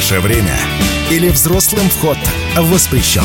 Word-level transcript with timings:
Наше 0.00 0.20
время. 0.20 0.56
Или 1.10 1.28
взрослым 1.28 1.86
вход 1.90 2.16
воспрещен. 2.56 3.20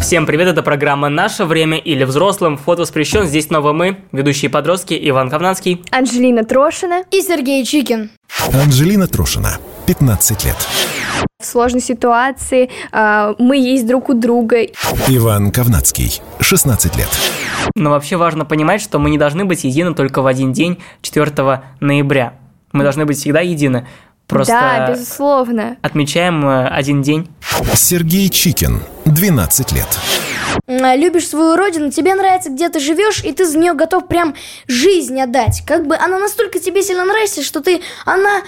Всем 0.00 0.24
привет, 0.24 0.46
это 0.46 0.62
программа 0.62 1.08
«Наше 1.08 1.44
время» 1.44 1.78
или 1.78 2.04
«Взрослым». 2.04 2.56
Вход 2.56 2.78
воспрещен. 2.78 3.26
Здесь 3.26 3.48
снова 3.48 3.72
мы, 3.72 3.98
ведущие 4.12 4.48
подростки 4.48 4.96
Иван 5.02 5.30
Ковнанский. 5.30 5.82
Анжелина 5.90 6.44
Трошина. 6.44 7.02
И 7.10 7.22
Сергей 7.22 7.64
Чикин. 7.64 8.12
Анжелина 8.54 9.08
Трошина, 9.08 9.58
15 9.86 10.44
лет. 10.44 10.56
В 11.42 11.44
сложной 11.44 11.80
ситуации 11.80 12.70
э, 12.92 13.34
мы 13.40 13.56
есть 13.56 13.84
друг 13.84 14.10
у 14.10 14.14
друга. 14.14 14.62
Иван 15.08 15.50
Ковнацкий, 15.50 16.22
16 16.38 16.96
лет. 16.96 17.08
Но 17.74 17.90
вообще 17.90 18.16
важно 18.16 18.44
понимать, 18.44 18.80
что 18.80 19.00
мы 19.00 19.10
не 19.10 19.18
должны 19.18 19.44
быть 19.44 19.64
едины 19.64 19.92
только 19.92 20.22
в 20.22 20.28
один 20.28 20.52
день, 20.52 20.78
4 21.02 21.62
ноября. 21.80 22.34
Мы 22.72 22.84
должны 22.84 23.04
быть 23.04 23.18
всегда 23.18 23.40
едины. 23.40 23.88
Просто 24.30 24.52
Да, 24.52 24.90
безусловно. 24.92 25.76
отмечаем 25.82 26.46
э, 26.48 26.68
один 26.68 27.02
день. 27.02 27.28
Сергей 27.74 28.28
Чикин, 28.30 28.80
12 29.04 29.72
лет. 29.72 29.88
М, 30.66 30.98
Любишь 30.98 31.28
свою 31.28 31.56
родину, 31.56 31.90
тебе 31.90 32.14
нравится, 32.14 32.48
где 32.50 32.68
ты 32.68 32.78
живешь, 32.80 33.22
и 33.24 33.32
ты 33.32 33.44
за 33.44 33.58
нее 33.58 33.74
готов 33.74 34.06
прям 34.08 34.34
жизнь 34.68 35.20
отдать. 35.20 35.62
Как 35.66 35.86
бы 35.86 35.96
она 35.96 36.18
настолько 36.18 36.58
тебе 36.60 36.82
сильно 36.82 37.04
нравится, 37.04 37.42
что 37.42 37.60
ты, 37.60 37.80
она 38.04 38.42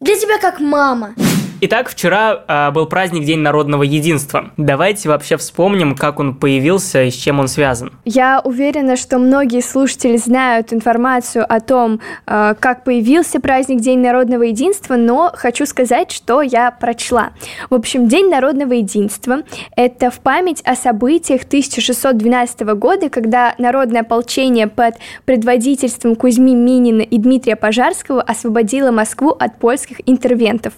для 0.00 0.16
тебя 0.16 0.38
как 0.38 0.60
мама. 0.60 1.14
Итак, 1.60 1.88
вчера 1.88 2.44
э, 2.46 2.70
был 2.70 2.86
праздник 2.86 3.24
День 3.24 3.40
народного 3.40 3.82
единства. 3.82 4.52
Давайте 4.56 5.08
вообще 5.08 5.36
вспомним, 5.36 5.96
как 5.96 6.20
он 6.20 6.36
появился 6.36 7.02
и 7.02 7.10
с 7.10 7.14
чем 7.14 7.40
он 7.40 7.48
связан. 7.48 7.90
Я 8.04 8.40
уверена, 8.44 8.96
что 8.96 9.18
многие 9.18 9.60
слушатели 9.60 10.16
знают 10.18 10.72
информацию 10.72 11.44
о 11.48 11.58
том, 11.58 12.00
э, 12.28 12.54
как 12.60 12.84
появился 12.84 13.40
праздник 13.40 13.80
День 13.80 13.98
народного 13.98 14.44
единства, 14.44 14.94
но 14.94 15.32
хочу 15.34 15.66
сказать, 15.66 16.12
что 16.12 16.42
я 16.42 16.70
прочла. 16.70 17.30
В 17.70 17.74
общем, 17.74 18.06
День 18.06 18.30
народного 18.30 18.74
единства– 18.74 19.38
это 19.76 20.12
в 20.12 20.20
память 20.20 20.62
о 20.64 20.76
событиях 20.76 21.42
1612 21.42 22.60
года, 22.74 23.08
когда 23.08 23.56
народное 23.58 24.02
ополчение 24.02 24.68
под 24.68 24.94
предводительством 25.24 26.14
Кузьми 26.14 26.54
Минина 26.54 27.02
и 27.02 27.18
Дмитрия 27.18 27.56
Пожарского 27.56 28.22
освободило 28.22 28.92
Москву 28.92 29.30
от 29.30 29.58
польских 29.58 30.00
интервентов. 30.06 30.72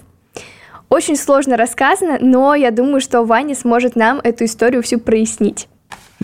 Очень 0.90 1.16
сложно 1.16 1.56
рассказано, 1.56 2.18
но 2.20 2.54
я 2.56 2.72
думаю, 2.72 3.00
что 3.00 3.22
Ваня 3.22 3.54
сможет 3.54 3.94
нам 3.94 4.18
эту 4.24 4.44
историю 4.44 4.82
всю 4.82 4.98
прояснить. 4.98 5.68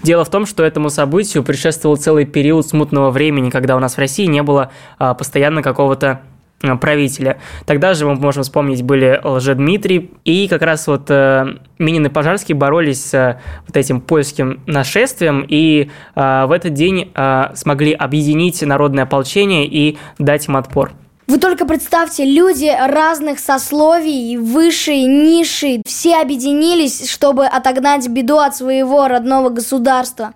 Дело 0.02 0.24
в 0.24 0.28
том, 0.28 0.44
что 0.44 0.64
этому 0.64 0.90
событию 0.90 1.44
предшествовал 1.44 1.96
целый 1.96 2.26
период 2.26 2.66
смутного 2.66 3.12
времени, 3.12 3.50
когда 3.50 3.76
у 3.76 3.78
нас 3.78 3.94
в 3.94 3.98
России 3.98 4.26
не 4.26 4.42
было 4.42 4.72
а, 4.98 5.14
постоянно 5.14 5.62
какого-то 5.62 6.20
а, 6.62 6.76
правителя. 6.76 7.38
Тогда 7.64 7.94
же 7.94 8.06
мы 8.06 8.16
можем 8.16 8.42
вспомнить 8.42 8.82
были 8.82 9.20
Лжедмитрий 9.22 10.10
и 10.24 10.48
как 10.48 10.62
раз 10.62 10.88
вот 10.88 11.10
э, 11.10 11.46
Минин 11.78 12.06
и 12.06 12.08
Пожарский 12.08 12.54
боролись 12.54 13.04
с 13.04 13.14
э, 13.14 13.40
вот 13.66 13.76
этим 13.76 14.00
польским 14.00 14.60
нашествием 14.66 15.46
и 15.48 15.90
э, 16.14 16.46
в 16.46 16.50
этот 16.50 16.74
день 16.74 17.12
э, 17.14 17.44
смогли 17.54 17.92
объединить 17.92 18.60
народное 18.62 19.04
ополчение 19.04 19.66
и 19.66 19.96
дать 20.18 20.48
им 20.48 20.56
отпор. 20.56 20.92
Вы 21.26 21.38
только 21.38 21.66
представьте, 21.66 22.24
люди 22.24 22.72
разных 22.78 23.40
сословий, 23.40 24.36
высшие, 24.36 25.06
низшие, 25.06 25.82
все 25.84 26.20
объединились, 26.20 27.10
чтобы 27.10 27.46
отогнать 27.46 28.06
беду 28.08 28.38
от 28.38 28.54
своего 28.54 29.08
родного 29.08 29.48
государства. 29.48 30.34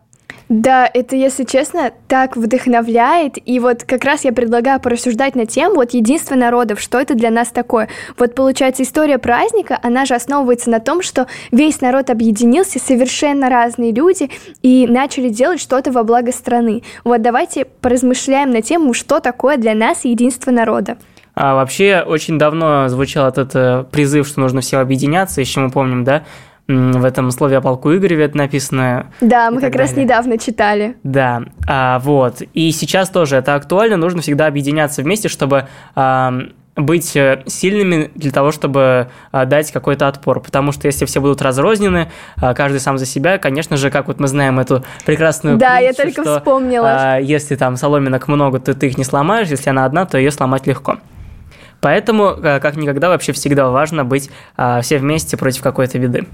Да, 0.50 0.90
это, 0.92 1.14
если 1.14 1.44
честно, 1.44 1.92
так 2.08 2.36
вдохновляет. 2.36 3.36
И 3.46 3.60
вот 3.60 3.84
как 3.84 4.02
раз 4.02 4.24
я 4.24 4.32
предлагаю 4.32 4.80
порассуждать 4.80 5.36
на 5.36 5.46
тему 5.46 5.76
вот 5.76 5.94
единство 5.94 6.34
народов, 6.34 6.80
что 6.80 6.98
это 6.98 7.14
для 7.14 7.30
нас 7.30 7.50
такое. 7.50 7.88
Вот 8.18 8.34
получается 8.34 8.82
история 8.82 9.18
праздника, 9.18 9.78
она 9.80 10.04
же 10.06 10.14
основывается 10.14 10.68
на 10.68 10.80
том, 10.80 11.02
что 11.02 11.28
весь 11.52 11.80
народ 11.80 12.10
объединился, 12.10 12.80
совершенно 12.80 13.48
разные 13.48 13.92
люди, 13.92 14.28
и 14.60 14.88
начали 14.88 15.28
делать 15.28 15.60
что-то 15.60 15.92
во 15.92 16.02
благо 16.02 16.32
страны. 16.32 16.82
Вот 17.04 17.22
давайте 17.22 17.64
поразмышляем 17.64 18.50
на 18.50 18.60
тему, 18.60 18.92
что 18.92 19.20
такое 19.20 19.56
для 19.56 19.74
нас 19.76 20.04
единство 20.04 20.50
народа. 20.50 20.98
А 21.34 21.54
вообще 21.54 22.02
очень 22.04 22.40
давно 22.40 22.88
звучал 22.88 23.28
этот 23.28 23.54
э, 23.54 23.84
призыв, 23.92 24.26
что 24.26 24.40
нужно 24.40 24.62
все 24.62 24.78
объединяться, 24.78 25.40
еще 25.40 25.60
мы 25.60 25.70
помним, 25.70 26.02
да, 26.02 26.24
в 26.70 27.04
этом 27.04 27.30
слове 27.30 27.58
о 27.58 27.60
полку 27.60 27.94
Игореве 27.94 28.24
это 28.24 28.36
написано. 28.36 29.06
Да, 29.20 29.50
мы 29.50 29.60
как 29.60 29.74
раз 29.74 29.90
далее. 29.90 30.04
недавно 30.04 30.38
читали. 30.38 30.96
Да, 31.02 31.42
а, 31.68 31.98
вот. 32.00 32.42
И 32.54 32.70
сейчас 32.72 33.10
тоже 33.10 33.36
это 33.36 33.54
актуально, 33.54 33.96
нужно 33.96 34.22
всегда 34.22 34.46
объединяться 34.46 35.02
вместе, 35.02 35.28
чтобы 35.28 35.66
ам, 35.94 36.50
быть 36.76 37.14
э, 37.16 37.42
сильными 37.46 38.10
для 38.14 38.30
того, 38.30 38.52
чтобы 38.52 39.08
а, 39.32 39.44
дать 39.44 39.72
какой-то 39.72 40.06
отпор. 40.08 40.40
Потому 40.40 40.72
что 40.72 40.86
если 40.86 41.04
все 41.04 41.20
будут 41.20 41.42
разрознены, 41.42 42.10
а, 42.36 42.54
каждый 42.54 42.80
сам 42.80 42.96
за 42.96 43.06
себя, 43.06 43.38
конечно 43.38 43.76
же, 43.76 43.90
как 43.90 44.06
вот 44.06 44.20
мы 44.20 44.28
знаем 44.28 44.60
эту 44.60 44.84
прекрасную 45.04 45.56
Да, 45.58 45.78
я 45.78 45.92
притчу, 45.92 46.02
только 46.02 46.22
что, 46.22 46.38
вспомнила. 46.38 46.88
а, 46.88 47.18
если 47.18 47.56
там 47.56 47.76
соломинок 47.76 48.28
много, 48.28 48.60
то 48.60 48.74
ты 48.74 48.86
их 48.86 48.98
не 48.98 49.04
сломаешь, 49.04 49.48
если 49.48 49.70
она 49.70 49.84
одна, 49.84 50.06
то 50.06 50.16
ее 50.16 50.30
сломать 50.30 50.66
легко. 50.66 50.98
Поэтому, 51.80 52.30
э, 52.30 52.60
как 52.60 52.76
никогда, 52.76 53.08
вообще 53.08 53.32
всегда 53.32 53.70
важно 53.70 54.04
быть 54.04 54.30
а, 54.56 54.80
все 54.82 54.98
вместе 54.98 55.36
против 55.36 55.62
какой-то 55.62 55.98
беды. 55.98 56.26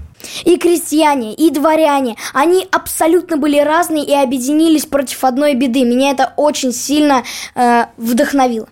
И 0.43 0.57
крестьяне, 0.57 1.33
и 1.33 1.49
дворяне, 1.51 2.15
они 2.33 2.67
абсолютно 2.71 3.37
были 3.37 3.59
разные 3.59 4.03
и 4.03 4.13
объединились 4.13 4.85
против 4.85 5.23
одной 5.23 5.53
беды. 5.53 5.85
Меня 5.85 6.11
это 6.11 6.33
очень 6.35 6.71
сильно 6.71 7.23
э, 7.55 7.85
вдохновило. 7.97 8.67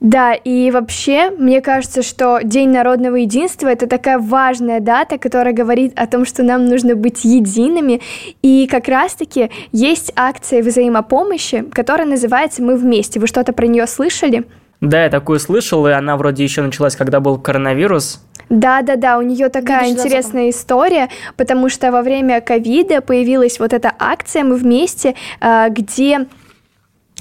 Да, 0.00 0.32
и 0.32 0.70
вообще, 0.70 1.30
мне 1.30 1.60
кажется, 1.60 2.02
что 2.02 2.40
День 2.42 2.70
народного 2.70 3.16
единства– 3.16 3.68
это 3.68 3.86
такая 3.86 4.18
важная 4.18 4.80
дата, 4.80 5.18
которая 5.18 5.52
говорит 5.52 5.92
о 5.94 6.06
том, 6.06 6.24
что 6.24 6.42
нам 6.42 6.64
нужно 6.64 6.96
быть 6.96 7.22
едиными. 7.24 8.00
И 8.40 8.66
как 8.66 8.88
раз-таки 8.88 9.50
есть 9.72 10.10
акция 10.16 10.62
взаимопомощи, 10.62 11.66
которая 11.70 12.06
называется 12.06 12.62
«Мы 12.62 12.76
вместе». 12.76 13.20
Вы 13.20 13.26
что-то 13.26 13.52
про 13.52 13.66
нее 13.66 13.86
слышали? 13.86 14.46
Да, 14.80 15.04
я 15.04 15.10
такую 15.10 15.38
слышал, 15.38 15.86
и 15.86 15.90
она 15.90 16.16
вроде 16.16 16.42
еще 16.42 16.62
началась, 16.62 16.96
когда 16.96 17.20
был 17.20 17.38
коронавирус. 17.38 18.20
Да, 18.48 18.82
да, 18.82 18.96
да, 18.96 19.18
у 19.18 19.22
нее 19.22 19.48
такая 19.48 19.84
2020. 19.84 20.06
интересная 20.06 20.50
история, 20.50 21.08
потому 21.36 21.68
что 21.68 21.92
во 21.92 22.02
время 22.02 22.40
ковида 22.40 23.00
появилась 23.00 23.60
вот 23.60 23.72
эта 23.72 23.92
акция 23.98 24.42
«Мы 24.42 24.56
вместе», 24.56 25.14
а, 25.40 25.68
где 25.68 26.26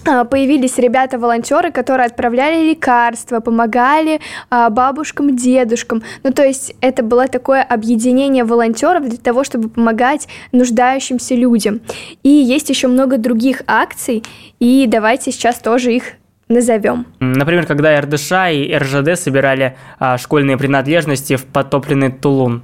а, 0.07 0.23
появились 0.23 0.77
ребята-волонтеры, 0.77 1.71
которые 1.71 2.07
отправляли 2.07 2.69
лекарства, 2.69 3.41
помогали 3.41 4.21
а, 4.49 4.69
бабушкам, 4.69 5.35
дедушкам. 5.35 6.01
Ну, 6.23 6.31
то 6.31 6.43
есть 6.43 6.75
это 6.81 7.03
было 7.03 7.27
такое 7.27 7.61
объединение 7.61 8.43
волонтеров 8.43 9.07
для 9.07 9.17
того, 9.17 9.43
чтобы 9.43 9.69
помогать 9.69 10.27
нуждающимся 10.51 11.35
людям. 11.35 11.81
И 12.23 12.29
есть 12.29 12.69
еще 12.69 12.87
много 12.87 13.17
других 13.17 13.61
акций, 13.67 14.23
и 14.59 14.85
давайте 14.87 15.31
сейчас 15.31 15.59
тоже 15.59 15.93
их 15.93 16.03
назовем. 16.49 17.05
Например, 17.19 17.65
когда 17.65 17.99
РДШ 18.01 18.31
и 18.51 18.75
РЖД 18.75 19.15
собирали 19.15 19.77
а, 19.99 20.17
школьные 20.17 20.57
принадлежности 20.57 21.35
в 21.35 21.45
потопленный 21.45 22.11
Тулун. 22.11 22.63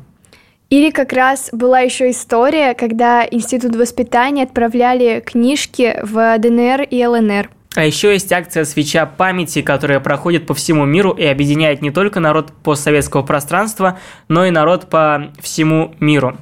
Или 0.71 0.89
как 0.89 1.13
раз 1.13 1.49
была 1.51 1.81
еще 1.81 2.09
история, 2.09 2.73
когда 2.73 3.25
Институт 3.29 3.75
воспитания 3.75 4.43
отправляли 4.43 5.21
книжки 5.23 5.99
в 6.01 6.37
ДНР 6.39 6.81
и 6.89 7.05
ЛНР. 7.05 7.49
А 7.75 7.85
еще 7.85 8.13
есть 8.13 8.31
акция 8.31 8.63
«Свеча 8.63 9.05
памяти», 9.05 9.61
которая 9.61 9.99
проходит 9.99 10.47
по 10.47 10.53
всему 10.53 10.85
миру 10.85 11.11
и 11.11 11.25
объединяет 11.25 11.81
не 11.81 11.91
только 11.91 12.19
народ 12.19 12.51
постсоветского 12.63 13.21
пространства, 13.21 13.99
но 14.27 14.45
и 14.45 14.49
народ 14.49 14.89
по 14.89 15.31
всему 15.39 15.93
миру. 15.99 16.37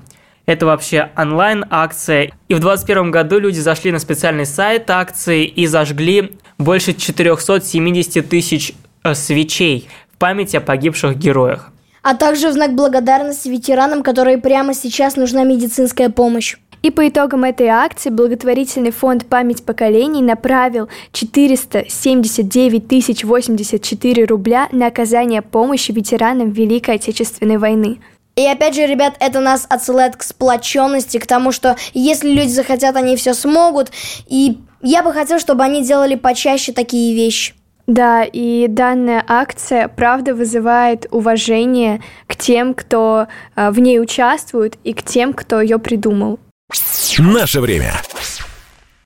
Это 0.46 0.66
вообще 0.66 1.10
онлайн-акция. 1.16 2.32
И 2.50 2.54
в 2.54 2.60
2021 2.60 3.12
году 3.12 3.40
люди 3.40 3.60
зашли 3.60 3.92
на 3.92 4.00
специальный 4.00 4.46
сайт 4.46 4.90
акции 4.90 5.46
и 5.46 5.66
зажгли 5.68 6.34
больше 6.58 6.94
470 6.94 8.28
тысяч 8.28 8.74
э, 9.04 9.14
свечей 9.14 9.88
в 10.14 10.18
память 10.18 10.54
о 10.56 10.62
погибших 10.62 11.18
героях. 11.18 11.72
А 12.02 12.16
также 12.16 12.50
в 12.50 12.54
знак 12.54 12.76
благодарности 12.76 13.48
ветеранам, 13.48 14.04
которые 14.04 14.38
прямо 14.38 14.74
сейчас 14.74 15.16
нужна 15.16 15.44
медицинская 15.44 16.10
помощь. 16.10 16.58
И 16.82 16.92
по 16.92 17.08
итогам 17.08 17.46
этой 17.46 17.68
акции 17.68 18.10
благотворительный 18.10 18.92
фонд 18.92 19.26
«Память 19.26 19.64
поколений» 19.64 20.22
направил 20.22 20.90
479 21.14 22.90
тысяч 22.90 23.24
84 23.24 24.26
рубля 24.26 24.68
на 24.74 24.88
оказание 24.88 25.42
помощи 25.42 25.94
ветеранам 25.94 26.52
Великой 26.52 26.96
Отечественной 26.96 27.56
войны. 27.56 28.00
И 28.36 28.46
опять 28.48 28.74
же, 28.76 28.86
ребят, 28.88 29.16
это 29.20 29.40
нас 29.40 29.66
отсылает 29.70 30.16
к 30.16 30.24
сплоченности, 30.24 31.20
к 31.20 31.28
тому, 31.28 31.52
что 31.52 31.78
если 31.94 32.30
люди 32.30 32.50
захотят, 32.50 32.96
они 32.96 33.16
все 33.16 33.34
смогут. 33.34 33.92
И 34.28 34.58
я 34.82 35.04
бы 35.04 35.14
хотел, 35.14 35.40
чтобы 35.40 35.64
они 35.64 35.84
делали 35.84 36.16
почаще 36.16 36.72
такие 36.72 37.16
вещи. 37.16 37.54
Да, 37.86 38.24
и 38.24 38.68
данная 38.70 39.24
акция, 39.28 39.90
правда, 39.90 40.34
вызывает 40.34 41.06
уважение 41.12 42.02
к 42.28 42.36
тем, 42.38 42.74
кто 42.74 43.28
э, 43.56 43.72
в 43.72 43.80
ней 43.80 44.00
участвует, 44.00 44.78
и 44.86 44.94
к 44.94 45.04
тем, 45.04 45.34
кто 45.34 45.60
ее 45.60 45.80
придумал. 45.80 46.40
Наше 47.20 47.60
время. 47.60 47.94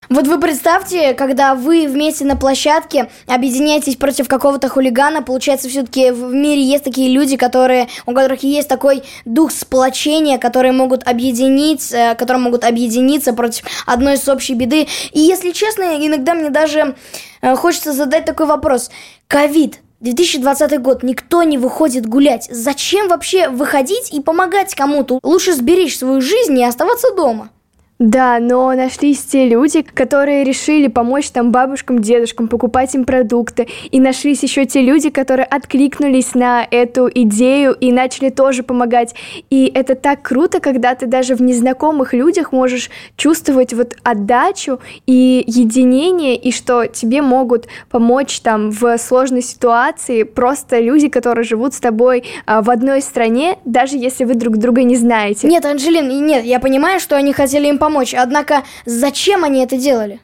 Вот 0.09 0.25
вы 0.27 0.39
представьте, 0.39 1.13
когда 1.13 1.53
вы 1.53 1.85
вместе 1.87 2.23
на 2.23 2.37
площадке 2.37 3.09
объединяетесь 3.27 3.97
против 3.97 4.29
какого-то 4.29 4.69
хулигана, 4.69 5.21
получается, 5.21 5.67
все-таки 5.67 6.11
в 6.11 6.33
мире 6.33 6.61
есть 6.61 6.85
такие 6.85 7.09
люди, 7.11 7.35
которые, 7.35 7.89
у 8.05 8.13
которых 8.13 8.43
есть 8.43 8.69
такой 8.69 9.03
дух 9.25 9.51
сплочения, 9.51 10.37
которые 10.37 10.71
могут 10.71 11.05
объединить, 11.05 11.91
э, 11.91 12.15
которые 12.15 12.41
могут 12.41 12.63
объединиться 12.63 13.33
против 13.33 13.65
одной 13.85 14.13
из 14.13 14.27
общей 14.29 14.53
беды. 14.53 14.87
И 15.11 15.19
если 15.19 15.51
честно, 15.51 15.83
иногда 15.83 16.33
мне 16.33 16.51
даже 16.51 16.95
э, 17.41 17.55
хочется 17.55 17.91
задать 17.91 18.23
такой 18.23 18.45
вопрос. 18.45 18.89
Ковид, 19.27 19.81
2020 19.99 20.81
год, 20.81 21.03
никто 21.03 21.43
не 21.43 21.57
выходит 21.57 22.05
гулять. 22.05 22.47
Зачем 22.49 23.09
вообще 23.09 23.49
выходить 23.49 24.13
и 24.13 24.21
помогать 24.21 24.73
кому-то? 24.73 25.19
Лучше 25.21 25.53
сберечь 25.53 25.97
свою 25.97 26.21
жизнь 26.21 26.57
и 26.57 26.63
оставаться 26.63 27.13
дома. 27.13 27.49
Да, 27.99 28.37
но 28.39 28.71
нашлись 28.73 29.23
те 29.23 29.47
люди, 29.47 29.81
которые 29.81 30.43
решили 30.43 30.87
помочь 30.87 31.31
там 31.31 31.51
бабушкам, 31.51 31.99
дедушкам, 31.99 32.47
покупать 32.47 32.93
им 32.93 33.05
продукты. 33.05 33.67
И 33.89 33.99
нашлись 33.99 34.43
еще 34.43 34.65
те 34.65 34.81
люди, 34.81 35.09
которые 35.09 35.45
откликнулись 35.45 36.35
на 36.35 36.67
эту 36.69 37.09
идею 37.11 37.73
и 37.73 37.91
начали 37.91 38.29
тоже 38.29 38.61
помогать. 38.61 39.15
И 39.49 39.71
это 39.73 39.95
так 39.95 40.21
круто, 40.21 40.59
когда 40.59 40.93
ты 40.93 41.07
даже 41.07 41.33
в 41.33 41.41
незнакомых 41.41 42.13
людях 42.13 42.51
можешь 42.51 42.91
чувствовать 43.15 43.73
вот 43.73 43.95
отдачу 44.03 44.79
и 45.07 45.43
единение, 45.47 46.35
и 46.35 46.51
что 46.51 46.85
тебе 46.85 47.23
могут 47.23 47.67
помочь 47.89 48.41
там 48.41 48.69
в 48.69 48.95
сложной 48.99 49.41
ситуации 49.41 50.21
просто 50.21 50.79
люди, 50.79 51.07
которые 51.07 51.45
живут 51.45 51.73
с 51.73 51.79
тобой 51.79 52.25
а, 52.45 52.61
в 52.61 52.69
одной 52.69 53.01
стране, 53.01 53.57
даже 53.65 53.97
если 53.97 54.23
вы 54.23 54.35
друг 54.35 54.57
друга 54.57 54.83
не 54.83 54.95
знаете. 54.95 55.47
Нет, 55.47 55.65
Анжелин, 55.65 56.25
нет, 56.27 56.45
я 56.45 56.59
понимаю, 56.59 56.99
что 56.99 57.15
они 57.15 57.33
хотели 57.33 57.67
им 57.67 57.79
помочь 57.79 57.86
помочь. 57.87 58.13
Однако, 58.13 58.63
зачем 58.85 59.43
они 59.43 59.63
это 59.63 59.77
делали? 59.77 60.19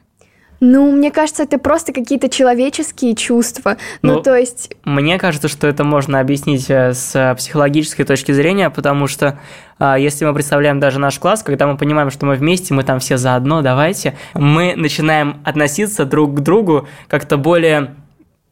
Ну, 0.60 0.92
мне 0.92 1.10
кажется, 1.10 1.42
это 1.42 1.58
просто 1.58 1.92
какие-то 1.92 2.28
человеческие 2.28 3.14
чувства. 3.14 3.76
Ну, 4.02 4.14
ну, 4.14 4.22
то 4.22 4.36
есть... 4.36 4.72
Мне 4.84 5.18
кажется, 5.18 5.48
что 5.48 5.66
это 5.66 5.84
можно 5.84 6.20
объяснить 6.20 6.70
э, 6.70 6.94
с 6.94 7.34
психологической 7.36 8.04
точки 8.04 8.32
зрения, 8.32 8.70
потому 8.70 9.06
что 9.06 9.38
а, 9.78 9.98
если 9.98 10.24
мы 10.24 10.32
представляем 10.32 10.80
даже 10.80 10.98
наш 10.98 11.18
класс, 11.18 11.42
когда 11.42 11.66
мы 11.66 11.76
понимаем, 11.76 12.10
что 12.10 12.24
мы 12.24 12.36
вместе, 12.36 12.72
мы 12.72 12.82
там 12.82 12.98
все 13.00 13.16
заодно, 13.18 13.62
давайте, 13.62 14.16
мы 14.34 14.74
начинаем 14.76 15.42
относиться 15.44 16.04
друг 16.04 16.36
к 16.36 16.40
другу 16.40 16.86
как-то 17.08 17.36
более 17.36 17.94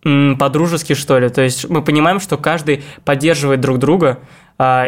по-дружески, 0.03 0.95
что 0.95 1.19
ли. 1.19 1.29
То 1.29 1.43
есть 1.43 1.71
мы 1.71 1.83
понимаем, 1.83 2.19
что 2.19 2.37
каждый 2.37 2.83
поддерживает 3.05 3.61
друг 3.61 3.79
друга, 3.79 4.19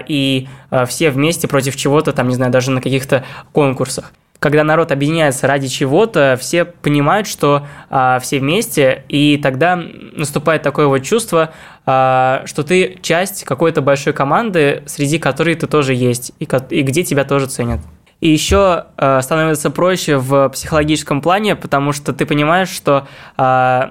и 0.06 0.48
а, 0.70 0.86
все 0.86 1.10
вместе 1.10 1.48
против 1.48 1.76
чего-то, 1.76 2.12
там, 2.12 2.28
не 2.28 2.34
знаю, 2.34 2.52
даже 2.52 2.70
на 2.70 2.80
каких-то 2.80 3.24
конкурсах. 3.52 4.12
Когда 4.38 4.62
народ 4.62 4.92
объединяется 4.92 5.46
ради 5.46 5.68
чего-то, 5.68 6.36
все 6.38 6.66
понимают, 6.66 7.26
что 7.26 7.66
а, 7.88 8.18
все 8.18 8.40
вместе, 8.40 9.04
и 9.08 9.38
тогда 9.38 9.76
наступает 9.76 10.62
такое 10.62 10.86
вот 10.86 10.98
чувство, 10.98 11.54
а, 11.86 12.42
что 12.44 12.62
ты 12.62 12.98
часть 13.00 13.44
какой-то 13.44 13.80
большой 13.80 14.12
команды, 14.12 14.82
среди 14.86 15.18
которой 15.18 15.54
ты 15.54 15.66
тоже 15.66 15.94
есть, 15.94 16.32
и, 16.40 16.48
и 16.70 16.82
где 16.82 17.04
тебя 17.04 17.24
тоже 17.24 17.46
ценят. 17.46 17.80
И 18.20 18.30
еще 18.30 18.86
э, 18.96 19.20
становится 19.20 19.70
проще 19.70 20.16
в 20.16 20.48
психологическом 20.48 21.20
плане, 21.20 21.56
потому 21.56 21.92
что 21.92 22.14
ты 22.14 22.24
понимаешь, 22.24 22.70
что 22.70 23.06
э, 23.36 23.90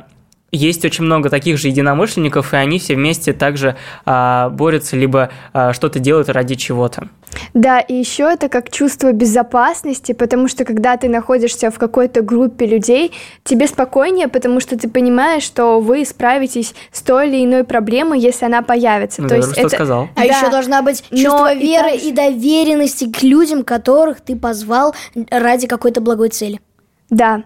есть 0.53 0.85
очень 0.85 1.03
много 1.03 1.29
таких 1.29 1.57
же 1.57 1.67
единомышленников, 1.67 2.53
и 2.53 2.57
они 2.57 2.79
все 2.79 2.95
вместе 2.95 3.33
также 3.33 3.75
а, 4.05 4.49
борются, 4.49 4.95
либо 4.95 5.31
а, 5.51 5.73
что-то 5.73 5.99
делают 5.99 6.29
ради 6.29 6.55
чего-то. 6.55 7.09
Да, 7.55 7.79
и 7.79 7.95
еще 7.95 8.31
это 8.31 8.47
как 8.47 8.69
чувство 8.69 9.11
безопасности, 9.11 10.11
потому 10.11 10.47
что 10.47 10.65
когда 10.65 10.95
ты 10.97 11.09
находишься 11.09 11.71
в 11.71 11.79
какой-то 11.79 12.21
группе 12.21 12.67
людей, 12.67 13.11
тебе 13.43 13.67
спокойнее, 13.67 14.27
потому 14.27 14.59
что 14.59 14.77
ты 14.77 14.87
понимаешь, 14.87 15.41
что 15.41 15.79
вы 15.79 16.05
справитесь 16.05 16.75
с 16.91 17.01
той 17.01 17.29
или 17.29 17.43
иной 17.43 17.63
проблемой, 17.63 18.19
если 18.19 18.45
она 18.45 18.61
появится. 18.61 19.23
Ну, 19.23 19.29
То 19.29 19.37
есть 19.37 19.51
что 19.51 19.61
это... 19.61 19.69
сказал. 19.69 20.09
А 20.15 20.19
да. 20.19 20.23
еще 20.23 20.49
должна 20.51 20.83
быть 20.83 21.03
чувство 21.09 21.49
Но 21.49 21.53
веры 21.53 21.89
и, 21.89 21.93
также... 21.93 22.07
и 22.07 22.11
доверенности 22.11 23.11
к 23.11 23.23
людям, 23.23 23.63
которых 23.63 24.21
ты 24.21 24.35
позвал 24.35 24.93
ради 25.31 25.65
какой-то 25.65 25.99
благой 25.99 26.29
цели. 26.29 26.61
Да. 27.09 27.43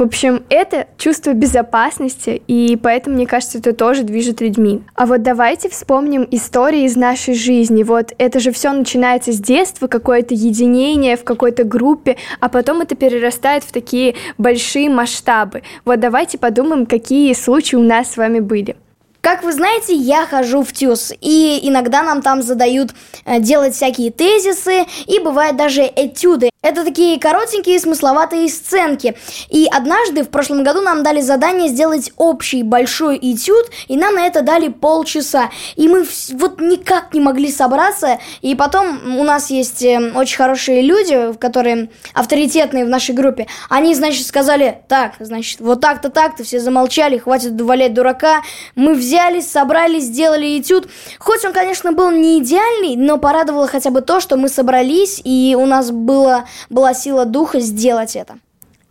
В 0.00 0.02
общем, 0.02 0.44
это 0.48 0.86
чувство 0.96 1.34
безопасности, 1.34 2.40
и 2.46 2.78
поэтому, 2.82 3.16
мне 3.16 3.26
кажется, 3.26 3.58
это 3.58 3.74
тоже 3.74 4.02
движет 4.02 4.40
людьми. 4.40 4.82
А 4.94 5.04
вот 5.04 5.20
давайте 5.20 5.68
вспомним 5.68 6.26
истории 6.30 6.84
из 6.84 6.96
нашей 6.96 7.34
жизни. 7.34 7.82
Вот 7.82 8.14
это 8.16 8.40
же 8.40 8.50
все 8.50 8.72
начинается 8.72 9.30
с 9.30 9.38
детства, 9.38 9.88
какое-то 9.88 10.32
единение 10.32 11.18
в 11.18 11.24
какой-то 11.24 11.64
группе, 11.64 12.16
а 12.40 12.48
потом 12.48 12.80
это 12.80 12.94
перерастает 12.94 13.62
в 13.62 13.72
такие 13.72 14.14
большие 14.38 14.88
масштабы. 14.88 15.64
Вот 15.84 16.00
давайте 16.00 16.38
подумаем, 16.38 16.86
какие 16.86 17.34
случаи 17.34 17.76
у 17.76 17.82
нас 17.82 18.12
с 18.12 18.16
вами 18.16 18.40
были. 18.40 18.76
Как 19.20 19.44
вы 19.44 19.52
знаете, 19.52 19.94
я 19.94 20.24
хожу 20.24 20.62
в 20.62 20.72
ТЮЗ, 20.72 21.12
и 21.20 21.60
иногда 21.62 22.02
нам 22.02 22.22
там 22.22 22.40
задают 22.40 22.92
э, 23.26 23.38
делать 23.38 23.74
всякие 23.74 24.10
тезисы, 24.10 24.86
и 25.06 25.18
бывает 25.18 25.56
даже 25.56 25.82
этюды. 25.82 26.48
Это 26.62 26.84
такие 26.84 27.18
коротенькие 27.18 27.80
смысловатые 27.80 28.48
сценки. 28.48 29.16
И 29.48 29.66
однажды 29.70 30.24
в 30.24 30.28
прошлом 30.28 30.62
году 30.62 30.82
нам 30.82 31.02
дали 31.02 31.20
задание 31.20 31.68
сделать 31.68 32.12
общий 32.16 32.62
большой 32.62 33.18
этюд, 33.18 33.66
и 33.88 33.96
нам 33.96 34.14
на 34.14 34.26
это 34.26 34.42
дали 34.42 34.68
полчаса. 34.68 35.50
И 35.76 35.86
мы 35.88 36.06
вот 36.32 36.60
никак 36.60 37.12
не 37.12 37.20
могли 37.20 37.50
собраться, 37.50 38.18
и 38.40 38.54
потом 38.54 39.18
у 39.18 39.24
нас 39.24 39.50
есть 39.50 39.82
э, 39.82 40.12
очень 40.14 40.38
хорошие 40.38 40.80
люди, 40.80 41.34
которые 41.34 41.90
авторитетные 42.14 42.86
в 42.86 42.88
нашей 42.88 43.14
группе. 43.14 43.48
Они, 43.68 43.94
значит, 43.94 44.26
сказали, 44.26 44.80
так, 44.88 45.14
значит, 45.18 45.60
вот 45.60 45.82
так-то 45.82 46.08
так-то, 46.08 46.42
все 46.42 46.58
замолчали, 46.58 47.18
хватит 47.18 47.60
валять 47.60 47.92
дурака. 47.92 48.40
Мы 48.74 48.94
взяли 48.94 49.09
взялись, 49.10 49.50
собрались, 49.50 50.04
сделали 50.04 50.60
этюд. 50.60 50.88
Хоть 51.18 51.44
он, 51.44 51.52
конечно, 51.52 51.92
был 51.92 52.10
не 52.10 52.38
идеальный, 52.38 52.94
но 52.96 53.18
порадовало 53.18 53.66
хотя 53.66 53.90
бы 53.90 54.02
то, 54.02 54.20
что 54.20 54.36
мы 54.36 54.48
собрались, 54.48 55.20
и 55.24 55.56
у 55.58 55.66
нас 55.66 55.90
было, 55.90 56.44
была 56.68 56.94
сила 56.94 57.24
духа 57.24 57.58
сделать 57.58 58.14
это. 58.14 58.38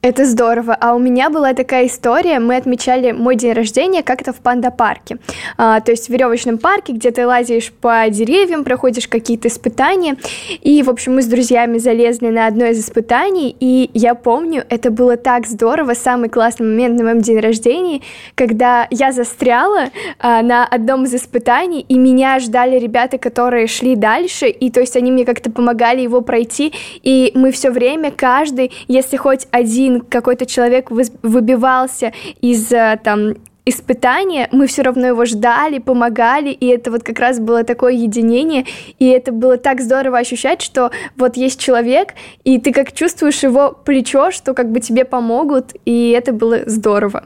Это 0.01 0.23
здорово. 0.23 0.77
А 0.79 0.95
у 0.95 0.99
меня 0.99 1.29
была 1.29 1.53
такая 1.53 1.87
история. 1.87 2.39
Мы 2.39 2.55
отмечали 2.55 3.11
мой 3.11 3.35
день 3.35 3.51
рождения 3.51 4.01
как-то 4.01 4.31
в 4.31 4.37
панда-парке. 4.37 5.17
А, 5.57 5.81
то 5.81 5.91
есть 5.91 6.07
в 6.07 6.09
веревочном 6.09 6.57
парке, 6.57 6.93
где 6.93 7.11
ты 7.11 7.27
лазишь 7.27 7.73
по 7.73 8.05
деревьям, 8.09 8.63
проходишь 8.63 9.09
какие-то 9.09 9.49
испытания. 9.49 10.15
И, 10.61 10.81
в 10.83 10.89
общем, 10.89 11.15
мы 11.15 11.21
с 11.21 11.25
друзьями 11.25 11.79
залезли 11.79 12.29
на 12.29 12.47
одно 12.47 12.67
из 12.67 12.79
испытаний. 12.79 13.53
И 13.59 13.91
я 13.93 14.15
помню, 14.15 14.63
это 14.69 14.89
было 14.89 15.17
так 15.17 15.45
здорово. 15.45 15.95
Самый 15.95 16.29
классный 16.29 16.67
момент 16.67 16.97
на 16.97 17.03
моем 17.03 17.19
день 17.19 17.39
рождения, 17.39 17.99
когда 18.35 18.87
я 18.91 19.11
застряла 19.11 19.89
а, 20.17 20.41
на 20.41 20.65
одном 20.65 21.03
из 21.03 21.13
испытаний, 21.13 21.81
и 21.81 21.97
меня 21.97 22.39
ждали 22.39 22.79
ребята, 22.79 23.17
которые 23.17 23.67
шли 23.67 23.97
дальше. 23.97 24.47
И 24.47 24.71
то 24.71 24.79
есть 24.79 24.95
они 24.95 25.11
мне 25.11 25.25
как-то 25.25 25.51
помогали 25.51 25.99
его 25.99 26.21
пройти. 26.21 26.71
И 27.03 27.33
мы 27.35 27.51
все 27.51 27.69
время, 27.69 28.11
каждый, 28.11 28.71
если 28.87 29.17
хоть 29.17 29.45
один 29.51 29.88
один 29.89 30.01
какой-то 30.01 30.45
человек 30.45 30.91
выбивался 30.91 32.13
из 32.41 32.71
э, 32.71 32.99
там 33.03 33.35
испытания, 33.65 34.47
мы 34.51 34.65
все 34.65 34.81
равно 34.81 35.07
его 35.07 35.25
ждали, 35.25 35.77
помогали, 35.77 36.49
и 36.49 36.65
это 36.67 36.89
вот 36.89 37.03
как 37.03 37.19
раз 37.19 37.39
было 37.39 37.63
такое 37.63 37.93
единение, 37.93 38.65
и 38.97 39.07
это 39.07 39.31
было 39.31 39.57
так 39.57 39.81
здорово 39.81 40.17
ощущать, 40.17 40.61
что 40.61 40.91
вот 41.17 41.37
есть 41.37 41.59
человек, 41.59 42.15
и 42.43 42.59
ты 42.59 42.71
как 42.71 42.93
чувствуешь 42.93 43.43
его 43.43 43.77
плечо, 43.85 44.31
что 44.31 44.53
как 44.53 44.71
бы 44.71 44.79
тебе 44.79 45.05
помогут, 45.05 45.75
и 45.85 46.09
это 46.11 46.33
было 46.33 46.61
здорово. 46.65 47.25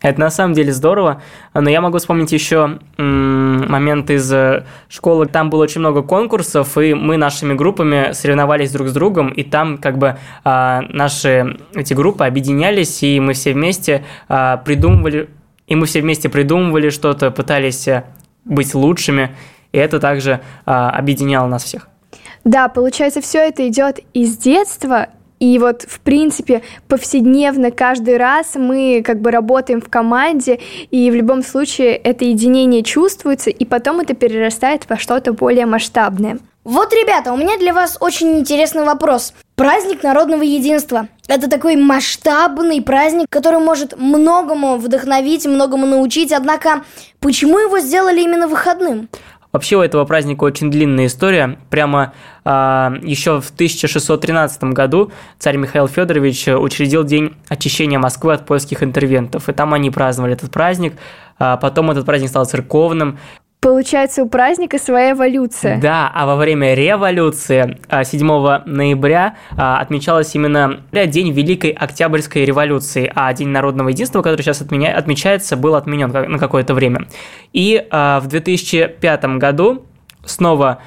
Это 0.00 0.20
на 0.20 0.30
самом 0.30 0.54
деле 0.54 0.72
здорово, 0.72 1.22
но 1.54 1.68
я 1.68 1.80
могу 1.80 1.98
вспомнить 1.98 2.30
еще 2.30 2.78
момент 2.96 4.10
из 4.10 4.32
э, 4.32 4.64
школы. 4.88 5.26
Там 5.26 5.50
было 5.50 5.64
очень 5.64 5.80
много 5.80 6.02
конкурсов, 6.02 6.78
и 6.78 6.94
мы 6.94 7.16
нашими 7.16 7.54
группами 7.54 8.12
соревновались 8.12 8.70
друг 8.70 8.88
с 8.88 8.92
другом, 8.92 9.30
и 9.30 9.42
там 9.42 9.76
как 9.76 9.98
бы 9.98 10.16
а, 10.44 10.82
наши 10.88 11.58
эти 11.74 11.94
группы 11.94 12.24
объединялись, 12.24 13.02
и 13.02 13.18
мы 13.18 13.32
все 13.32 13.52
вместе 13.52 14.04
а, 14.28 14.58
придумывали, 14.58 15.30
и 15.66 15.74
мы 15.74 15.86
все 15.86 16.00
вместе 16.00 16.28
придумывали 16.28 16.90
что-то, 16.90 17.32
пытались 17.32 17.88
э, 17.88 18.04
быть 18.44 18.74
лучшими, 18.74 19.34
и 19.72 19.78
это 19.78 19.98
также 19.98 20.40
а, 20.64 20.90
объединяло 20.90 21.48
нас 21.48 21.64
всех. 21.64 21.88
Да, 22.44 22.68
получается, 22.68 23.20
все 23.20 23.40
это 23.40 23.66
идет 23.68 23.98
из 24.14 24.36
детства, 24.36 25.08
и 25.40 25.58
вот, 25.58 25.82
в 25.82 26.00
принципе, 26.00 26.62
повседневно 26.88 27.70
каждый 27.70 28.16
раз 28.16 28.54
мы 28.54 29.02
как 29.04 29.20
бы 29.20 29.30
работаем 29.30 29.80
в 29.80 29.88
команде, 29.88 30.60
и 30.90 31.10
в 31.10 31.14
любом 31.14 31.42
случае 31.42 31.96
это 31.96 32.24
единение 32.24 32.82
чувствуется, 32.82 33.50
и 33.50 33.64
потом 33.64 34.00
это 34.00 34.14
перерастает 34.14 34.88
во 34.88 34.96
что-то 34.96 35.32
более 35.32 35.66
масштабное. 35.66 36.38
Вот, 36.64 36.92
ребята, 36.92 37.32
у 37.32 37.36
меня 37.38 37.56
для 37.56 37.72
вас 37.72 37.96
очень 37.98 38.40
интересный 38.40 38.84
вопрос. 38.84 39.32
Праздник 39.54 40.02
народного 40.02 40.42
единства. 40.42 41.08
Это 41.26 41.48
такой 41.48 41.76
масштабный 41.76 42.82
праздник, 42.82 43.26
который 43.30 43.58
может 43.58 43.98
многому 43.98 44.76
вдохновить, 44.76 45.46
многому 45.46 45.86
научить. 45.86 46.30
Однако, 46.30 46.84
почему 47.20 47.58
его 47.58 47.78
сделали 47.78 48.20
именно 48.20 48.48
выходным? 48.48 49.08
Вообще 49.58 49.76
у 49.76 49.80
этого 49.80 50.04
праздника 50.04 50.44
очень 50.44 50.70
длинная 50.70 51.06
история. 51.06 51.58
Прямо 51.68 52.12
а, 52.44 52.94
еще 53.02 53.40
в 53.40 53.50
1613 53.50 54.62
году 54.66 55.10
царь 55.40 55.56
Михаил 55.56 55.88
Федорович 55.88 56.46
учредил 56.46 57.02
День 57.02 57.34
очищения 57.48 57.98
Москвы 57.98 58.34
от 58.34 58.46
польских 58.46 58.84
интервентов. 58.84 59.48
И 59.48 59.52
там 59.52 59.74
они 59.74 59.90
праздновали 59.90 60.34
этот 60.34 60.52
праздник. 60.52 60.94
А 61.40 61.56
потом 61.56 61.90
этот 61.90 62.06
праздник 62.06 62.28
стал 62.28 62.44
церковным. 62.44 63.18
Получается, 63.60 64.22
у 64.22 64.28
праздника 64.28 64.78
своя 64.78 65.12
эволюция. 65.12 65.80
Да, 65.80 66.10
а 66.14 66.26
во 66.26 66.36
время 66.36 66.74
революции 66.74 67.76
7 67.90 68.30
а, 68.30 68.62
ноября 68.66 69.36
а, 69.56 69.80
отмечалась 69.80 70.32
именно 70.36 70.80
День 70.92 71.32
Великой 71.32 71.70
Октябрьской 71.70 72.44
революции, 72.44 73.10
а 73.16 73.32
День 73.32 73.48
народного 73.48 73.88
единства, 73.88 74.22
который 74.22 74.42
сейчас 74.42 74.60
отменя... 74.60 74.96
отмечается, 74.96 75.56
был 75.56 75.74
отменен 75.74 76.10
на 76.10 76.38
какое-то 76.38 76.72
время. 76.72 77.08
И 77.52 77.84
а, 77.90 78.20
в 78.20 78.28
2005 78.28 79.24
году 79.38 79.84
снова 80.24 80.80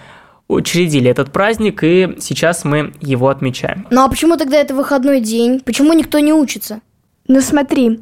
учредили 0.48 1.10
этот 1.12 1.32
праздник, 1.32 1.84
и 1.84 2.16
сейчас 2.20 2.63
мы 2.63 2.94
его 3.01 3.28
отмечаем. 3.28 3.86
Ну 3.90 4.04
а 4.04 4.10
почему 4.10 4.38
тогда 4.38 4.58
это 4.58 4.74
выходной 4.74 5.20
день? 5.20 5.60
Почему 5.60 5.92
никто 5.92 6.20
не 6.20 6.32
учится? 6.32 6.80
Ну 7.28 7.42
смотри, 7.42 8.00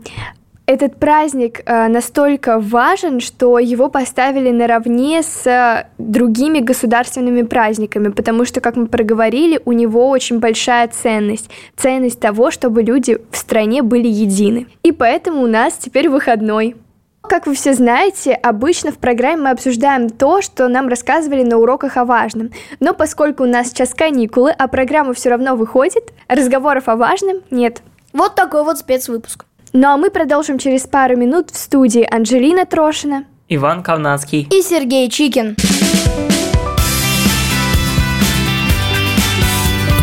этот 0.70 0.98
праздник 0.98 1.64
э, 1.66 1.88
настолько 1.88 2.60
важен, 2.60 3.22
что 3.22 3.58
его 3.58 3.90
поставили 3.90 4.52
наравне 4.52 5.24
с 5.24 5.84
другими 5.98 6.60
государственными 6.60 7.42
праздниками, 7.42 8.10
потому 8.10 8.46
что, 8.46 8.62
как 8.62 8.76
мы 8.76 8.86
проговорили, 8.86 9.60
у 9.66 9.72
него 9.72 10.10
очень 10.10 10.38
большая 10.38 10.88
ценность. 10.90 11.50
Ценность 11.76 12.20
того, 12.20 12.52
чтобы 12.52 12.84
люди 12.84 13.18
в 13.32 13.38
стране 13.38 13.82
были 13.82 14.08
едины. 14.08 14.68
И 14.84 14.92
поэтому 14.92 15.42
у 15.42 15.48
нас 15.48 15.74
теперь 15.74 16.08
выходной. 16.08 16.76
Как 17.22 17.48
вы 17.48 17.56
все 17.56 17.74
знаете, 17.74 18.34
обычно 18.34 18.92
в 18.92 19.00
программе 19.00 19.42
мы 19.42 19.50
обсуждаем 19.50 20.08
то, 20.08 20.44
что 20.44 20.68
нам 20.68 20.88
рассказывали 20.88 21.42
на 21.42 21.58
уроках 21.58 21.98
о 21.98 22.06
важном. 22.06 22.52
Но 22.80 22.94
поскольку 22.94 23.42
у 23.42 23.48
нас 23.48 23.70
сейчас 23.70 23.96
каникулы, 23.96 24.52
а 24.52 24.68
программа 24.68 25.16
все 25.16 25.30
равно 25.30 25.56
выходит, 25.56 26.14
разговоров 26.28 26.88
о 26.90 26.96
важном 26.96 27.38
нет. 27.50 27.82
Вот 28.14 28.36
такой 28.36 28.64
вот 28.64 28.78
спецвыпуск. 28.78 29.49
Ну 29.72 29.88
а 29.88 29.98
мы 29.98 30.10
продолжим 30.10 30.58
через 30.58 30.88
пару 30.88 31.16
минут 31.16 31.52
в 31.52 31.58
студии 31.58 32.08
Анжелина 32.10 32.66
Трошина, 32.66 33.26
Иван 33.50 33.84
Кавнацкий 33.84 34.48
и 34.50 34.64
Сергей 34.64 35.08
Чикин. 35.12 35.56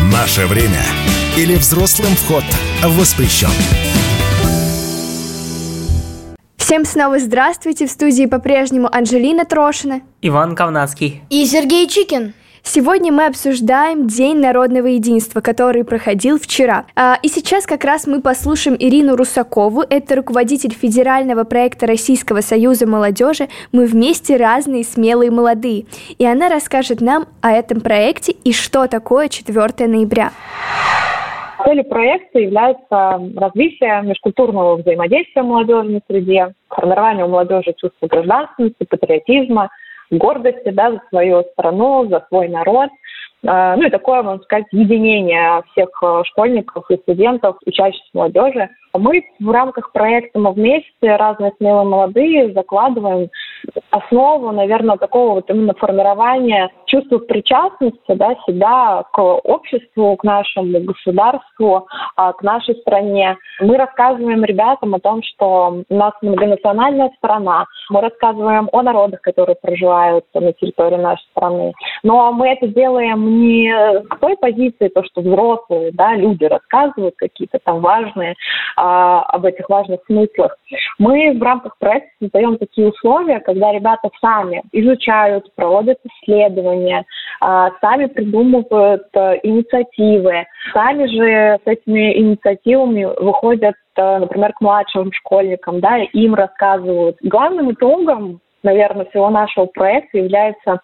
Наше 0.09 0.45
время 0.45 0.83
или 1.35 1.55
взрослым 1.55 2.13
вход 2.15 2.45
воспрещен. 2.81 3.49
Всем 6.55 6.85
снова 6.85 7.19
здравствуйте! 7.19 7.87
В 7.87 7.91
студии 7.91 8.25
по-прежнему 8.25 8.87
Анжелина 8.89 9.43
Трошина, 9.43 9.99
Иван 10.21 10.55
Кавнацкий 10.55 11.23
и 11.29 11.45
Сергей 11.45 11.89
Чикин. 11.89 12.33
Сегодня 12.69 13.13
мы 13.13 13.27
обсуждаем 13.27 14.07
День 14.07 14.39
народного 14.41 14.87
единства, 14.87 15.39
который 15.39 15.85
проходил 15.85 16.37
вчера. 16.37 16.83
А, 16.97 17.15
и 17.23 17.29
сейчас 17.29 17.65
как 17.65 17.85
раз 17.85 18.05
мы 18.07 18.21
послушаем 18.21 18.75
Ирину 18.77 19.15
Русакову, 19.15 19.83
это 19.89 20.17
руководитель 20.17 20.73
федерального 20.73 21.45
проекта 21.45 21.87
Российского 21.87 22.41
союза 22.41 22.85
молодежи 22.85 23.47
«Мы 23.71 23.85
вместе 23.85 24.35
разные, 24.35 24.83
смелые, 24.83 25.31
молодые». 25.31 25.85
И 26.19 26.25
она 26.25 26.49
расскажет 26.49 26.99
нам 26.99 27.27
о 27.41 27.51
этом 27.51 27.79
проекте 27.79 28.33
и 28.33 28.51
что 28.51 28.87
такое 28.87 29.29
4 29.29 29.87
ноября. 29.87 30.31
Целью 31.63 31.85
проекта 31.85 32.39
является 32.39 33.21
развитие 33.37 34.01
межкультурного 34.03 34.75
взаимодействия 34.75 35.41
молодежи 35.41 35.89
на 35.89 36.01
среде, 36.05 36.53
формирование 36.67 37.23
у 37.23 37.29
молодежи 37.29 37.73
чувства 37.77 38.07
гражданственности, 38.07 38.83
патриотизма– 38.83 39.69
гордости 40.11 40.69
да, 40.69 40.91
за 40.91 41.01
свою 41.09 41.43
страну, 41.53 42.07
за 42.07 42.25
свой 42.29 42.47
народ. 42.47 42.89
А, 43.45 43.75
ну 43.75 43.87
и 43.87 43.89
такое, 43.89 44.23
можно 44.23 44.43
сказать, 44.43 44.65
единение 44.71 45.61
всех 45.71 45.89
э, 46.01 46.23
школьников 46.25 46.89
и 46.89 46.97
студентов, 46.97 47.57
учащихся 47.65 48.09
молодежи. 48.13 48.69
Мы 48.93 49.23
в 49.39 49.49
рамках 49.49 49.91
проекта 49.91 50.39
«Мы 50.39 50.51
вместе», 50.51 51.15
разные 51.15 51.53
смелые 51.57 51.87
молодые, 51.87 52.53
закладываем 52.53 53.29
основу, 53.91 54.51
наверное, 54.51 54.97
такого 54.97 55.35
вот 55.35 55.49
именно 55.49 55.73
формирования 55.73 56.69
чувства 56.85 57.19
причастности 57.19 58.13
да, 58.13 58.35
себя 58.47 59.03
к 59.11 59.19
обществу, 59.19 60.15
к 60.15 60.23
нашему 60.23 60.79
государству, 60.81 61.87
а, 62.15 62.33
к 62.33 62.41
нашей 62.43 62.75
стране. 62.75 63.37
Мы 63.59 63.77
рассказываем 63.77 64.43
ребятам 64.43 64.95
о 64.95 64.99
том, 64.99 65.21
что 65.23 65.83
у 65.89 65.95
нас 65.95 66.13
многонациональная 66.21 67.11
страна. 67.17 67.65
Мы 67.89 68.01
рассказываем 68.01 68.69
о 68.71 68.81
народах, 68.81 69.21
которые 69.21 69.55
проживают 69.55 70.25
на 70.33 70.53
территории 70.53 70.97
нашей 70.97 71.25
страны. 71.31 71.73
Но 72.03 72.31
мы 72.31 72.49
это 72.49 72.67
делаем 72.67 73.41
не 73.41 73.71
с 73.71 74.19
той 74.19 74.37
позиции, 74.37 74.87
то, 74.89 75.03
что 75.03 75.21
взрослые 75.21 75.91
да, 75.91 76.15
люди 76.15 76.45
рассказывают 76.45 77.15
какие-то 77.17 77.59
там 77.59 77.81
важные 77.81 78.35
а, 78.77 79.23
об 79.23 79.43
этих 79.45 79.67
важных 79.69 79.99
смыслах. 80.05 80.55
Мы 80.99 81.33
в 81.33 81.41
рамках 81.41 81.77
проекта 81.79 82.09
создаем 82.21 82.57
такие 82.57 82.89
условия, 82.89 83.39
когда 83.39 83.71
ребята 83.71 84.09
сами 84.21 84.61
изучают, 84.71 85.53
проводят 85.55 85.97
исследования, 86.03 87.03
а, 87.41 87.71
сами 87.81 88.05
придумывают 88.05 89.07
э, 89.13 89.39
инициативы, 89.41 90.45
сами 90.73 91.07
же 91.07 91.59
с 91.63 91.67
этими 91.67 92.19
инициативами 92.19 93.05
выходят, 93.05 93.75
э, 93.95 94.17
например, 94.19 94.53
к 94.53 94.61
младшим 94.61 95.11
школьникам, 95.11 95.79
да, 95.79 95.97
им 95.97 96.35
рассказывают. 96.35 97.17
Главным 97.21 97.71
итогом 97.71 98.41
наверное, 98.63 99.05
всего 99.05 99.29
нашего 99.29 99.65
проекта 99.67 100.17
является 100.17 100.81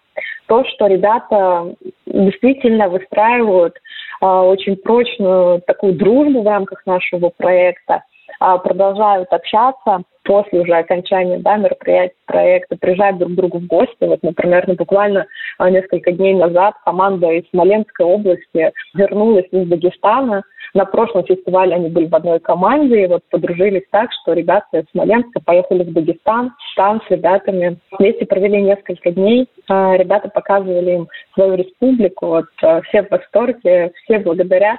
то, 0.54 0.64
что 0.66 0.86
ребята 0.86 1.74
действительно 2.06 2.88
выстраивают 2.88 3.74
э, 3.74 4.24
очень 4.24 4.76
прочную 4.76 5.60
такую 5.62 5.94
дружбу 5.94 6.42
в 6.42 6.46
рамках 6.46 6.86
нашего 6.86 7.30
проекта, 7.30 8.04
э, 8.40 8.58
продолжают 8.62 9.32
общаться 9.32 10.02
после 10.22 10.60
уже 10.60 10.74
окончания 10.74 11.38
да, 11.38 11.56
мероприятия 11.56 12.14
проекта, 12.26 12.76
приезжают 12.76 13.18
друг 13.18 13.32
к 13.32 13.34
другу 13.34 13.58
в 13.58 13.66
гости. 13.66 13.96
Вот, 14.02 14.22
например, 14.22 14.62
ну, 14.68 14.74
буквально 14.74 15.26
э, 15.58 15.70
несколько 15.70 16.12
дней 16.12 16.34
назад 16.34 16.74
команда 16.84 17.32
из 17.32 17.50
Смоленской 17.50 18.06
области 18.06 18.72
вернулась 18.94 19.46
из 19.50 19.66
Дагестана, 19.66 20.44
на 20.74 20.84
прошлом 20.84 21.24
фестивале 21.24 21.76
они 21.76 21.88
были 21.88 22.06
в 22.06 22.14
одной 22.14 22.40
команде, 22.40 23.04
и 23.04 23.06
вот 23.06 23.22
подружились 23.30 23.84
так, 23.90 24.10
что 24.12 24.32
ребята 24.32 24.78
из 24.78 24.84
Смоленска 24.90 25.40
поехали 25.40 25.84
в 25.84 25.92
Дагестан, 25.92 26.52
там 26.76 27.00
с 27.06 27.10
ребятами 27.10 27.78
вместе 27.96 28.26
провели 28.26 28.60
несколько 28.60 29.12
дней. 29.12 29.48
А, 29.68 29.96
ребята 29.96 30.28
показывали 30.28 30.90
им 30.92 31.08
свою 31.34 31.54
республику, 31.54 32.26
вот 32.26 32.46
а, 32.62 32.80
все 32.82 33.04
в 33.04 33.10
восторге, 33.10 33.92
все 34.02 34.18
благодарят 34.18 34.78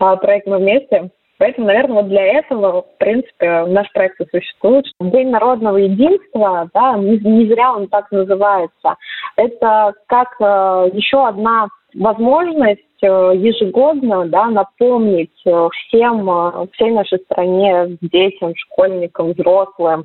а, 0.00 0.16
проект 0.16 0.48
«Мы 0.48 0.58
вместе». 0.58 1.10
Поэтому, 1.38 1.66
наверное, 1.66 1.96
вот 1.96 2.08
для 2.08 2.24
этого, 2.38 2.82
в 2.82 2.98
принципе, 2.98 3.66
наш 3.66 3.92
проект 3.92 4.18
и 4.20 4.26
существует. 4.30 4.86
День 4.98 5.28
народного 5.28 5.76
единства, 5.76 6.70
да, 6.72 6.96
не, 6.96 7.46
зря 7.46 7.74
он 7.74 7.88
так 7.88 8.10
называется. 8.10 8.96
Это 9.36 9.92
как 10.06 10.34
еще 10.40 11.28
одна 11.28 11.68
возможность 11.94 12.85
ежегодно 13.04 14.26
да, 14.26 14.46
напомнить 14.46 15.30
э, 15.44 15.68
всем, 15.72 16.28
э, 16.30 16.66
всей 16.72 16.90
нашей 16.90 17.18
стране, 17.20 17.98
детям, 18.00 18.54
школьникам, 18.56 19.32
взрослым 19.32 20.04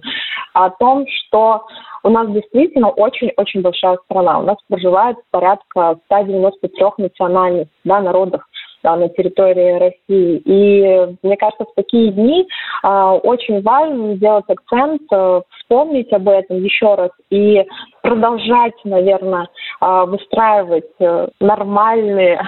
о 0.53 0.69
том, 0.71 1.05
что 1.07 1.65
у 2.03 2.09
нас 2.09 2.29
действительно 2.31 2.89
очень-очень 2.89 3.61
большая 3.61 3.97
страна. 4.05 4.39
У 4.39 4.43
нас 4.43 4.57
проживает 4.67 5.17
порядка 5.31 5.97
193 6.05 6.85
национальностей, 6.97 7.71
да, 7.83 8.01
народов 8.01 8.41
да, 8.83 8.95
на 8.95 9.09
территории 9.09 9.79
России. 9.79 10.41
И 10.45 11.17
мне 11.21 11.37
кажется, 11.37 11.65
в 11.65 11.75
такие 11.75 12.11
дни 12.11 12.47
э, 12.83 12.87
очень 12.87 13.61
важно 13.61 14.15
сделать 14.15 14.45
акцент, 14.47 15.01
э, 15.11 15.41
вспомнить 15.59 16.11
об 16.11 16.27
этом 16.27 16.63
еще 16.63 16.95
раз 16.95 17.11
и 17.29 17.63
продолжать, 18.01 18.73
наверное, 18.83 19.47
э, 19.81 20.03
выстраивать 20.05 20.91
э, 20.99 21.27
нормальные 21.39 22.41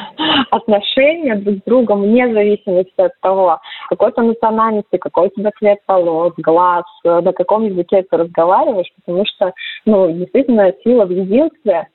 отношения 0.52 1.36
друг 1.36 1.58
с 1.58 1.64
другом 1.64 2.02
вне 2.04 2.32
зависимости 2.34 3.02
от 3.02 3.12
того, 3.22 3.60
какой 3.90 4.12
то 4.12 4.22
национальности, 4.22 4.98
какой 4.98 5.28
у 5.28 5.30
тебя 5.32 5.52
цвет 5.58 5.80
волос, 5.88 6.34
глаз, 6.38 6.86
э, 7.04 7.22
на 7.22 7.34
каком 7.34 7.66
языке 7.66 8.04
ты 8.10 8.18
разговариваешь, 8.18 8.92
потому 9.04 9.26
что, 9.26 9.54
ну, 9.86 10.12
действительно, 10.12 10.72
сила 10.84 11.06
в 11.06 11.12
единстве. 11.12 11.88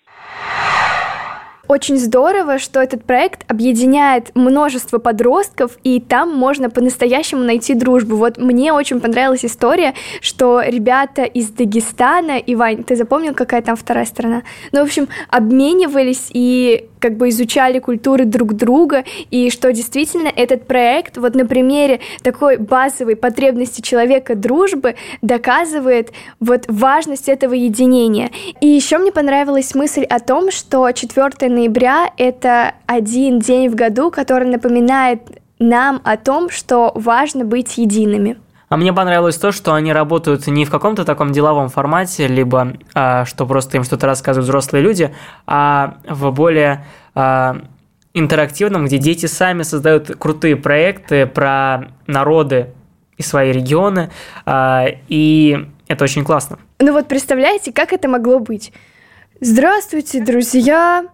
Очень 1.69 1.99
здорово, 1.99 2.59
что 2.59 2.81
этот 2.81 3.05
проект 3.05 3.45
объединяет 3.51 4.35
множество 4.35 4.99
подростков, 4.99 5.77
и 5.85 6.01
там 6.01 6.35
можно 6.35 6.71
по-настоящему 6.71 7.43
найти 7.43 7.75
дружбу. 7.75 8.17
Вот 8.17 8.39
мне 8.39 8.73
очень 8.73 9.01
понравилась 9.01 9.45
история, 9.45 9.93
что 10.23 10.63
ребята 10.63 11.25
из 11.25 11.51
Дагестана, 11.51 12.39
Ивань, 12.39 12.85
ты 12.85 12.97
запомнил, 12.97 13.35
какая 13.35 13.61
там 13.61 13.77
вторая 13.77 14.07
страна? 14.07 14.45
Ну, 14.73 14.81
в 14.81 14.85
общем, 14.85 15.09
обменивались 15.29 16.31
и 16.33 16.89
как 16.99 17.17
бы 17.17 17.29
изучали 17.29 17.79
культуры 17.79 18.25
друг 18.25 18.55
друга, 18.55 19.05
и 19.31 19.51
что 19.51 19.73
действительно 19.73 20.29
этот 20.29 20.67
проект 20.67 21.17
вот 21.17 21.35
на 21.35 21.47
примере 21.47 22.01
такой 22.23 22.57
базовой 22.57 23.17
потребности 23.17 23.81
человека 23.81 24.35
дружбы 24.35 24.97
доказывает 25.23 26.13
вот 26.41 26.65
важность 26.69 27.29
этого 27.29 27.55
единения. 27.55 28.31
И 28.61 28.67
еще 28.67 28.99
мне 28.99 29.13
понравилась 29.13 29.75
мысль 29.75 30.05
о 30.05 30.21
том, 30.21 30.51
что 30.51 30.91
4 30.91 31.49
ноября— 31.49 32.13
это 32.17 32.75
один 32.87 33.39
день 33.39 33.69
в 33.69 33.75
году, 33.75 34.11
который 34.11 34.49
напоминает 34.49 35.21
нам 35.59 36.01
о 36.05 36.17
том, 36.17 36.51
что 36.51 36.93
важно 36.95 37.45
быть 37.45 37.79
едиными. 37.79 38.37
А 38.69 38.77
мне 38.77 38.93
понравилось 38.93 39.37
то, 39.39 39.51
что 39.51 39.75
они 39.75 39.93
работают 39.93 40.47
не 40.47 40.65
в 40.65 40.71
каком-то 40.71 41.05
таком 41.05 41.33
деловом 41.33 41.69
формате, 41.69 42.27
либо 42.27 42.75
а, 42.95 43.25
что 43.25 43.47
просто 43.47 43.79
им 43.79 43.85
что-то 43.85 44.07
рассказывают 44.07 44.45
взрослые 44.45 44.83
люди, 44.83 45.15
а 45.47 45.97
в 46.07 46.31
более 46.31 46.85
а, 47.15 47.63
интерактивном, 48.13 48.87
где 48.87 48.99
дети 48.99 49.27
сами 49.27 49.63
создают 49.63 50.15
крутые 50.17 50.57
проекты 50.57 51.27
про 51.27 51.89
народы 52.07 52.75
и 53.17 53.23
свои 53.23 53.53
регионы, 53.53 54.11
а, 54.45 54.87
и 55.09 55.67
это 55.89 56.05
очень 56.05 56.25
классно. 56.25 56.59
Ну 56.79 56.93
вот 56.93 57.09
представляете, 57.09 57.73
как 57.73 57.93
это 57.93 58.09
могло 58.09 58.39
быть? 58.39 58.73
Здравствуйте, 59.41 60.21
друзья! 60.21 61.05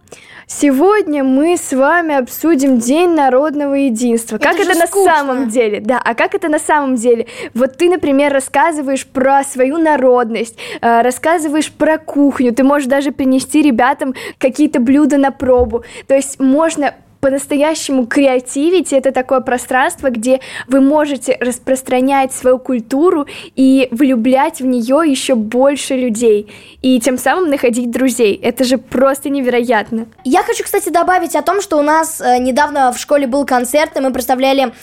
Сегодня 0.46 1.22
мы 1.22 1.58
с 1.58 1.74
вами 1.74 2.14
обсудим 2.14 2.78
День 2.78 3.10
народного 3.10 3.74
единства. 3.74 4.36
Это 4.36 4.48
как 4.48 4.60
это 4.60 4.78
на 4.78 4.86
скучно. 4.86 5.14
самом 5.14 5.48
деле? 5.50 5.80
Да, 5.80 6.00
а 6.02 6.14
как 6.14 6.34
это 6.34 6.48
на 6.48 6.58
самом 6.58 6.96
деле? 6.96 7.26
Вот 7.52 7.76
ты, 7.76 7.90
например, 7.90 8.32
рассказываешь 8.32 9.06
про 9.06 9.44
свою 9.44 9.76
народность, 9.76 10.56
э, 10.80 11.02
рассказываешь 11.02 11.70
про 11.70 11.98
кухню, 11.98 12.54
ты 12.54 12.64
можешь 12.64 12.88
даже 12.88 13.12
принести 13.12 13.60
ребятам 13.60 14.14
какие-то 14.38 14.80
блюда 14.80 15.18
на 15.18 15.30
пробу. 15.30 15.84
То 16.06 16.14
есть 16.14 16.40
можно 16.40 16.94
по-настоящему 17.24 18.06
креативить. 18.06 18.92
Это 18.92 19.10
такое 19.10 19.40
пространство, 19.40 20.10
где 20.10 20.40
вы 20.68 20.82
можете 20.82 21.38
распространять 21.40 22.34
свою 22.34 22.58
культуру 22.58 23.26
и 23.56 23.88
влюблять 23.92 24.60
в 24.60 24.66
нее 24.66 25.10
еще 25.10 25.34
больше 25.34 25.94
людей. 25.94 26.52
И 26.82 27.00
тем 27.00 27.16
самым 27.16 27.48
находить 27.48 27.90
друзей. 27.90 28.34
Это 28.34 28.64
же 28.64 28.76
просто 28.76 29.30
невероятно. 29.30 30.04
Я 30.24 30.42
хочу, 30.42 30.64
кстати, 30.64 30.90
добавить 30.90 31.34
о 31.34 31.40
том, 31.40 31.62
что 31.62 31.78
у 31.78 31.82
нас 31.82 32.20
э, 32.20 32.36
недавно 32.40 32.92
в 32.92 32.98
школе 32.98 33.26
был 33.26 33.46
концерт, 33.46 33.96
и 33.96 34.00
мы 34.00 34.12
представляли 34.12 34.74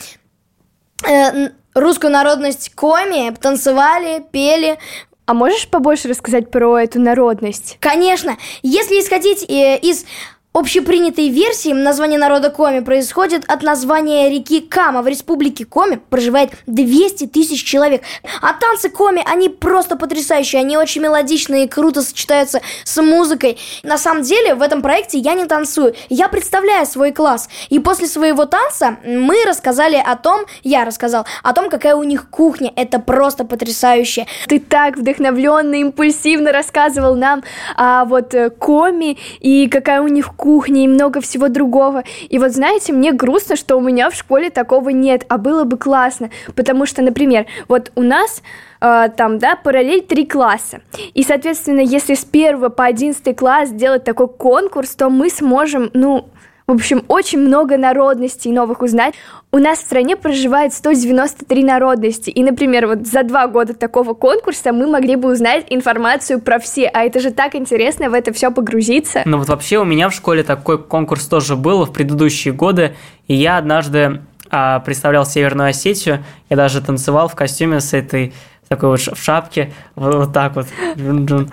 э, 1.07 1.49
русскую 1.75 2.11
народность 2.11 2.73
коми, 2.73 3.35
танцевали, 3.39 4.23
пели. 4.31 4.79
А 5.27 5.35
можешь 5.35 5.67
побольше 5.67 6.07
рассказать 6.07 6.49
про 6.49 6.79
эту 6.79 6.99
народность? 6.99 7.77
Конечно, 7.79 8.35
если 8.63 8.95
исходить 8.95 9.47
э, 9.47 9.77
из 9.77 10.05
общепринятой 10.53 11.29
версии, 11.29 11.71
название 11.71 12.19
народа 12.19 12.49
Коми 12.49 12.81
происходит 12.81 13.45
от 13.47 13.63
названия 13.63 14.29
реки 14.29 14.59
Кама. 14.59 15.01
В 15.01 15.07
республике 15.07 15.63
Коми 15.63 15.95
проживает 16.09 16.51
200 16.67 17.27
тысяч 17.27 17.63
человек. 17.63 18.01
А 18.41 18.51
танцы 18.53 18.89
Коми, 18.89 19.23
они 19.25 19.47
просто 19.47 19.95
потрясающие, 19.95 20.59
они 20.59 20.75
очень 20.75 21.01
мелодичные 21.01 21.65
и 21.65 21.67
круто 21.69 22.01
сочетаются 22.01 22.61
с 22.83 23.01
музыкой. 23.01 23.57
На 23.83 23.97
самом 23.97 24.23
деле, 24.23 24.53
в 24.53 24.61
этом 24.61 24.81
проекте 24.81 25.19
я 25.19 25.35
не 25.35 25.45
танцую, 25.45 25.95
я 26.09 26.27
представляю 26.27 26.85
свой 26.85 27.13
класс. 27.13 27.47
И 27.69 27.79
после 27.79 28.07
своего 28.07 28.45
танца 28.45 28.97
мы 29.05 29.45
рассказали 29.45 29.95
о 29.95 30.17
том, 30.17 30.41
я 30.63 30.83
рассказал 30.83 31.25
о 31.43 31.53
том, 31.53 31.69
какая 31.69 31.95
у 31.95 32.03
них 32.03 32.29
кухня. 32.29 32.73
Это 32.75 32.99
просто 32.99 33.45
потрясающе. 33.45 34.27
Ты 34.47 34.59
так 34.59 34.97
вдохновленно, 34.97 35.75
импульсивно 35.75 36.51
рассказывал 36.51 37.15
нам 37.15 37.41
о 37.77 38.03
вот 38.03 38.33
э, 38.33 38.49
коми 38.49 39.17
и 39.39 39.69
какая 39.69 40.01
у 40.01 40.09
них 40.09 40.35
кухня 40.41 40.83
и 40.83 40.87
много 40.87 41.21
всего 41.21 41.49
другого. 41.49 42.03
И 42.27 42.39
вот 42.39 42.51
знаете, 42.51 42.93
мне 42.93 43.11
грустно, 43.11 43.55
что 43.55 43.77
у 43.77 43.79
меня 43.79 44.09
в 44.09 44.15
школе 44.15 44.49
такого 44.49 44.89
нет, 44.89 45.23
а 45.29 45.37
было 45.37 45.65
бы 45.65 45.77
классно, 45.77 46.31
потому 46.55 46.87
что, 46.87 47.03
например, 47.03 47.45
вот 47.67 47.91
у 47.93 48.01
нас 48.01 48.41
э, 48.81 49.09
там, 49.15 49.37
да, 49.37 49.55
параллель 49.55 50.01
три 50.01 50.25
класса. 50.25 50.81
И, 51.13 51.21
соответственно, 51.23 51.81
если 51.81 52.15
с 52.15 52.25
первого 52.25 52.69
по 52.69 52.85
одиннадцатый 52.85 53.35
класс 53.35 53.69
сделать 53.69 54.03
такой 54.03 54.29
конкурс, 54.29 54.95
то 54.95 55.11
мы 55.11 55.29
сможем, 55.29 55.91
ну, 55.93 56.25
в 56.67 56.73
общем, 56.73 57.03
очень 57.07 57.39
много 57.39 57.77
народностей 57.77 58.51
новых 58.51 58.81
узнать. 58.81 59.13
У 59.51 59.57
нас 59.57 59.79
в 59.79 59.81
стране 59.81 60.15
проживает 60.15 60.73
193 60.73 61.63
народности. 61.63 62.29
И, 62.29 62.43
например, 62.43 62.87
вот 62.87 63.07
за 63.07 63.23
два 63.23 63.47
года 63.47 63.73
такого 63.73 64.13
конкурса 64.13 64.71
мы 64.71 64.87
могли 64.87 65.15
бы 65.15 65.31
узнать 65.31 65.65
информацию 65.69 66.39
про 66.39 66.59
все. 66.59 66.87
А 66.87 67.03
это 67.03 67.19
же 67.19 67.31
так 67.31 67.55
интересно 67.55 68.09
в 68.09 68.13
это 68.13 68.31
все 68.33 68.51
погрузиться. 68.51 69.23
Ну 69.25 69.37
вот 69.37 69.49
вообще 69.49 69.79
у 69.79 69.85
меня 69.85 70.09
в 70.09 70.13
школе 70.13 70.43
такой 70.43 70.77
конкурс 70.81 71.25
тоже 71.27 71.55
был 71.55 71.85
в 71.85 71.91
предыдущие 71.91 72.53
годы, 72.53 72.95
и 73.27 73.33
я 73.33 73.57
однажды 73.57 74.21
а, 74.49 74.79
представлял 74.81 75.25
Северную 75.25 75.69
Осетию, 75.69 76.23
я 76.49 76.57
даже 76.57 76.81
танцевал 76.81 77.29
в 77.29 77.35
костюме 77.35 77.79
с 77.79 77.93
этой 77.93 78.33
такой 78.71 78.89
вот 78.91 78.99
в 79.01 79.21
шапке, 79.21 79.73
вот, 79.97 80.15
вот 80.15 80.33
так 80.33 80.55
вот. 80.55 80.65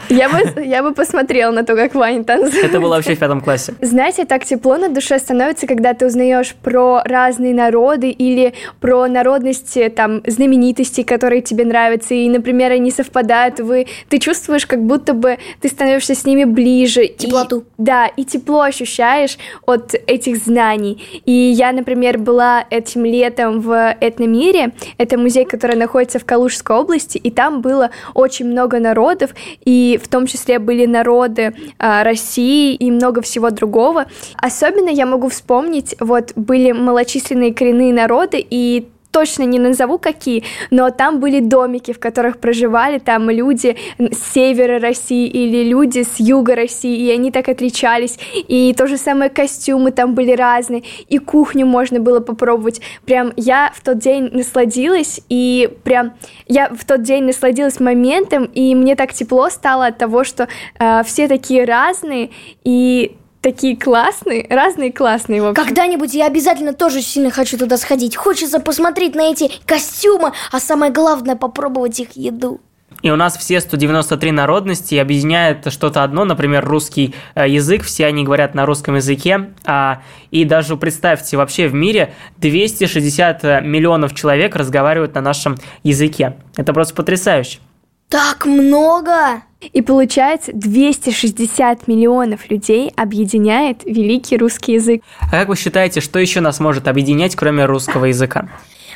Я 0.09 0.29
бы, 0.29 0.63
я 0.65 0.85
бы 0.85 0.95
посмотрела 0.95 1.51
на 1.51 1.65
то, 1.65 1.75
как 1.75 1.97
Ваня 1.97 2.23
танцует. 2.23 2.65
Это 2.67 2.79
было 2.79 2.95
вообще 2.95 3.17
в 3.17 3.19
пятом 3.19 3.41
классе. 3.41 3.75
Знаете, 3.81 4.25
так 4.25 4.45
тепло 4.45 4.77
на 4.77 4.89
душе 4.89 5.19
становится, 5.19 5.67
когда 5.67 5.95
ты 5.95 6.07
узнаешь 6.07 6.55
про 6.55 7.03
разные 7.05 7.55
народы 7.55 8.11
или 8.11 8.55
про 8.81 9.09
народности, 9.09 9.89
там, 9.89 10.23
знаменитостей, 10.29 11.03
которые 11.03 11.43
тебе 11.43 11.65
нравятся, 11.65 12.15
и, 12.15 12.29
например, 12.29 12.71
они 12.71 12.93
совпадают, 12.93 13.59
вы, 13.59 13.87
ты 14.09 14.19
чувствуешь, 14.21 14.65
как 14.65 14.81
будто 14.85 15.13
бы 15.13 15.39
ты 15.61 15.69
становишься 15.69 16.15
с 16.15 16.25
ними 16.25 16.45
ближе. 16.45 17.05
и- 17.05 17.17
Теплоту. 17.17 17.65
да, 17.79 18.07
и 18.07 18.25
тепло 18.25 18.61
ощущаешь 18.61 19.39
от 19.67 19.95
этих 20.07 20.37
знаний. 20.37 21.23
И 21.27 21.33
я, 21.33 21.73
например, 21.73 22.19
была 22.19 22.65
этим 22.71 23.05
летом 23.05 23.61
в 23.61 23.97
Этномире, 24.01 24.71
это 24.99 25.19
музей, 25.19 25.45
который 25.45 25.75
находится 25.75 26.21
в 26.21 26.25
Калужской 26.25 26.77
области, 26.77 27.08
и 27.17 27.31
там 27.31 27.61
было 27.61 27.91
очень 28.15 28.47
много 28.47 28.81
народов, 28.81 29.31
и 29.65 29.99
в 30.03 30.09
том 30.09 30.27
числе 30.27 30.59
были 30.59 30.87
народы 30.87 31.55
а, 31.79 32.05
России 32.05 32.75
и 32.75 32.91
много 32.91 33.23
всего 33.23 33.51
другого. 33.51 34.07
Особенно 34.37 34.89
я 34.89 35.07
могу 35.07 35.29
вспомнить, 35.29 35.95
вот 36.01 36.33
были 36.37 36.73
малочисленные 36.73 37.55
коренные 37.55 37.93
народы, 37.93 38.45
и 38.51 38.89
точно 39.11 39.45
не 39.45 39.59
назову 39.59 39.99
какие, 39.99 40.45
но 40.71 40.91
там 40.91 41.21
были 41.21 41.41
домики, 41.41 41.93
в 41.93 41.99
которых 41.99 42.39
проживали 42.39 42.99
там 42.99 43.31
люди 43.31 43.77
с 43.99 44.33
севера 44.33 44.79
России 44.79 45.27
или 45.27 45.69
люди 45.69 46.03
с 46.03 46.21
юга 46.21 46.55
России, 46.55 47.07
и 47.07 47.11
они 47.11 47.31
так 47.31 47.49
отличались. 47.49 48.19
И 48.49 48.75
то 48.77 48.87
же 48.87 48.97
самое 48.97 49.31
костюмы 49.31 49.91
там 49.91 50.15
были 50.15 50.33
разные, 50.33 50.83
и 51.09 51.19
кухню 51.19 51.67
можно 51.67 52.01
было 52.01 52.21
попробовать. 52.21 52.81
Прям 53.05 53.33
я 53.37 53.73
в 53.75 53.83
тот 53.83 53.99
день 53.99 54.31
насладилась, 54.33 55.21
и 55.29 55.71
прям 55.85 56.13
я 56.47 56.69
в 56.69 56.85
тот 56.85 57.03
день 57.03 57.25
насладилась 57.25 57.81
моментом, 57.81 58.45
и 58.45 58.75
мне 58.75 58.97
так 58.97 59.13
тепло 59.13 59.49
стало 59.51 59.87
от 59.87 59.99
того, 59.99 60.25
что 60.25 60.49
э, 60.79 61.03
все 61.05 61.29
такие 61.29 61.65
разные, 61.65 62.31
и 62.65 63.17
такие 63.41 63.77
классные, 63.77 64.47
разные 64.49 64.93
классные, 64.93 65.43
в 65.43 65.47
общем. 65.47 65.65
Когда-нибудь 65.65 66.15
я 66.15 66.27
обязательно 66.27 66.73
тоже 66.73 67.03
сильно 67.03 67.31
хочу 67.31 67.59
туда 67.59 67.77
сходить. 67.77 68.17
Хочется 68.17 68.61
посмотреть 68.61 69.15
на 69.15 69.31
эти 69.31 69.51
костюмы, 69.67 70.33
а 70.51 70.61
самое 70.61 70.93
главное 70.93 71.37
попробовать 71.37 72.01
их 72.01 72.13
еду. 72.13 72.61
И 73.03 73.11
у 73.11 73.17
нас 73.17 73.37
все 73.37 73.61
193 73.61 74.33
народности 74.33 74.97
объединяет 74.97 75.71
что-то 75.73 76.03
одно, 76.03 76.25
например, 76.25 76.65
русский 76.65 77.15
э, 77.37 77.49
язык, 77.49 77.85
все 77.85 78.07
они 78.07 78.25
говорят 78.25 78.55
на 78.55 78.67
русском 78.67 78.97
языке. 78.97 79.51
а, 79.65 80.03
И 80.33 80.45
даже 80.45 80.77
представьте, 80.77 81.37
вообще 81.37 81.69
в 81.69 81.75
мире 81.75 82.15
260 82.39 83.63
миллионов 83.63 84.15
человек 84.15 84.57
разговаривают 84.57 85.15
на 85.15 85.21
нашем 85.21 85.57
языке. 85.85 86.39
Это 86.57 86.73
просто 86.73 86.95
потрясающе. 86.95 87.61
Так 88.09 88.47
много! 88.47 89.43
И 89.61 89.83
получается, 89.83 90.53
260 90.55 91.89
миллионов 91.89 92.49
людей 92.49 92.93
объединяет 92.97 93.85
великий 93.85 94.39
русский 94.39 94.75
язык. 94.75 95.03
А 95.21 95.31
как 95.31 95.49
вы 95.49 95.57
считаете, 95.57 96.01
что 96.01 96.19
еще 96.19 96.41
нас 96.41 96.59
может 96.61 96.89
объединять, 96.89 97.37
кроме 97.37 97.67
русского 97.67 98.07
языка? 98.07 98.49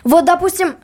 Вот, 0.05 0.25
допустим, 0.25 0.77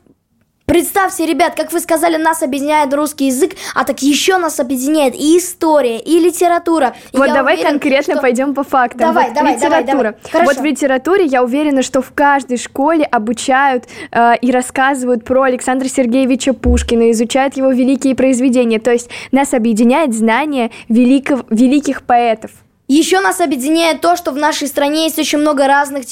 представьте, 0.69 1.27
ребят, 1.27 1.55
как 1.57 1.73
вы 1.73 1.81
сказали, 1.81 2.17
нас 2.17 2.43
объединяет 2.43 2.95
русский 2.95 3.27
язык, 3.27 3.53
а 3.75 3.85
так 3.85 4.01
еще 4.03 4.39
нас 4.39 4.61
объединяет 4.61 5.15
и 5.17 5.39
история, 5.39 5.99
и 5.99 6.21
литература. 6.21 6.95
И 7.13 7.17
Вот 7.17 7.33
давай 7.33 7.55
уверен, 7.55 7.73
конкретно 7.73 8.15
что- 8.15 8.23
пойдем 8.23 8.55
по 8.55 8.63
фактам. 8.63 9.01
Давай, 9.01 9.27
вот 9.27 9.35
давай, 9.35 9.59
давай, 9.59 9.83
литература. 9.83 10.15
давай. 10.15 10.31
Хорошо. 10.31 10.51
Вот 10.53 10.61
в 10.61 10.65
литературе 10.65 11.25
я 11.25 11.43
уверена, 11.43 11.83
что 11.83 12.03
в 12.03 12.13
каждой 12.15 12.59
школе 12.59 13.05
обучают 13.05 13.87
э, 14.13 14.35
и 14.41 14.53
рассказывают 14.53 15.25
про 15.25 15.43
Александра 15.43 15.89
Сергеевича 15.89 16.53
Пушкина, 16.53 17.11
изучают 17.11 17.57
его 17.57 17.71
великие 17.71 18.15
произведения. 18.15 18.79
То 18.79 18.93
есть 18.93 19.09
нас 19.33 19.55
объединяет 19.55 20.15
знание 20.15 20.71
великов, 20.89 21.45
великих 21.51 22.03
поэтов. 22.03 22.51
Еще 22.89 23.21
нас 23.21 23.41
объединяет 23.43 24.01
то, 24.01 24.17
что 24.17 24.31
в 24.31 24.37
нашей 24.37 24.67
стране 24.67 25.05
есть 25.05 25.19
очень 25.19 25.37
много 25.39 25.67
разных 25.67 26.05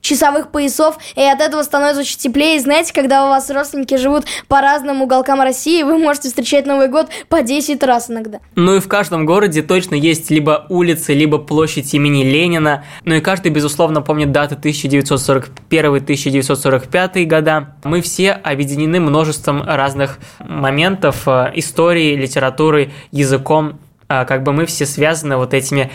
часовых 0.00 0.50
поясов, 0.50 0.98
и 1.14 1.22
от 1.22 1.40
этого 1.40 1.62
становится 1.62 2.00
очень 2.00 2.18
теплее. 2.18 2.58
Знаете, 2.58 2.92
когда 2.92 3.26
у 3.26 3.28
вас 3.28 3.48
родственники 3.48 3.96
живут 3.96 4.24
по 4.48 4.60
разным 4.60 5.02
уголкам 5.02 5.40
России, 5.40 5.84
вы 5.84 5.98
можете 5.98 6.26
встречать 6.28 6.66
Новый 6.66 6.88
год 6.88 7.10
по 7.28 7.42
10 7.42 7.80
раз 7.84 8.10
иногда. 8.10 8.40
Ну 8.56 8.74
и 8.74 8.80
в 8.80 8.88
каждом 8.88 9.24
городе 9.24 9.62
точно 9.62 9.94
есть 9.94 10.32
либо 10.32 10.66
улицы, 10.68 11.14
либо 11.14 11.38
площадь 11.38 11.94
имени 11.94 12.24
Ленина. 12.24 12.82
Ну 13.04 13.14
и 13.14 13.20
каждый, 13.20 13.52
безусловно, 13.52 14.02
помнит 14.02 14.32
даты 14.32 14.56
1941-1945 14.56 17.24
года. 17.26 17.76
Мы 17.84 18.00
все 18.00 18.32
объединены 18.32 18.98
множеством 18.98 19.62
разных 19.62 20.18
моментов 20.40 21.28
э, 21.28 21.52
истории, 21.54 22.16
литературы, 22.16 22.90
языком 23.12 23.78
как 24.10 24.42
бы 24.42 24.52
мы 24.52 24.66
все 24.66 24.86
связаны 24.86 25.36
вот 25.36 25.54
этими 25.54 25.90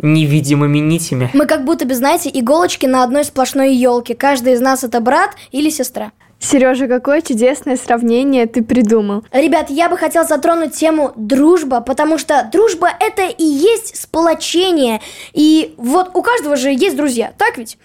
невидимыми 0.00 0.78
нитями. 0.78 1.30
Мы 1.34 1.46
как 1.46 1.64
будто 1.64 1.84
бы, 1.84 1.94
знаете, 1.94 2.30
иголочки 2.32 2.86
на 2.86 3.02
одной 3.02 3.24
сплошной 3.24 3.74
елке. 3.74 4.14
Каждый 4.14 4.54
из 4.54 4.60
нас 4.60 4.84
это 4.84 5.00
брат 5.00 5.30
или 5.50 5.70
сестра. 5.70 6.12
Сережа, 6.40 6.86
какое 6.86 7.20
чудесное 7.20 7.76
сравнение 7.76 8.46
ты 8.46 8.62
придумал. 8.62 9.24
Ребят, 9.32 9.70
я 9.70 9.88
бы 9.88 9.96
хотел 9.96 10.24
затронуть 10.24 10.72
тему 10.72 11.12
дружба, 11.16 11.80
потому 11.80 12.16
что 12.16 12.48
дружба 12.52 12.88
это 13.00 13.26
и 13.26 13.44
есть 13.44 14.00
сплочение. 14.00 15.00
И 15.32 15.74
вот 15.78 16.10
у 16.14 16.22
каждого 16.22 16.54
же 16.54 16.70
есть 16.70 16.96
друзья, 16.96 17.32
так 17.36 17.58
ведь? 17.58 17.76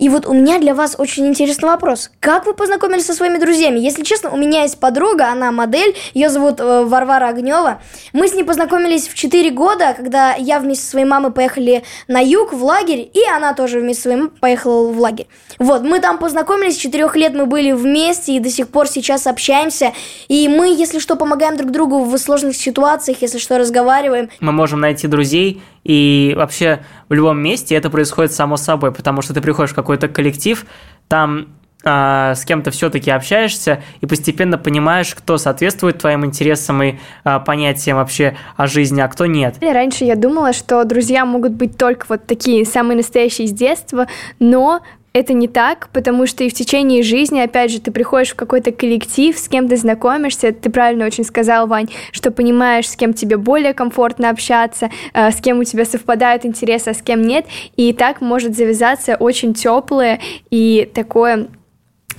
И 0.00 0.08
вот 0.08 0.26
у 0.26 0.32
меня 0.32 0.58
для 0.58 0.74
вас 0.74 0.96
очень 0.98 1.26
интересный 1.26 1.68
вопрос. 1.68 2.10
Как 2.20 2.46
вы 2.46 2.54
познакомились 2.54 3.04
со 3.04 3.12
своими 3.12 3.36
друзьями? 3.36 3.78
Если 3.78 4.02
честно, 4.02 4.30
у 4.30 4.36
меня 4.38 4.62
есть 4.62 4.80
подруга, 4.80 5.30
она 5.30 5.52
модель, 5.52 5.94
ее 6.14 6.30
зовут 6.30 6.58
э, 6.58 6.84
Варвара 6.84 7.28
Огнева. 7.28 7.82
Мы 8.14 8.26
с 8.26 8.32
ней 8.32 8.42
познакомились 8.42 9.08
в 9.08 9.14
4 9.14 9.50
года, 9.50 9.92
когда 9.94 10.34
я 10.34 10.58
вместе 10.58 10.84
со 10.84 10.90
своей 10.92 11.04
мамой 11.04 11.32
поехали 11.32 11.84
на 12.08 12.20
юг, 12.20 12.54
в 12.54 12.64
лагерь, 12.64 13.10
и 13.12 13.20
она 13.30 13.52
тоже 13.52 13.78
вместе 13.78 14.02
со 14.02 14.08
своей 14.08 14.28
поехала 14.40 14.90
в 14.90 14.98
лагерь. 14.98 15.26
Вот, 15.58 15.82
мы 15.82 16.00
там 16.00 16.16
познакомились, 16.16 16.76
с 16.76 16.78
4 16.78 17.10
лет 17.16 17.34
мы 17.34 17.44
были 17.44 17.72
вместе, 17.72 18.32
и 18.36 18.40
до 18.40 18.48
сих 18.48 18.68
пор 18.68 18.88
сейчас 18.88 19.26
общаемся. 19.26 19.92
И 20.28 20.48
мы, 20.48 20.74
если 20.74 20.98
что, 20.98 21.16
помогаем 21.16 21.58
друг 21.58 21.72
другу 21.72 22.04
в 22.04 22.16
сложных 22.16 22.56
ситуациях, 22.56 23.18
если 23.20 23.36
что, 23.36 23.58
разговариваем. 23.58 24.30
Мы 24.40 24.52
можем 24.52 24.80
найти 24.80 25.06
друзей, 25.06 25.62
и 25.84 26.34
вообще 26.36 26.84
в 27.08 27.14
любом 27.14 27.42
месте 27.42 27.74
это 27.74 27.88
происходит 27.90 28.32
само 28.32 28.56
собой, 28.56 28.92
потому 28.92 29.22
что 29.22 29.32
ты 29.32 29.40
приходишь 29.40 29.72
в 29.72 29.74
какой-то 29.90 30.08
коллектив, 30.08 30.64
там 31.08 31.48
а, 31.82 32.34
с 32.34 32.44
кем-то 32.44 32.70
все-таки 32.70 33.10
общаешься 33.10 33.82
и 34.00 34.06
постепенно 34.06 34.56
понимаешь, 34.58 35.14
кто 35.14 35.36
соответствует 35.36 35.98
твоим 35.98 36.24
интересам 36.24 36.82
и 36.82 36.94
а, 37.24 37.40
понятиям 37.40 37.96
вообще 37.96 38.36
о 38.56 38.66
жизни, 38.68 39.00
а 39.00 39.08
кто 39.08 39.26
нет. 39.26 39.56
Раньше 39.60 40.04
я 40.04 40.14
думала, 40.14 40.52
что 40.52 40.84
друзья 40.84 41.24
могут 41.24 41.52
быть 41.52 41.76
только 41.76 42.06
вот 42.08 42.26
такие 42.26 42.64
самые 42.64 42.98
настоящие 42.98 43.48
с 43.48 43.52
детства, 43.52 44.06
но 44.38 44.82
это 45.12 45.32
не 45.32 45.48
так, 45.48 45.88
потому 45.92 46.26
что 46.26 46.44
и 46.44 46.48
в 46.48 46.54
течение 46.54 47.02
жизни, 47.02 47.40
опять 47.40 47.70
же, 47.70 47.80
ты 47.80 47.90
приходишь 47.90 48.30
в 48.30 48.36
какой-то 48.36 48.70
коллектив, 48.70 49.36
с 49.36 49.48
кем 49.48 49.68
ты 49.68 49.76
знакомишься, 49.76 50.52
ты 50.52 50.70
правильно 50.70 51.06
очень 51.06 51.24
сказал, 51.24 51.66
Вань, 51.66 51.88
что 52.12 52.30
понимаешь, 52.30 52.88
с 52.88 52.96
кем 52.96 53.12
тебе 53.12 53.36
более 53.36 53.74
комфортно 53.74 54.30
общаться, 54.30 54.90
э, 55.12 55.32
с 55.32 55.40
кем 55.40 55.58
у 55.58 55.64
тебя 55.64 55.84
совпадают 55.84 56.46
интересы, 56.46 56.90
а 56.90 56.94
с 56.94 57.02
кем 57.02 57.22
нет, 57.22 57.46
и 57.76 57.92
так 57.92 58.20
может 58.20 58.56
завязаться 58.56 59.16
очень 59.16 59.52
теплое 59.52 60.20
и 60.50 60.88
такое 60.94 61.48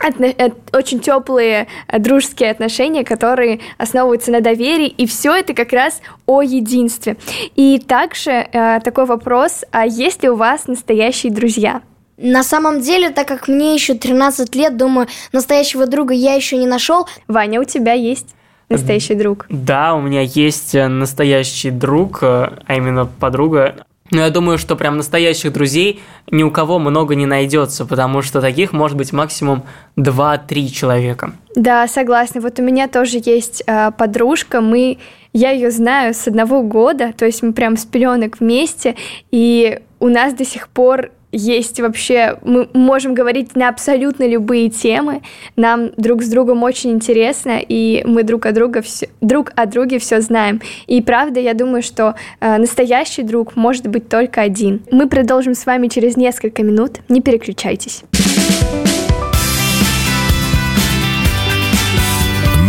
э, 0.04 0.50
очень 0.74 1.00
теплые 1.00 1.68
э, 1.88 2.00
дружеские 2.00 2.52
отношения, 2.52 3.06
которые 3.06 3.62
основываются 3.78 4.32
на 4.32 4.42
доверии, 4.42 4.88
и 4.88 5.06
все 5.06 5.34
это 5.34 5.54
как 5.54 5.72
раз 5.72 6.02
о 6.26 6.42
единстве. 6.42 7.16
И 7.56 7.80
также 7.80 8.32
э, 8.32 8.82
такой 8.84 9.06
вопрос, 9.06 9.64
а 9.72 9.86
есть 9.86 10.24
ли 10.24 10.30
у 10.30 10.36
вас 10.36 10.68
настоящие 10.68 11.32
друзья? 11.32 11.82
На 12.22 12.44
самом 12.44 12.82
деле, 12.82 13.10
так 13.10 13.28
как 13.28 13.48
мне 13.48 13.74
еще 13.74 13.96
13 13.96 14.56
лет, 14.56 14.78
думаю, 14.78 15.08
настоящего 15.34 15.88
друга 15.88 16.14
я 16.14 16.36
еще 16.36 16.58
не 16.58 16.68
нашел. 16.68 17.08
Ваня, 17.28 17.60
у 17.60 17.64
тебя 17.64 17.94
есть 17.94 18.28
настоящий 18.70 19.16
друг? 19.16 19.48
Да, 19.50 19.96
у 19.96 20.02
меня 20.02 20.22
есть 20.22 20.76
э, 20.76 20.88
настоящий 20.88 21.72
друг, 21.72 22.20
э, 22.22 22.50
а 22.66 22.76
именно 22.76 23.06
подруга. 23.06 23.86
Но 24.12 24.20
я 24.20 24.30
думаю, 24.30 24.58
что 24.58 24.76
прям 24.76 24.98
настоящих 24.98 25.54
друзей 25.54 26.02
ни 26.30 26.44
у 26.44 26.52
кого 26.52 26.80
много 26.80 27.16
не 27.16 27.26
найдется, 27.26 27.86
потому 27.86 28.22
что 28.22 28.42
таких 28.42 28.74
может 28.74 28.98
быть 28.98 29.14
максимум 29.14 29.64
2-3 29.98 30.68
человека. 30.68 31.34
Да, 31.56 31.88
согласна. 31.88 32.42
Вот 32.42 32.60
у 32.60 32.62
меня 32.62 32.88
тоже 32.88 33.22
есть 33.24 33.64
э, 33.66 33.92
подружка, 33.98 34.62
мы, 34.62 35.00
я 35.34 35.52
ее 35.52 35.72
знаю 35.72 36.14
с 36.14 36.28
одного 36.28 36.62
года, 36.62 37.14
то 37.18 37.26
есть 37.26 37.42
мы 37.42 37.54
прям 37.54 37.78
с 37.78 37.86
пеленок 37.86 38.40
вместе, 38.42 38.96
и 39.32 39.80
у 40.00 40.10
нас 40.10 40.34
до 40.34 40.46
сих 40.46 40.68
пор 40.68 41.12
есть 41.32 41.80
вообще, 41.80 42.38
мы 42.44 42.68
можем 42.74 43.14
говорить 43.14 43.56
на 43.56 43.70
абсолютно 43.70 44.28
любые 44.28 44.70
темы, 44.70 45.22
нам 45.56 45.92
друг 45.98 46.24
с 46.24 46.28
другом 46.28 46.64
очень 46.64 46.92
интересно, 46.92 47.60
и 47.60 48.04
мы 48.06 48.24
друг 48.24 48.46
о 48.46 48.52
друга 48.52 48.82
все, 48.82 49.10
друг 49.22 49.52
о 49.56 49.66
друге 49.66 50.00
все 50.00 50.22
знаем. 50.22 50.62
И 50.88 51.02
правда, 51.02 51.40
я 51.40 51.54
думаю, 51.54 51.84
что 51.84 52.16
э, 52.40 52.58
настоящий 52.58 53.24
друг 53.24 53.56
может 53.56 53.88
быть 53.88 54.10
только 54.10 54.42
один. 54.42 54.82
Мы 54.92 55.08
продолжим 55.08 55.56
с 55.56 55.66
вами 55.66 55.88
через 55.88 56.18
несколько 56.18 56.64
минут, 56.64 57.00
не 57.10 57.22
переключайтесь. 57.22 58.04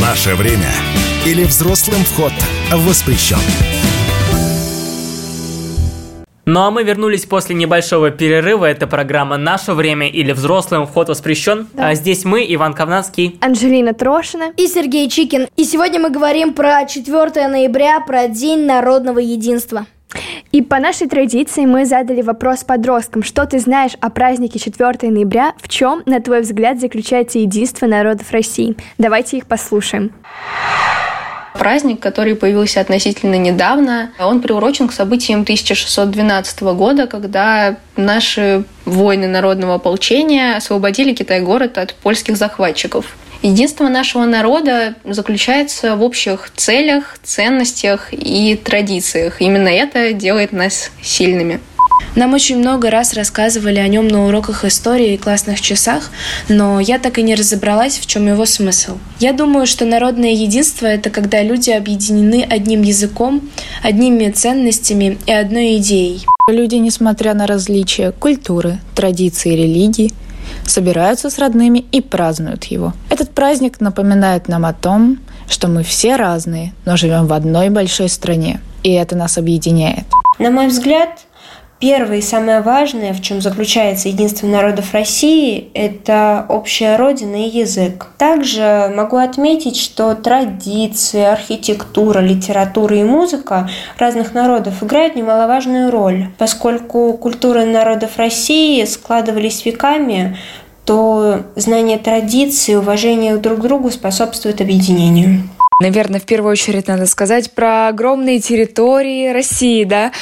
Наше 0.01 0.35
время 0.35 0.71
или 1.27 1.45
взрослым 1.45 2.03
вход 2.05 2.33
воспрещен. 2.73 4.02
Ну 6.45 6.61
а 6.61 6.73
мы 6.73 6.83
вернулись 6.83 7.25
после 7.25 7.55
небольшого 7.55 8.11
перерыва. 8.11 8.65
Это 8.65 8.89
программа 8.89 9.37
«Наше 9.37 9.75
время» 9.75 10.09
или 10.09 10.33
«Взрослым 10.33 10.89
вход 10.89 11.09
воспрещен». 11.09 11.69
Да. 11.73 11.91
А 11.91 11.95
здесь 11.95 12.25
мы, 12.25 12.45
Иван 12.49 12.75
Ковнацкий, 12.75 13.39
Анжелина 13.41 13.95
Трошина 13.95 14.53
и 14.57 14.67
Сергей 14.67 15.09
Чикин. 15.09 15.47
И 15.57 15.65
сегодня 15.65 16.01
мы 16.01 16.11
говорим 16.11 16.53
про 16.53 16.85
4 16.85 17.47
ноября, 17.47 18.01
про 18.01 18.27
День 18.27 18.67
народного 18.67 19.21
единства. 19.21 19.87
И 20.51 20.63
по 20.63 20.81
нашей 20.81 21.09
традиции 21.09 21.65
мы 21.65 21.87
задали 21.87 22.23
вопрос 22.23 22.65
подросткам, 22.65 23.23
что 23.23 23.47
ты 23.47 23.61
знаешь 23.61 23.93
о 24.01 24.11
празднике 24.11 24.59
4 24.59 25.11
ноября, 25.11 25.55
в 25.63 25.69
чем, 25.69 26.03
на 26.07 26.21
твой 26.21 26.41
взгляд, 26.41 26.81
заключается 26.81 27.39
единство 27.39 27.87
народов 27.87 28.33
России. 28.33 28.77
Давайте 28.99 29.39
их 29.39 29.47
послушаем 29.47 30.11
праздник, 31.55 32.01
который 32.01 32.35
появился 32.35 32.81
относительно 32.81 33.37
недавно. 33.37 34.11
Он 34.19 34.41
приурочен 34.41 34.89
к 34.89 34.93
событиям 34.93 35.43
1612 35.43 36.63
года, 36.63 37.07
когда 37.07 37.77
наши 37.97 38.65
воины 38.85 39.29
народного 39.29 39.75
ополчения 39.75 40.57
освободили 40.57 41.13
Китай-город 41.15 41.79
от 41.79 41.95
польских 41.95 42.37
захватчиков. 42.37 43.07
Единство 43.43 43.89
нашего 43.89 44.25
народа 44.25 44.95
заключается 45.05 45.97
в 45.97 46.03
общих 46.03 46.53
целях, 46.55 47.17
ценностях 47.25 48.09
и 48.13 48.55
традициях. 48.55 49.41
Именно 49.41 49.69
это 49.69 50.13
делает 50.13 50.53
нас 50.53 50.93
сильными. 51.03 51.59
Нам 52.15 52.35
очень 52.35 52.59
много 52.59 52.91
раз 52.91 53.15
рассказывали 53.15 53.79
о 53.79 53.89
нем 53.89 54.09
на 54.09 54.27
уроках 54.27 54.65
истории 54.65 55.15
и 55.15 55.19
классных 55.19 55.61
часах, 55.61 56.11
но 56.49 56.81
я 56.81 56.99
так 56.99 57.19
и 57.19 57.23
не 57.23 57.35
разобралась, 57.35 57.99
в 57.99 58.07
чем 58.07 58.27
его 58.29 58.45
смысл. 58.47 58.99
Я 59.19 59.33
думаю, 59.33 59.67
что 59.67 59.85
народное 59.85 60.33
единство– 60.33 60.87
это 60.89 61.11
когда 61.11 61.43
люди 61.43 61.71
объединены 61.71 62.47
одним 62.49 62.83
языком, 62.83 63.49
одними 63.83 64.31
ценностями 64.31 65.19
и 65.27 65.33
одной 65.33 65.79
идеей. 65.79 66.27
Люди, 66.49 66.75
несмотря 66.75 67.35
на 67.35 67.47
различия 67.47 68.13
культуры, 68.13 68.79
традиций 68.95 69.55
и 69.55 69.57
религий, 69.57 70.13
собираются 70.67 71.31
с 71.31 71.39
родными 71.39 71.85
и 71.93 72.01
празднуют 72.01 72.65
его. 72.65 72.93
Этот 73.11 73.31
праздник 73.31 73.81
напоминает 73.81 74.49
нам 74.49 74.65
о 74.65 74.73
том, 74.73 75.19
что 75.49 75.69
мы 75.69 75.83
все 75.83 76.17
разные, 76.17 76.73
но 76.85 76.97
живем 76.97 77.27
в 77.27 77.33
одной 77.33 77.71
большой 77.71 78.09
стране, 78.09 78.61
и 78.83 78.91
это 78.91 79.17
нас 79.17 79.39
объединяет. 79.39 80.05
На 80.39 80.51
мой 80.51 80.69
взгляд, 80.69 81.27
Первое 81.83 82.19
и 82.19 82.23
самое 82.23 82.61
важное, 82.61 83.13
в 83.13 83.21
чем 83.21 83.41
заключается 83.41 84.09
единство 84.09 84.47
народов 84.47 84.95
России, 84.95 85.69
это 85.75 86.47
общая 86.49 86.95
родина 86.95 87.45
и 87.45 87.49
язык. 87.49 88.07
Также 88.19 88.89
могу 88.95 89.17
отметить, 89.17 89.77
что 89.77 90.15
традиции, 90.15 91.25
архитектура, 91.25 92.21
литература 92.21 92.97
и 92.97 93.03
музыка 93.03 93.69
разных 93.99 94.33
народов 94.33 94.81
играют 94.81 95.17
немаловажную 95.17 95.91
роль, 95.91 96.29
поскольку 96.39 97.15
культуры 97.15 97.65
народов 97.65 98.17
России 98.17 98.85
складывались 98.85 99.65
веками, 99.65 100.37
то 100.85 101.41
знание 101.57 101.99
традиций, 101.99 102.79
уважение 102.79 103.39
друг 103.39 103.59
к 103.59 103.63
другу 103.63 103.91
способствует 103.91 104.61
объединению. 104.61 105.49
Наверное, 105.83 106.21
в 106.21 106.25
первую 106.25 106.53
очередь 106.53 106.87
надо 106.87 107.07
сказать 107.07 107.51
про 107.51 107.89
огромные 107.89 108.39
территории 108.39 109.33
России, 109.33 109.83
да. 109.83 110.13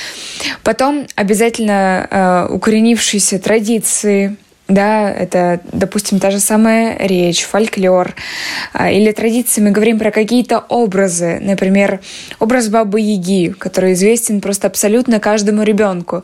Потом 0.63 1.07
обязательно 1.17 2.09
э, 2.11 2.55
укоренившиеся 2.55 3.39
традиции, 3.39 4.37
да, 4.71 5.11
это, 5.11 5.61
допустим, 5.73 6.19
та 6.21 6.31
же 6.31 6.39
самая 6.39 6.97
речь, 6.99 7.43
фольклор, 7.43 8.15
а, 8.73 8.91
или 8.91 9.13
традиции 9.13 9.61
мы 9.61 9.71
говорим 9.71 9.99
про 9.99 10.11
какие-то 10.11 10.61
образы, 10.69 11.39
например, 11.41 12.01
образ 12.39 12.69
Бабы 12.69 13.01
Яги, 13.01 13.51
который 13.51 13.93
известен 13.95 14.41
просто 14.41 14.69
абсолютно 14.69 15.21
каждому 15.21 15.63
ребенку. 15.63 16.23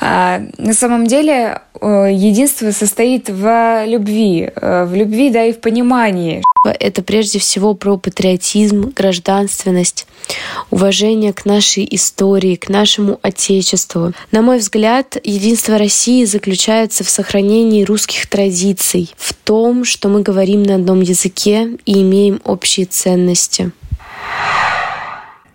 А, 0.00 0.42
на 0.58 0.74
самом 0.74 1.06
деле 1.06 1.60
единство 1.80 2.70
состоит 2.70 3.28
в 3.28 3.84
любви, 3.86 4.50
э, 4.54 4.84
в 4.84 4.94
любви, 4.94 5.30
да, 5.30 5.44
и 5.44 5.52
в 5.52 5.60
понимании. 5.60 6.42
Это 6.64 7.02
прежде 7.02 7.40
всего 7.40 7.74
про 7.74 7.96
патриотизм, 7.96 8.92
гражданственность, 8.94 10.06
уважение 10.70 11.32
к 11.32 11.44
нашей 11.44 11.88
истории, 11.90 12.54
к 12.54 12.68
нашему 12.68 13.18
Отечеству. 13.22 14.12
На 14.30 14.42
мой 14.42 14.58
взгляд, 14.58 15.16
единство 15.24 15.76
России 15.76 16.24
заключается 16.24 17.02
в 17.02 17.10
сохранении 17.10 17.61
русских 17.84 18.26
традиций, 18.26 19.14
в 19.16 19.32
том, 19.34 19.84
что 19.84 20.08
мы 20.08 20.22
говорим 20.22 20.62
на 20.62 20.76
одном 20.76 21.00
языке 21.00 21.78
и 21.84 22.02
имеем 22.02 22.40
общие 22.44 22.86
ценности. 22.86 23.72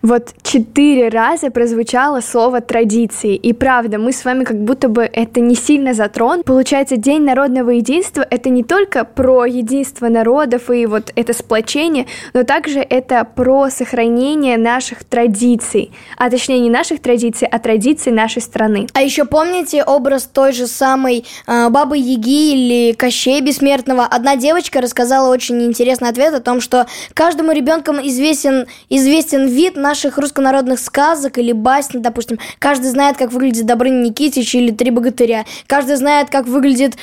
Вот 0.00 0.32
четыре 0.42 1.08
раза 1.08 1.50
прозвучало 1.50 2.20
слово 2.20 2.60
«традиции». 2.60 3.34
И 3.34 3.52
правда, 3.52 3.98
мы 3.98 4.12
с 4.12 4.24
вами 4.24 4.44
как 4.44 4.62
будто 4.62 4.88
бы 4.88 5.02
это 5.02 5.40
не 5.40 5.56
сильно 5.56 5.92
затрон. 5.92 6.44
Получается, 6.44 6.96
День 6.96 7.22
народного 7.22 7.70
единства— 7.70 8.24
это 8.30 8.48
не 8.48 8.62
только 8.62 9.04
про 9.04 9.44
единство 9.44 10.08
народов 10.08 10.70
и 10.70 10.86
вот 10.86 11.12
это 11.16 11.32
сплочение, 11.32 12.06
но 12.32 12.44
также 12.44 12.78
это 12.78 13.24
про 13.24 13.70
сохранение 13.70 14.56
наших 14.56 15.02
традиций. 15.02 15.90
А 16.16 16.30
точнее, 16.30 16.60
не 16.60 16.70
наших 16.70 17.02
традиций, 17.02 17.48
а 17.50 17.58
традиций 17.58 18.12
нашей 18.12 18.40
страны. 18.40 18.86
А 18.94 19.02
еще 19.02 19.24
помните 19.24 19.82
образ 19.82 20.30
той 20.32 20.52
же 20.52 20.68
самой 20.68 21.24
э, 21.48 21.68
Бабы 21.70 21.98
Яги 21.98 22.52
или 22.52 22.92
Кощей 22.92 23.40
Бессмертного? 23.40 24.04
Одна 24.04 24.36
девочка 24.36 24.80
рассказала 24.80 25.32
очень 25.32 25.60
интересный 25.64 26.08
ответ 26.08 26.34
о 26.34 26.40
том, 26.40 26.60
что 26.60 26.86
каждому 27.14 27.50
ребенку 27.50 27.90
известен, 27.90 28.66
известен 28.88 29.48
вид 29.48 29.76
на 29.76 29.87
наших 29.88 30.18
руссконародных 30.18 30.78
сказок 30.78 31.38
или 31.38 31.52
басен, 31.52 32.02
допустим, 32.02 32.38
каждый 32.58 32.90
знает, 32.90 33.16
как 33.16 33.32
выглядит 33.32 33.64
Добрыня 33.64 34.08
Никитич 34.08 34.54
или 34.54 34.70
Три 34.70 34.90
богатыря. 34.90 35.46
Каждый 35.66 35.96
знает, 35.96 36.28
как 36.28 36.46
выглядит 36.46 36.98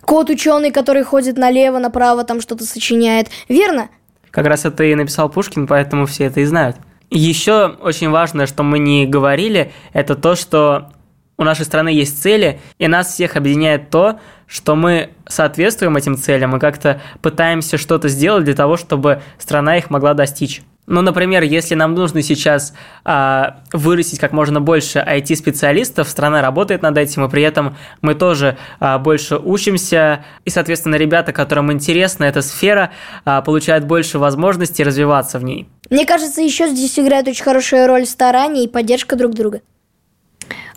кот 0.00 0.28
ученый, 0.28 0.72
который 0.72 1.04
ходит 1.04 1.38
налево, 1.38 1.78
направо, 1.78 2.24
там 2.24 2.40
что-то 2.40 2.64
сочиняет. 2.64 3.28
Верно? 3.48 3.88
Как 4.32 4.46
раз 4.46 4.64
это 4.64 4.82
и 4.82 4.94
написал 4.96 5.28
Пушкин, 5.28 5.68
поэтому 5.68 6.06
все 6.06 6.24
это 6.24 6.40
и 6.40 6.44
знают. 6.44 6.76
Еще 7.10 7.76
очень 7.80 8.10
важно, 8.10 8.46
что 8.46 8.64
мы 8.64 8.80
не 8.80 9.06
говорили, 9.06 9.70
это 9.92 10.16
то, 10.16 10.34
что 10.34 10.90
у 11.36 11.44
нашей 11.44 11.64
страны 11.64 11.90
есть 11.90 12.20
цели, 12.20 12.60
и 12.78 12.88
нас 12.88 13.12
всех 13.12 13.36
объединяет 13.36 13.90
то, 13.90 14.18
что 14.48 14.74
мы 14.74 15.10
соответствуем 15.28 15.96
этим 15.96 16.16
целям 16.16 16.56
и 16.56 16.60
как-то 16.60 17.00
пытаемся 17.22 17.78
что-то 17.78 18.08
сделать 18.08 18.44
для 18.44 18.54
того, 18.54 18.76
чтобы 18.76 19.22
страна 19.38 19.76
их 19.76 19.90
могла 19.90 20.14
достичь. 20.14 20.62
Ну, 20.86 21.00
например, 21.00 21.42
если 21.42 21.74
нам 21.74 21.94
нужно 21.94 22.22
сейчас 22.22 22.74
а, 23.04 23.60
вырастить 23.72 24.18
как 24.18 24.32
можно 24.32 24.60
больше 24.60 24.98
IT-специалистов, 24.98 26.08
страна 26.08 26.42
работает 26.42 26.82
над 26.82 26.98
этим, 26.98 27.24
и 27.24 27.30
при 27.30 27.42
этом 27.42 27.76
мы 28.02 28.14
тоже 28.14 28.58
а, 28.80 28.98
больше 28.98 29.36
учимся, 29.36 30.24
и, 30.44 30.50
соответственно, 30.50 30.96
ребята, 30.96 31.32
которым 31.32 31.72
интересна 31.72 32.24
эта 32.24 32.42
сфера, 32.42 32.90
а, 33.24 33.40
получают 33.40 33.84
больше 33.84 34.18
возможностей 34.18 34.84
развиваться 34.84 35.38
в 35.38 35.44
ней. 35.44 35.68
Мне 35.88 36.04
кажется, 36.04 36.42
еще 36.42 36.68
здесь 36.68 36.98
играет 36.98 37.28
очень 37.28 37.44
хорошая 37.44 37.86
роль 37.86 38.04
старания 38.04 38.64
и 38.64 38.68
поддержка 38.68 39.16
друг 39.16 39.32
друга. 39.32 39.62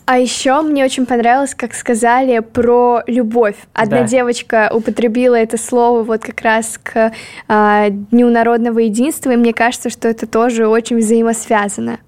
А 0.07 0.19
еще 0.19 0.61
мне 0.61 0.85
очень 0.85 1.05
понравилось, 1.05 1.53
как 1.53 1.73
сказали 1.73 2.39
про 2.39 3.01
любовь. 3.07 3.57
Одна 3.73 3.99
да. 3.99 4.07
девочка 4.07 4.71
употребила 4.73 5.35
это 5.35 5.57
слово 5.57 6.01
вот 6.01 6.21
как 6.21 6.39
раз 6.39 6.79
к 6.81 7.11
э, 7.49 7.87
Дню 7.89 8.29
народного 8.29 8.79
единства, 8.79 9.31
и 9.31 9.35
мне 9.35 9.51
кажется, 9.51 9.89
что 9.89 10.07
это 10.07 10.25
тоже 10.25 10.69
очень 10.69 10.99
взаимосвязано. 10.99 11.99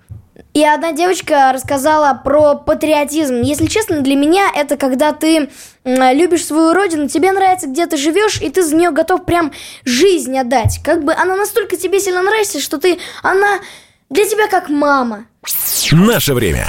И 0.53 0.63
одна 0.63 0.93
девочка 0.93 1.51
рассказала 1.53 2.13
про 2.23 2.55
патриотизм. 2.55 3.41
Если 3.41 3.65
честно, 3.65 3.99
для 3.99 4.15
меня 4.15 4.49
это 4.55 4.77
когда 4.77 5.11
ты 5.11 5.49
любишь 5.83 6.45
свою 6.45 6.73
родину, 6.73 7.09
тебе 7.09 7.33
нравится, 7.33 7.67
где 7.67 7.85
ты 7.85 7.97
живешь, 7.97 8.41
и 8.41 8.49
ты 8.49 8.63
за 8.63 8.77
нее 8.77 8.91
готов 8.91 9.25
прям 9.25 9.51
жизнь 9.83 10.37
отдать. 10.37 10.79
Как 10.85 11.03
бы 11.03 11.13
она 11.13 11.35
настолько 11.35 11.75
тебе 11.75 11.99
сильно 11.99 12.21
нравится, 12.21 12.61
что 12.61 12.77
ты, 12.77 12.97
она 13.23 13.59
для 14.09 14.23
тебя 14.23 14.47
как 14.47 14.69
мама. 14.69 15.25
Наше 15.91 16.33
время. 16.33 16.65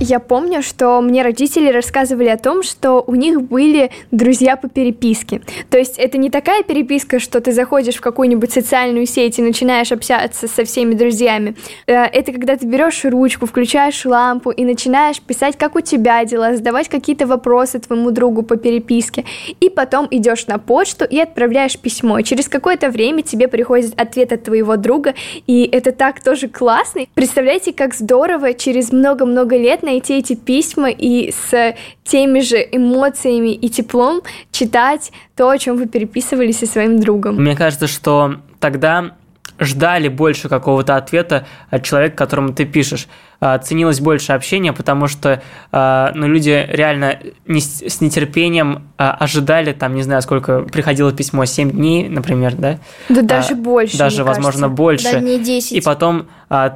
Я 0.00 0.18
помню, 0.18 0.62
что 0.62 1.00
мне 1.00 1.22
родители 1.22 1.70
рассказывали 1.70 2.28
о 2.28 2.36
том, 2.36 2.62
что 2.62 3.02
у 3.06 3.14
них 3.14 3.42
были 3.42 3.90
друзья 4.10 4.56
по 4.56 4.68
переписке. 4.68 5.40
То 5.70 5.78
есть 5.78 5.98
это 5.98 6.18
не 6.18 6.30
такая 6.30 6.62
переписка, 6.62 7.20
что 7.20 7.40
ты 7.40 7.52
заходишь 7.52 7.96
в 7.96 8.00
какую-нибудь 8.00 8.52
социальную 8.52 9.06
сеть 9.06 9.38
и 9.38 9.42
начинаешь 9.42 9.92
общаться 9.92 10.48
со 10.48 10.64
всеми 10.64 10.94
друзьями. 10.94 11.54
Э, 11.86 12.04
это 12.04 12.32
когда 12.32 12.56
ты 12.56 12.66
берешь 12.66 13.04
ручку, 13.04 13.46
включаешь 13.46 14.04
лампу 14.04 14.50
и 14.50 14.64
начинаешь 14.64 15.20
писать, 15.20 15.56
как 15.56 15.76
у 15.76 15.80
тебя 15.80 16.24
дела, 16.24 16.56
задавать 16.56 16.88
какие-то 16.88 17.26
вопросы 17.26 17.78
твоему 17.78 18.10
другу 18.10 18.42
по 18.42 18.56
переписке. 18.56 19.24
И 19.60 19.68
потом 19.68 20.08
идешь 20.10 20.46
на 20.46 20.58
почту 20.58 21.04
и 21.04 21.20
отправляешь 21.20 21.78
письмо. 21.78 22.20
Через 22.22 22.48
какое-то 22.48 22.90
время 22.90 23.22
тебе 23.22 23.48
приходит 23.48 23.98
ответ 24.00 24.32
от 24.32 24.42
твоего 24.42 24.76
друга, 24.76 25.14
и 25.46 25.68
это 25.70 25.92
так 25.92 26.22
тоже 26.22 26.48
классно. 26.48 27.02
Представляете, 27.14 27.72
как 27.72 27.94
здорово 27.94 28.54
через 28.54 28.90
много-много 28.90 29.56
лет 29.56 29.83
найти 29.84 30.18
эти 30.18 30.34
письма 30.34 30.90
и 30.90 31.32
с 31.32 31.74
теми 32.02 32.40
же 32.40 32.56
эмоциями 32.56 33.54
и 33.54 33.68
теплом 33.68 34.22
читать 34.50 35.12
то, 35.36 35.48
о 35.48 35.58
чем 35.58 35.76
вы 35.76 35.86
переписывались 35.86 36.58
со 36.58 36.66
своим 36.66 36.98
другом. 37.00 37.36
Мне 37.36 37.56
кажется, 37.56 37.86
что 37.86 38.36
тогда 38.58 39.12
ждали 39.60 40.08
больше 40.08 40.48
какого-то 40.48 40.96
ответа 40.96 41.46
от 41.70 41.84
человека, 41.84 42.16
которому 42.16 42.52
ты 42.52 42.64
пишешь. 42.64 43.06
А, 43.40 43.58
ценилось 43.58 44.00
больше 44.00 44.32
общения, 44.32 44.72
потому 44.72 45.06
что 45.06 45.42
а, 45.72 46.12
ну, 46.14 46.26
люди 46.26 46.66
реально 46.70 47.18
не, 47.46 47.60
с 47.60 48.00
нетерпением 48.00 48.88
а, 48.96 49.12
ожидали, 49.12 49.72
там, 49.72 49.94
не 49.94 50.02
знаю, 50.02 50.22
сколько 50.22 50.60
приходило 50.60 51.12
письмо, 51.12 51.44
7 51.44 51.70
дней, 51.70 52.08
например, 52.08 52.54
да? 52.54 52.78
Да 53.08 53.22
даже 53.22 53.54
больше, 53.54 53.98
Даже, 53.98 54.24
возможно, 54.24 54.62
кажется. 54.62 54.68
больше. 54.68 55.12
Да, 55.12 55.20
дней 55.20 55.38
10. 55.38 55.72
И 55.72 55.80
потом 55.80 56.26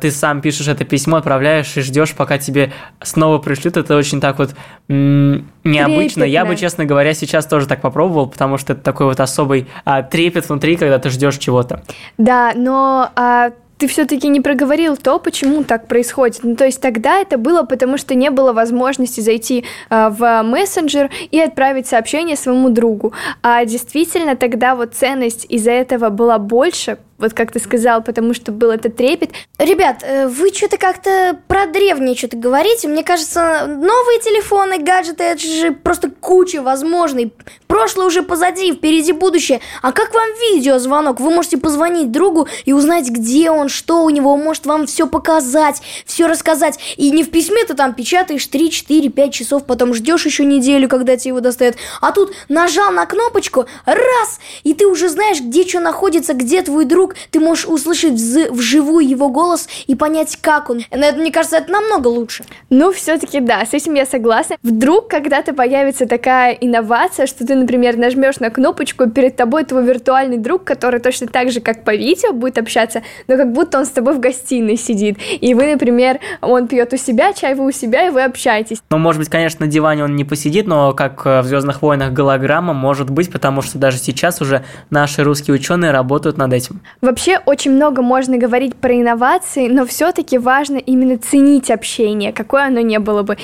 ты 0.00 0.10
сам 0.10 0.40
пишешь 0.40 0.66
это 0.66 0.84
письмо, 0.84 1.18
отправляешь 1.18 1.76
и 1.76 1.82
ждешь, 1.82 2.12
пока 2.14 2.38
тебе 2.38 2.72
снова 3.00 3.38
пришлют. 3.38 3.76
Это 3.76 3.96
очень 3.96 4.20
так 4.20 4.38
вот 4.38 4.54
м- 4.88 5.48
необычно. 5.62 6.24
Трепетно. 6.24 6.24
Я 6.24 6.44
бы, 6.44 6.56
честно 6.56 6.84
говоря, 6.84 7.14
сейчас 7.14 7.46
тоже 7.46 7.66
так 7.66 7.80
попробовал, 7.80 8.26
потому 8.26 8.58
что 8.58 8.72
это 8.72 8.82
такой 8.82 9.06
вот 9.06 9.20
особый 9.20 9.68
а, 9.84 10.02
трепет 10.02 10.48
внутри, 10.48 10.76
когда 10.76 10.98
ты 10.98 11.10
ждешь 11.10 11.36
чего-то. 11.36 11.82
Да, 12.16 12.52
но 12.56 13.10
а, 13.14 13.50
ты 13.78 13.86
все-таки 13.86 14.28
не 14.28 14.40
проговорил 14.40 14.96
то, 14.96 15.18
почему 15.18 15.64
так 15.64 15.86
происходит. 15.86 16.40
Ну, 16.42 16.56
то 16.56 16.64
есть 16.64 16.80
тогда 16.80 17.18
это 17.18 17.38
было 17.38 17.62
потому, 17.62 17.96
что 17.96 18.14
не 18.14 18.30
было 18.30 18.52
возможности 18.52 19.20
зайти 19.20 19.64
э, 19.88 20.08
в 20.10 20.42
мессенджер 20.42 21.10
и 21.30 21.40
отправить 21.40 21.86
сообщение 21.86 22.36
своему 22.36 22.70
другу. 22.70 23.12
А 23.42 23.64
действительно 23.64 24.36
тогда 24.36 24.74
вот 24.74 24.94
ценность 24.94 25.46
из-за 25.48 25.70
этого 25.70 26.10
была 26.10 26.38
больше, 26.38 26.98
вот 27.18 27.34
как 27.34 27.52
ты 27.52 27.58
сказал, 27.58 28.02
потому 28.02 28.32
что 28.32 28.52
был 28.52 28.70
этот 28.70 28.96
трепет. 28.96 29.32
Ребят, 29.58 30.02
э, 30.02 30.28
вы 30.28 30.52
что-то 30.54 30.78
как-то 30.78 31.38
про 31.48 31.66
древние 31.66 32.16
что-то 32.16 32.36
говорите. 32.36 32.86
Мне 32.86 33.02
кажется, 33.02 33.66
новые 33.66 34.20
телефоны, 34.20 34.78
гаджеты, 34.78 35.24
это 35.24 35.42
же 35.42 35.72
просто 35.72 36.10
куча 36.10 36.62
возможной. 36.62 37.32
Прошлое 37.66 38.06
уже 38.06 38.22
позади, 38.22 38.72
впереди 38.72 39.12
будущее. 39.12 39.60
А 39.82 39.92
как 39.92 40.14
вам 40.14 40.28
видеозвонок? 40.40 41.20
Вы 41.20 41.30
можете 41.30 41.58
позвонить 41.58 42.12
другу 42.12 42.46
и 42.64 42.72
узнать, 42.72 43.10
где 43.10 43.50
он, 43.50 43.68
что 43.68 44.04
у 44.04 44.10
него, 44.10 44.36
может 44.36 44.66
вам 44.66 44.86
все 44.86 45.06
показать, 45.06 45.82
все 46.06 46.26
рассказать. 46.26 46.78
И 46.96 47.10
не 47.10 47.24
в 47.24 47.30
письме 47.30 47.64
ты 47.64 47.74
там 47.74 47.94
печатаешь 47.94 48.46
3, 48.46 48.70
4, 48.70 49.08
5 49.08 49.34
часов, 49.34 49.64
потом 49.66 49.92
ждешь 49.92 50.24
еще 50.24 50.44
неделю, 50.44 50.88
когда 50.88 51.16
тебе 51.16 51.30
его 51.30 51.40
достают. 51.40 51.76
А 52.00 52.12
тут 52.12 52.32
нажал 52.48 52.92
на 52.92 53.06
кнопочку, 53.06 53.66
раз, 53.86 54.38
и 54.62 54.72
ты 54.72 54.86
уже 54.86 55.08
знаешь, 55.08 55.40
где 55.40 55.66
что 55.66 55.80
находится, 55.80 56.34
где 56.34 56.62
твой 56.62 56.84
друг, 56.84 57.07
вдруг 57.08 57.14
ты 57.30 57.40
можешь 57.40 57.66
услышать 57.66 58.14
вживую 58.50 59.08
его 59.08 59.28
голос 59.28 59.68
и 59.86 59.94
понять, 59.94 60.36
как 60.40 60.70
он. 60.70 60.82
Это, 60.90 61.18
мне 61.18 61.32
кажется, 61.32 61.56
это 61.56 61.70
намного 61.70 62.08
лучше. 62.08 62.44
Ну, 62.70 62.92
все-таки 62.92 63.40
да, 63.40 63.64
с 63.64 63.74
этим 63.74 63.94
я 63.94 64.06
согласна. 64.06 64.56
Вдруг 64.62 65.08
когда-то 65.08 65.54
появится 65.54 66.06
такая 66.06 66.52
инновация, 66.52 67.26
что 67.26 67.46
ты, 67.46 67.54
например, 67.54 67.96
нажмешь 67.96 68.40
на 68.40 68.50
кнопочку, 68.50 69.04
и 69.04 69.10
перед 69.10 69.36
тобой 69.36 69.64
твой 69.64 69.84
виртуальный 69.84 70.38
друг, 70.38 70.64
который 70.64 71.00
точно 71.00 71.26
так 71.26 71.50
же, 71.50 71.60
как 71.60 71.84
по 71.84 71.94
видео, 71.94 72.32
будет 72.32 72.58
общаться, 72.58 73.02
но 73.26 73.36
как 73.36 73.52
будто 73.52 73.78
он 73.78 73.86
с 73.86 73.90
тобой 73.90 74.14
в 74.14 74.20
гостиной 74.20 74.76
сидит. 74.76 75.18
И 75.40 75.54
вы, 75.54 75.72
например, 75.72 76.20
он 76.40 76.68
пьет 76.68 76.92
у 76.92 76.96
себя 76.96 77.32
чай, 77.32 77.54
вы 77.54 77.66
у 77.66 77.72
себя, 77.72 78.08
и 78.08 78.10
вы 78.10 78.22
общаетесь. 78.22 78.78
Ну, 78.90 78.98
может 78.98 79.20
быть, 79.20 79.28
конечно, 79.28 79.64
на 79.66 79.70
диване 79.70 80.04
он 80.04 80.16
не 80.16 80.24
посидит, 80.24 80.66
но 80.66 80.92
как 80.92 81.24
в 81.24 81.42
Звездных 81.44 81.82
войнах 81.82 82.12
голограмма 82.12 82.72
может 82.72 83.10
быть, 83.10 83.30
потому 83.32 83.62
что 83.62 83.78
даже 83.78 83.98
сейчас 83.98 84.40
уже 84.40 84.64
наши 84.90 85.22
русские 85.22 85.54
ученые 85.54 85.90
работают 85.90 86.36
над 86.36 86.52
этим. 86.52 86.80
Вообще 87.00 87.38
очень 87.46 87.72
много 87.72 88.02
можно 88.02 88.38
говорить 88.38 88.74
про 88.74 88.94
инновации, 88.94 89.68
но 89.68 89.86
все-таки 89.86 90.36
важно 90.36 90.78
именно 90.78 91.16
ценить 91.16 91.70
общение, 91.70 92.32
какое 92.32 92.66
оно 92.66 92.80
не 92.80 92.98
было 92.98 93.22
бы. 93.22 93.36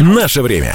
Наше 0.00 0.42
время. 0.42 0.74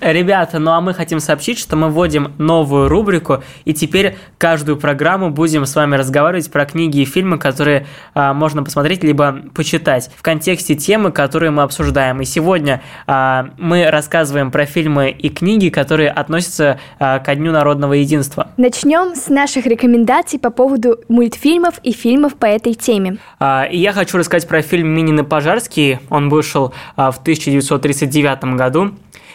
Ребята, 0.00 0.58
ну 0.58 0.72
а 0.72 0.80
мы 0.80 0.92
хотим 0.92 1.20
сообщить, 1.20 1.58
что 1.58 1.76
мы 1.76 1.88
вводим 1.88 2.32
новую 2.38 2.88
рубрику, 2.88 3.42
и 3.64 3.72
теперь 3.72 4.16
каждую 4.38 4.76
программу 4.76 5.30
будем 5.30 5.66
с 5.66 5.74
вами 5.74 5.96
разговаривать 5.96 6.50
про 6.50 6.66
книги 6.66 7.00
и 7.00 7.04
фильмы, 7.04 7.38
которые 7.38 7.86
а, 8.12 8.34
можно 8.34 8.62
посмотреть 8.62 9.04
либо 9.04 9.40
почитать 9.54 10.10
в 10.16 10.22
контексте 10.22 10.74
темы, 10.74 11.12
которые 11.12 11.50
мы 11.50 11.62
обсуждаем. 11.62 12.20
И 12.20 12.24
сегодня 12.24 12.82
а, 13.06 13.50
мы 13.56 13.88
рассказываем 13.88 14.50
про 14.50 14.66
фильмы 14.66 15.10
и 15.10 15.28
книги, 15.28 15.68
которые 15.68 16.10
относятся 16.10 16.80
а, 16.98 17.20
ко 17.20 17.34
Дню 17.34 17.52
народного 17.52 17.94
единства. 17.94 18.48
Начнем 18.56 19.14
с 19.14 19.28
наших 19.28 19.66
рекомендаций 19.66 20.38
по 20.38 20.50
поводу 20.50 21.00
мультфильмов 21.08 21.78
и 21.82 21.92
фильмов 21.92 22.34
по 22.34 22.46
этой 22.46 22.74
теме. 22.74 23.18
А, 23.38 23.64
и 23.64 23.78
я 23.78 23.92
хочу 23.92 24.18
рассказать 24.18 24.48
про 24.48 24.60
фильм 24.62 24.88
«Минины 24.88 25.24
Пожарские». 25.24 26.00
Он 26.10 26.28
вышел 26.28 26.74
а, 26.96 27.10
в 27.10 27.18
1939 27.18 28.56
году. 28.56 28.94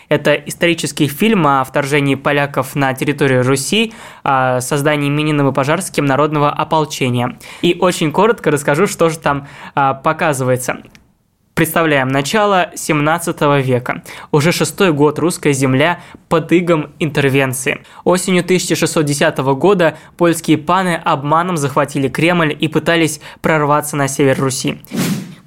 Это 0.10 0.34
исторический 0.34 1.08
фильм 1.08 1.46
о 1.46 1.64
вторжении 1.64 2.16
поляков 2.16 2.76
на 2.76 2.94
территорию 2.94 3.44
Руси, 3.44 3.94
о 4.24 4.60
создании 4.60 5.10
Мининым 5.10 5.50
и 5.50 5.54
Пожарским 5.54 6.06
народного 6.06 6.52
ополчения. 6.52 7.38
И 7.62 7.78
очень 7.80 8.12
коротко 8.12 8.50
расскажу, 8.50 8.88
что 8.88 9.10
же 9.10 9.20
там 9.20 9.48
а, 9.76 9.94
показывается. 9.94 10.80
Представляем 11.54 12.08
начало 12.08 12.72
17 12.74 13.42
века. 13.66 14.02
Уже 14.32 14.52
шестой 14.52 14.94
год 14.94 15.20
русская 15.20 15.52
земля 15.52 16.00
под 16.30 16.52
игом 16.54 16.94
интервенции. 17.00 17.84
Осенью 18.06 18.44
1610 18.44 19.38
года 19.40 19.98
польские 20.18 20.58
паны 20.58 20.96
обманом 20.96 21.58
захватили 21.58 22.08
Кремль 22.08 22.56
и 22.58 22.70
пытались 22.70 23.20
прорваться 23.42 23.98
на 23.98 24.08
север 24.08 24.40
Руси. 24.40 24.80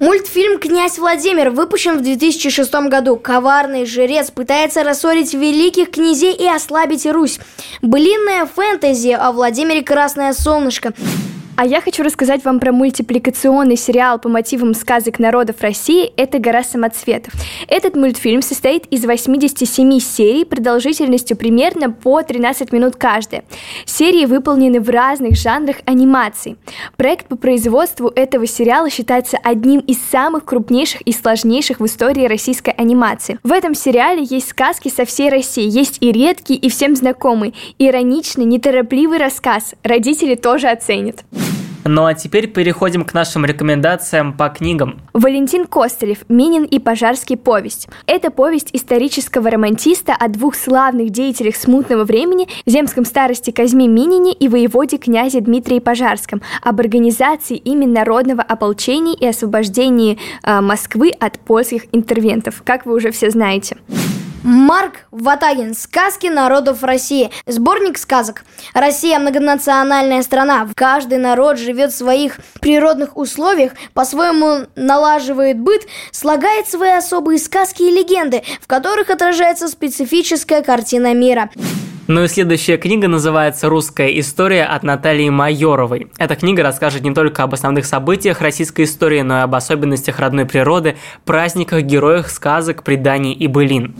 Мультфильм 0.03 0.59
«Князь 0.59 0.97
Владимир» 0.99 1.49
выпущен 1.49 1.97
в 1.97 2.01
2006 2.03 2.73
году. 2.89 3.15
Коварный 3.15 3.85
жрец 3.85 4.31
пытается 4.31 4.83
рассорить 4.83 5.33
великих 5.33 5.91
князей 5.91 6.33
и 6.33 6.45
ослабить 6.45 7.05
Русь. 7.05 7.39
Блинная 7.81 8.45
фэнтези 8.45 9.11
о 9.11 9.31
Владимире 9.31 9.81
Красное 9.81 10.33
Солнышко. 10.33 10.91
А 11.55 11.67
я 11.67 11.81
хочу 11.81 12.01
рассказать 12.01 12.43
вам 12.43 12.59
про 12.59 12.71
мультипликационный 12.71 13.75
сериал 13.75 14.17
по 14.17 14.27
мотивам 14.27 14.73
сказок 14.73 15.19
народов 15.19 15.61
России 15.61 16.11
«Это 16.17 16.39
гора 16.39 16.63
самоцветов». 16.63 17.31
Этот 17.67 17.95
мультфильм 17.95 18.41
состоит 18.41 18.87
из 18.87 19.05
87 19.05 19.99
серий 19.99 20.45
продолжительностью 20.45 21.37
примерно 21.37 21.91
по 21.91 22.23
13 22.23 22.71
минут 22.71 22.95
каждая. 22.95 23.43
Серии 23.85 24.25
выполнены 24.25 24.81
в 24.81 24.89
разных 24.89 25.35
жанрах 25.37 25.77
анимации. 25.85 26.57
Проект 26.97 27.27
по 27.27 27.35
производству 27.35 28.11
этого 28.15 28.47
сериала 28.47 28.89
считается 28.89 29.37
одним 29.43 29.81
из 29.81 30.01
самых 30.01 30.45
крупнейших 30.45 31.01
и 31.01 31.11
сложнейших 31.11 31.79
в 31.79 31.85
истории 31.85 32.25
российской 32.25 32.71
анимации. 32.71 33.37
В 33.43 33.51
этом 33.51 33.75
сериале 33.75 34.23
есть 34.27 34.49
сказки 34.49 34.89
со 34.89 35.05
всей 35.05 35.29
России, 35.29 35.69
есть 35.69 35.99
и 36.01 36.11
редкий, 36.11 36.55
и 36.55 36.67
всем 36.67 36.95
знакомый, 36.95 37.53
ироничный, 37.77 38.45
неторопливый 38.45 39.19
рассказ. 39.19 39.75
Родители 39.83 40.33
тоже 40.33 40.69
оценят. 40.69 41.23
Ну 41.85 42.05
а 42.05 42.13
теперь 42.13 42.47
переходим 42.47 43.03
к 43.03 43.13
нашим 43.13 43.45
рекомендациям 43.45 44.33
по 44.33 44.49
книгам. 44.49 44.99
Валентин 45.13 45.67
Костылев 45.67 46.19
«Минин 46.29 46.63
и 46.63 46.79
Пожарский 46.79 47.37
повесть». 47.37 47.87
Это 48.05 48.31
повесть 48.31 48.69
исторического 48.73 49.49
романтиста 49.49 50.13
о 50.13 50.27
двух 50.29 50.55
славных 50.55 51.09
деятелях 51.09 51.55
смутного 51.55 52.05
времени, 52.05 52.47
земском 52.65 53.05
старости 53.05 53.51
Казьме 53.51 53.87
Минине 53.87 54.33
и 54.33 54.47
воеводе 54.47 54.97
князе 54.97 55.41
Дмитрии 55.41 55.79
Пожарском, 55.79 56.41
об 56.61 56.79
организации 56.79 57.57
ими 57.57 57.85
народного 57.85 58.41
ополчения 58.41 59.15
и 59.15 59.25
освобождении 59.25 60.17
э, 60.43 60.61
Москвы 60.61 61.11
от 61.11 61.39
польских 61.39 61.83
интервентов, 61.91 62.63
как 62.65 62.85
вы 62.85 62.95
уже 62.95 63.11
все 63.11 63.29
знаете. 63.29 63.77
Марк 64.43 65.05
Ватагин. 65.11 65.73
Сказки 65.73 66.27
народов 66.27 66.83
России. 66.83 67.31
Сборник 67.47 67.97
сказок. 67.97 68.43
Россия 68.73 69.17
многонациональная 69.17 70.21
страна. 70.21 70.67
Каждый 70.75 71.17
народ 71.17 71.57
живет 71.57 71.93
в 71.93 71.97
своих 71.97 72.39
природных 72.59 73.15
условиях, 73.15 73.71
по-своему 73.93 74.67
налаживает 74.75 75.59
быт, 75.59 75.83
слагает 76.11 76.67
свои 76.67 76.91
особые 76.91 77.39
сказки 77.39 77.83
и 77.83 77.91
легенды, 77.91 78.43
в 78.59 78.67
которых 78.67 79.09
отражается 79.09 79.69
специфическая 79.69 80.61
картина 80.61 81.13
мира. 81.13 81.49
Ну 82.07 82.25
и 82.25 82.27
следующая 82.27 82.75
книга 82.75 83.07
называется 83.07 83.69
«Русская 83.69 84.19
история» 84.19 84.65
от 84.65 84.83
Натальи 84.83 85.29
Майоровой. 85.29 86.07
Эта 86.17 86.35
книга 86.35 86.61
расскажет 86.61 87.03
не 87.03 87.13
только 87.13 87.43
об 87.43 87.53
основных 87.53 87.85
событиях 87.85 88.41
российской 88.41 88.83
истории, 88.83 89.21
но 89.21 89.37
и 89.37 89.41
об 89.41 89.55
особенностях 89.55 90.19
родной 90.19 90.45
природы, 90.45 90.97
праздниках, 91.23 91.83
героях, 91.83 92.29
сказок, 92.29 92.83
преданий 92.83 93.31
и 93.31 93.47
былин. 93.47 93.95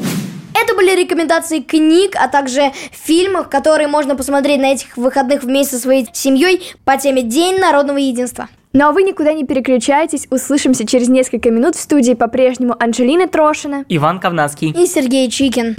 Это 0.53 0.75
были 0.75 0.93
рекомендации 1.01 1.61
книг, 1.61 2.17
а 2.19 2.27
также 2.27 2.73
фильмов, 2.91 3.47
которые 3.47 3.87
можно 3.87 4.17
посмотреть 4.17 4.59
на 4.59 4.73
этих 4.73 4.97
выходных 4.97 5.43
вместе 5.43 5.77
со 5.77 5.83
своей 5.83 6.05
семьей 6.11 6.73
по 6.83 6.97
теме 6.97 7.21
День 7.21 7.57
народного 7.57 7.99
единства. 7.99 8.49
Ну 8.73 8.85
а 8.85 8.91
вы 8.91 9.03
никуда 9.03 9.31
не 9.31 9.45
переключайтесь, 9.45 10.27
услышимся 10.29 10.85
через 10.85 11.07
несколько 11.07 11.51
минут 11.51 11.77
в 11.77 11.79
студии 11.79 12.15
по-прежнему 12.15 12.75
Анжелина 12.77 13.29
Трошина, 13.29 13.85
Иван 13.87 14.19
Ковнацкий 14.19 14.71
и 14.71 14.87
Сергей 14.87 15.29
Чикин. 15.29 15.77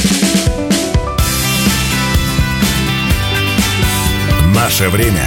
Наше 4.54 4.88
время 4.88 5.24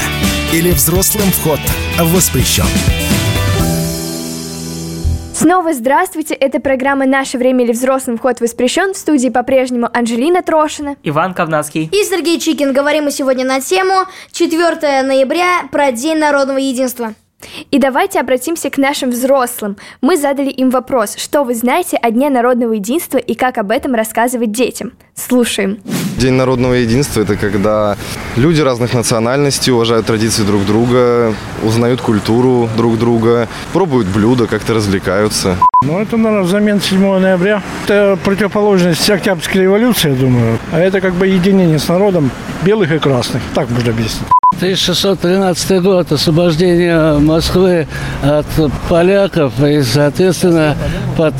или 0.53 0.71
взрослым 0.71 1.29
вход 1.31 1.59
воспрещен. 1.99 2.63
Снова 5.33 5.73
здравствуйте, 5.73 6.33
это 6.33 6.61
программа 6.61 7.05
«Наше 7.05 7.37
время 7.37 7.65
или 7.65 7.73
взрослым 7.73 8.17
вход 8.17 8.39
воспрещен». 8.39 8.93
В 8.93 8.97
студии 8.97 9.27
по-прежнему 9.27 9.89
Анжелина 9.93 10.43
Трошина, 10.43 10.95
Иван 11.03 11.33
Ковнацкий 11.33 11.89
и 11.91 12.03
Сергей 12.05 12.39
Чикин. 12.39 12.71
Говорим 12.71 13.03
мы 13.03 13.11
сегодня 13.11 13.43
на 13.43 13.59
тему 13.59 14.05
4 14.31 15.03
ноября 15.03 15.67
про 15.73 15.91
День 15.91 16.19
народного 16.19 16.59
единства. 16.59 17.13
И 17.69 17.79
давайте 17.79 18.19
обратимся 18.19 18.69
к 18.69 18.77
нашим 18.77 19.11
взрослым. 19.11 19.77
Мы 20.01 20.17
задали 20.17 20.49
им 20.49 20.69
вопрос, 20.69 21.15
что 21.17 21.43
вы 21.43 21.53
знаете 21.53 21.97
о 21.97 22.09
Дне 22.09 22.29
народного 22.29 22.73
единства 22.73 23.17
и 23.17 23.35
как 23.35 23.57
об 23.57 23.71
этом 23.71 23.93
рассказывать 23.93 24.51
детям. 24.51 24.93
Слушаем. 25.15 25.79
День 26.17 26.33
народного 26.33 26.73
единства– 26.73 27.21
это 27.21 27.35
когда 27.35 27.95
люди 28.35 28.61
разных 28.61 28.93
национальностей 28.93 29.71
уважают 29.71 30.07
традиции 30.07 30.43
друг 30.43 30.65
друга, 30.65 31.35
узнают 31.63 32.01
культуру 32.01 32.69
друг 32.75 32.97
друга, 32.97 33.47
пробуют 33.71 34.07
блюда, 34.07 34.47
как-то 34.47 34.73
развлекаются. 34.73 35.57
Ну, 35.83 35.99
это, 35.99 36.17
наверное, 36.17 36.43
взамен 36.43 36.81
7 36.81 37.19
ноября. 37.19 37.61
Это 37.85 38.17
противоположность 38.23 39.07
Октябрьской 39.09 39.61
революции, 39.61 40.09
я 40.09 40.15
думаю. 40.15 40.57
А 40.71 40.79
это 40.79 41.01
как 41.01 41.13
бы 41.13 41.27
единение 41.27 41.77
с 41.77 41.87
народом 41.87 42.31
белых 42.63 42.91
и 42.91 42.97
красных. 42.97 43.43
Так 43.53 43.69
можно 43.69 43.91
объяснить. 43.91 44.27
1613 44.55 45.83
год, 45.83 46.11
освобождение 46.11 47.19
Москвы 47.27 47.87
от 48.23 48.45
поляков 48.89 49.61
и, 49.61 49.81
соответственно, 49.83 50.75
под 51.17 51.33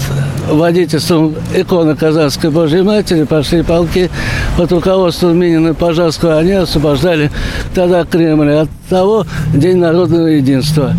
водительством 0.49 1.35
иконы 1.55 1.95
Казахской 1.95 2.49
Божьей 2.49 2.81
Матери 2.81 3.23
пошли 3.23 3.63
полки 3.63 4.09
под 4.57 4.71
руководством 4.71 5.39
Минина 5.39 5.69
и 5.69 5.73
Пожарского. 5.73 6.37
Они 6.37 6.51
освобождали 6.51 7.31
тогда 7.73 8.03
Кремль. 8.03 8.53
От 8.53 8.69
того 8.89 9.25
День 9.53 9.77
народного 9.77 10.27
единства. 10.27 10.93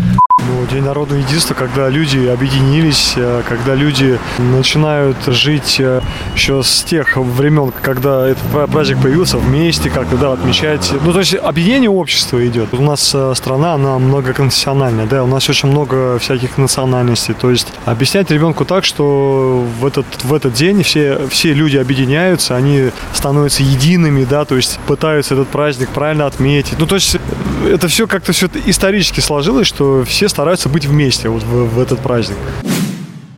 Ну, 0.47 0.65
День 0.67 0.83
народного 0.83 1.19
единства, 1.19 1.53
когда 1.53 1.89
люди 1.89 2.27
объединились, 2.27 3.13
э, 3.17 3.43
когда 3.47 3.75
люди 3.75 4.17
начинают 4.37 5.17
жить 5.27 5.77
э, 5.79 6.01
еще 6.35 6.63
с 6.63 6.83
тех 6.83 7.17
времен, 7.17 7.71
когда 7.81 8.27
этот 8.27 8.71
праздник 8.71 9.01
появился 9.01 9.37
вместе, 9.37 9.89
как-то 9.89 10.17
да, 10.17 10.33
отмечать. 10.33 10.91
Ну, 11.03 11.11
то 11.11 11.19
есть 11.19 11.35
объединение 11.35 11.89
общества 11.89 12.45
идет. 12.47 12.73
У 12.73 12.81
нас 12.81 13.11
э, 13.13 13.33
страна, 13.35 13.73
она 13.73 13.99
многоконфессиональная, 13.99 15.05
да, 15.05 15.23
у 15.23 15.27
нас 15.27 15.49
очень 15.49 15.69
много 15.69 16.17
всяких 16.19 16.57
национальностей. 16.57 17.33
То 17.33 17.51
есть 17.51 17.67
объяснять 17.85 18.31
ребенку 18.31 18.65
так, 18.65 18.85
что 18.85 19.65
в 19.79 19.85
этот, 19.85 20.05
в 20.23 20.33
этот 20.33 20.53
день 20.53 20.83
все, 20.83 21.27
все 21.29 21.53
люди 21.53 21.77
объединяются, 21.77 22.55
они 22.55 22.91
становятся 23.13 23.63
едиными, 23.63 24.23
да, 24.23 24.45
то 24.45 24.55
есть 24.55 24.79
пытаются 24.87 25.33
этот 25.33 25.49
праздник 25.49 25.89
правильно 25.89 26.25
отметить. 26.25 26.77
Ну, 26.79 26.85
то 26.85 26.95
есть 26.95 27.17
это 27.67 27.87
все 27.87 28.07
как-то 28.07 28.31
все 28.31 28.47
исторически 28.65 29.19
сложилось, 29.19 29.67
что 29.67 30.03
все 30.03 30.29
стараются 30.29 30.69
быть 30.69 30.85
вместе 30.85 31.29
вот 31.29 31.43
в, 31.43 31.75
в 31.75 31.79
этот 31.79 31.99
праздник. 31.99 32.37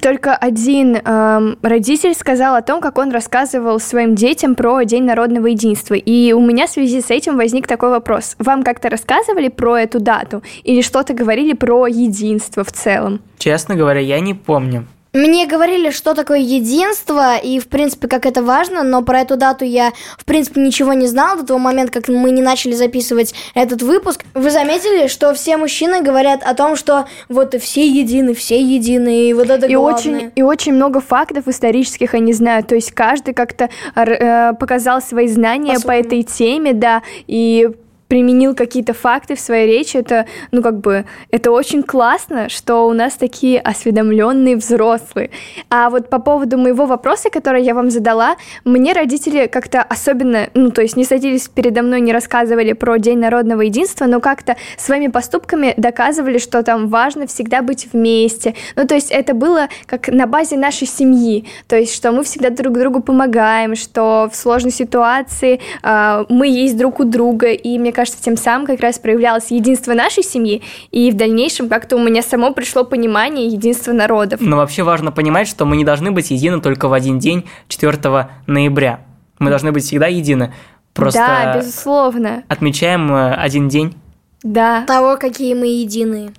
Только 0.01 0.36
один 0.36 0.95
эм, 0.95 1.60
родитель 1.62 2.15
сказал 2.15 2.55
о 2.55 2.63
том, 2.63 2.81
как 2.81 2.97
он 2.97 3.12
рассказывал 3.12 3.79
своим 3.79 4.15
детям 4.15 4.55
про 4.55 4.81
День 4.81 5.03
народного 5.03 5.45
единства. 5.47 5.93
И 5.93 6.34
у 6.34 6.41
меня 6.41 6.65
в 6.65 6.71
связи 6.71 7.01
с 7.01 7.12
этим 7.12 7.38
возник 7.38 7.67
такой 7.67 7.89
вопрос. 7.89 8.36
Вам 8.39 8.63
как-то 8.63 8.89
рассказывали 8.89 9.47
про 9.49 9.77
эту 9.77 9.99
дату? 9.99 10.41
Или 10.63 10.81
что-то 10.81 11.13
говорили 11.13 11.53
про 11.53 11.86
единство 11.86 12.63
в 12.63 12.71
целом? 12.71 13.21
Честно 13.38 13.75
говоря, 13.75 13.99
я 13.99 14.19
не 14.19 14.34
помню. 14.34 14.88
Мне 15.13 15.45
говорили, 15.45 15.89
что 15.89 16.13
такое 16.13 16.39
единство 16.39 17.36
и, 17.38 17.60
в 17.60 17.67
принципе, 17.67 18.08
как 18.08 18.26
это 18.26 18.41
важно, 18.41 18.84
но 18.84 19.02
про 19.02 19.19
эту 19.19 19.36
дату 19.36 19.65
я, 19.65 19.91
в 20.17 20.24
принципе, 20.24 20.62
ничего 20.62 20.93
не 20.93 21.08
знал 21.08 21.38
до 21.38 21.45
того 21.45 21.60
момента, 21.60 21.91
как 21.91 22.08
мы 22.08 22.32
не 22.32 22.41
начали 22.41 22.71
записывать 22.71 23.34
этот 23.54 23.82
выпуск. 23.82 24.24
Вы 24.34 24.50
заметили, 24.52 25.08
что 25.08 25.34
все 25.34 25.58
мужчины 25.58 26.02
говорят 26.02 26.43
о 26.43 26.54
том, 26.54 26.78
что 26.78 27.08
вот 27.28 27.54
и 27.56 27.60
все 27.60 27.86
едины, 27.86 28.34
все 28.34 28.62
едины, 28.62 29.30
и 29.30 29.34
вот 29.34 29.50
это 29.50 29.67
и 29.67 29.76
главное. 29.76 29.95
очень 29.95 30.32
И 30.36 30.41
очень 30.43 30.74
много 30.74 31.02
фактов 31.02 31.47
исторических 31.47 32.13
они 32.13 32.32
знают, 32.32 32.67
то 32.67 32.76
есть 32.76 32.93
каждый 32.93 33.34
как-то 33.34 33.69
э, 33.95 34.54
показал 34.54 35.02
свои 35.02 35.28
знания 35.28 35.75
по, 35.75 35.88
по 35.88 35.92
этой 35.92 36.23
теме, 36.23 36.73
да, 36.73 37.04
и 37.27 37.69
применил 38.12 38.55
какие-то 38.55 38.93
факты 38.93 39.35
в 39.35 39.39
своей 39.39 39.67
речи, 39.67 39.95
это, 39.95 40.25
ну, 40.51 40.62
как 40.62 40.81
бы, 40.81 41.05
это 41.29 41.49
очень 41.49 41.81
классно, 41.81 42.49
что 42.49 42.85
у 42.85 42.91
нас 42.91 43.13
такие 43.13 43.57
осведомленные 43.57 44.57
взрослые. 44.57 45.29
А 45.69 45.89
вот 45.89 46.09
по 46.09 46.19
поводу 46.19 46.57
моего 46.57 46.87
вопроса, 46.87 47.29
который 47.29 47.63
я 47.63 47.73
вам 47.73 47.89
задала, 47.89 48.35
мне 48.65 48.91
родители 48.91 49.47
как-то 49.47 49.81
особенно, 49.81 50.49
ну, 50.53 50.71
то 50.71 50.81
есть 50.81 50.97
не 50.97 51.05
садились 51.05 51.47
передо 51.47 51.83
мной, 51.83 52.01
не 52.01 52.12
рассказывали 52.12 52.73
про 52.73 52.97
День 52.97 53.19
народного 53.19 53.62
единства, 53.62 54.07
но 54.07 54.19
как-то 54.19 54.57
своими 54.77 55.07
поступками 55.07 55.73
доказывали, 55.77 56.37
что 56.37 56.63
там 56.63 56.89
важно 56.89 57.27
всегда 57.27 57.62
быть 57.62 57.87
вместе. 57.93 58.55
Ну, 58.75 58.85
то 58.85 58.93
есть 58.93 59.09
это 59.09 59.33
было 59.33 59.69
как 59.85 60.09
на 60.09 60.27
базе 60.27 60.57
нашей 60.57 60.85
семьи, 60.85 61.45
то 61.67 61.77
есть 61.77 61.95
что 61.95 62.12
мы 62.12 62.25
всегда 62.25 62.49
друг 62.49 62.77
другу 62.77 62.99
помогаем, 62.99 63.77
что 63.77 64.29
в 64.29 64.35
сложной 64.35 64.73
ситуации 64.73 65.62
э, 65.81 66.25
мы 66.27 66.49
есть 66.49 66.77
друг 66.77 66.99
у 66.99 67.05
друга, 67.05 67.53
и 67.53 67.79
мне 67.79 67.93
кажется, 67.93 68.00
кажется, 68.02 68.23
тем 68.23 68.35
самым 68.35 68.65
как 68.65 68.79
раз 68.79 68.97
проявлялось 68.97 69.52
единство 69.52 69.93
нашей 69.93 70.23
семьи, 70.23 70.63
и 70.89 71.12
в 71.12 71.15
дальнейшем 71.15 71.69
как-то 71.69 71.97
у 71.97 71.99
меня 72.04 72.23
само 72.23 72.52
пришло 72.52 72.83
понимание 72.83 73.45
единства 73.45 73.91
народов. 73.91 74.41
Но 74.41 74.58
вообще 74.58 74.81
важно 74.81 75.12
понимать, 75.12 75.47
что 75.47 75.65
мы 75.65 75.77
не 75.77 75.85
должны 75.85 76.10
быть 76.12 76.31
едины 76.31 76.60
только 76.62 76.87
в 76.87 76.93
один 76.93 77.19
день, 77.19 77.45
4 77.67 78.27
ноября. 78.47 79.02
Мы 79.37 79.52
должны 79.52 79.71
быть 79.71 79.83
всегда 79.83 80.08
едины. 80.08 80.52
Просто 80.93 81.19
да, 81.19 81.58
безусловно. 81.58 82.43
Отмечаем 82.47 83.13
э, 83.13 83.35
один 83.35 83.69
день. 83.69 83.93
Да. 84.41 84.83
Того, 84.87 85.17
какие 85.17 85.54
мы 85.54 85.67
единые. 85.67 86.31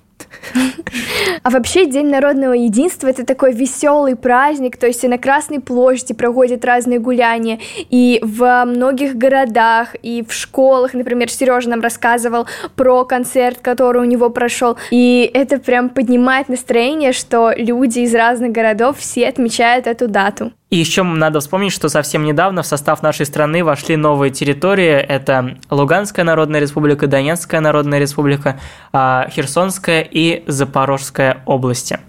А 1.43 1.49
вообще 1.49 1.85
День 1.85 2.09
народного 2.09 2.53
единства 2.53 3.07
это 3.07 3.25
такой 3.25 3.53
веселый 3.53 4.15
праздник, 4.15 4.77
то 4.77 4.87
есть 4.87 5.03
и 5.03 5.07
на 5.07 5.17
Красной 5.17 5.59
площади 5.59 6.13
проходят 6.13 6.63
разные 6.65 6.99
гуляния, 6.99 7.59
и 7.89 8.19
в 8.21 8.65
многих 8.65 9.15
городах, 9.15 9.95
и 10.01 10.23
в 10.27 10.33
школах, 10.33 10.93
например, 10.93 11.29
Сережа 11.29 11.69
нам 11.69 11.81
рассказывал 11.81 12.47
про 12.75 13.03
концерт, 13.05 13.59
который 13.61 14.01
у 14.01 14.05
него 14.05 14.29
прошел, 14.29 14.77
и 14.91 15.29
это 15.33 15.59
прям 15.59 15.89
поднимает 15.89 16.49
настроение, 16.49 17.13
что 17.13 17.51
люди 17.55 17.99
из 17.99 18.13
разных 18.13 18.51
городов 18.51 18.97
все 18.99 19.27
отмечают 19.27 19.87
эту 19.87 20.07
дату. 20.07 20.51
И 20.73 20.77
еще 20.77 21.03
надо 21.03 21.39
вспомнить, 21.39 21.71
что 21.71 21.87
совсем 21.87 22.23
недавно 22.23 22.63
в 22.63 22.65
состав 22.65 23.03
нашей 23.03 23.27
страны 23.27 23.63
вошли 23.63 23.95
новые 23.95 24.31
территории. 24.31 24.89
Это 24.89 25.59
Луганская 25.69 26.25
Народная 26.25 26.59
Республика, 26.59 27.05
Донецкая 27.05 27.61
Народная 27.61 27.99
Республика, 27.99 28.59
а, 28.91 29.27
Херсонская 29.29 30.01
и 30.01 30.43
Запорожская 30.47 31.43
области. 31.45 31.99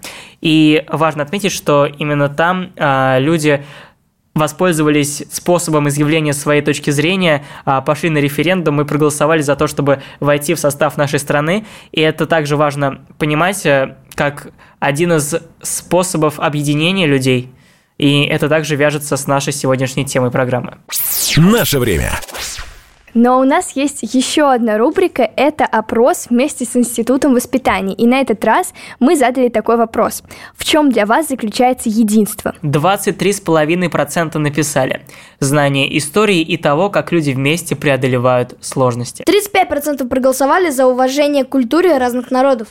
И 0.41 0.83
важно 0.87 1.21
отметить, 1.21 1.51
что 1.51 1.85
именно 1.85 2.27
там 2.27 2.71
а, 2.75 3.19
люди 3.19 3.63
воспользовались 4.33 5.23
способом 5.31 5.87
изъявления 5.87 6.33
своей 6.33 6.63
точки 6.63 6.89
зрения, 6.89 7.45
а, 7.65 7.81
пошли 7.81 8.09
на 8.09 8.17
референдум 8.17 8.81
и 8.81 8.85
проголосовали 8.85 9.43
за 9.43 9.55
то, 9.55 9.67
чтобы 9.67 10.01
войти 10.19 10.55
в 10.55 10.59
состав 10.59 10.97
нашей 10.97 11.19
страны. 11.19 11.67
И 11.91 12.01
это 12.01 12.25
также 12.25 12.57
важно 12.57 13.05
понимать 13.19 13.63
э, 13.67 13.95
как 14.15 14.47
один 14.79 15.13
из 15.13 15.35
способов 15.61 16.39
объединения 16.39 17.05
людей– 17.05 17.51
и 17.97 18.23
это 18.23 18.49
также 18.49 18.75
вяжется 18.75 19.17
с 19.17 19.27
нашей 19.27 19.53
сегодняшней 19.53 20.05
темой 20.05 20.31
программы. 20.31 20.77
Наше 21.37 21.79
время. 21.79 22.11
Но 23.15 23.39
у 23.39 23.45
нас 23.45 23.71
есть 23.77 24.03
еще 24.13 24.51
одна 24.51 24.77
рубрика– 24.77 25.23
это 25.37 25.63
опрос 25.63 26.27
вместе 26.29 26.65
с 26.65 26.75
Институтом 26.75 27.33
воспитания. 27.33 27.95
И 27.95 28.05
на 28.05 28.19
этот 28.19 28.43
раз 28.43 28.73
мы 28.99 29.15
задали 29.15 29.47
такой 29.47 29.77
вопрос. 29.77 30.21
В 30.53 30.65
чем 30.65 30.91
для 30.91 31.05
вас 31.05 31.29
заключается 31.29 31.87
единство? 31.87 32.53
23,5% 32.61 34.37
написали. 34.37 35.05
Знание 35.39 35.97
истории 35.97 36.41
и 36.41 36.57
того, 36.57 36.89
как 36.89 37.13
люди 37.13 37.31
вместе 37.31 37.77
преодолевают 37.77 38.57
сложности. 38.59 39.23
35% 39.23 40.05
проголосовали 40.09 40.69
за 40.69 40.85
уважение 40.85 41.45
к 41.45 41.49
культуре 41.49 41.97
разных 41.97 42.31
народов. 42.31 42.67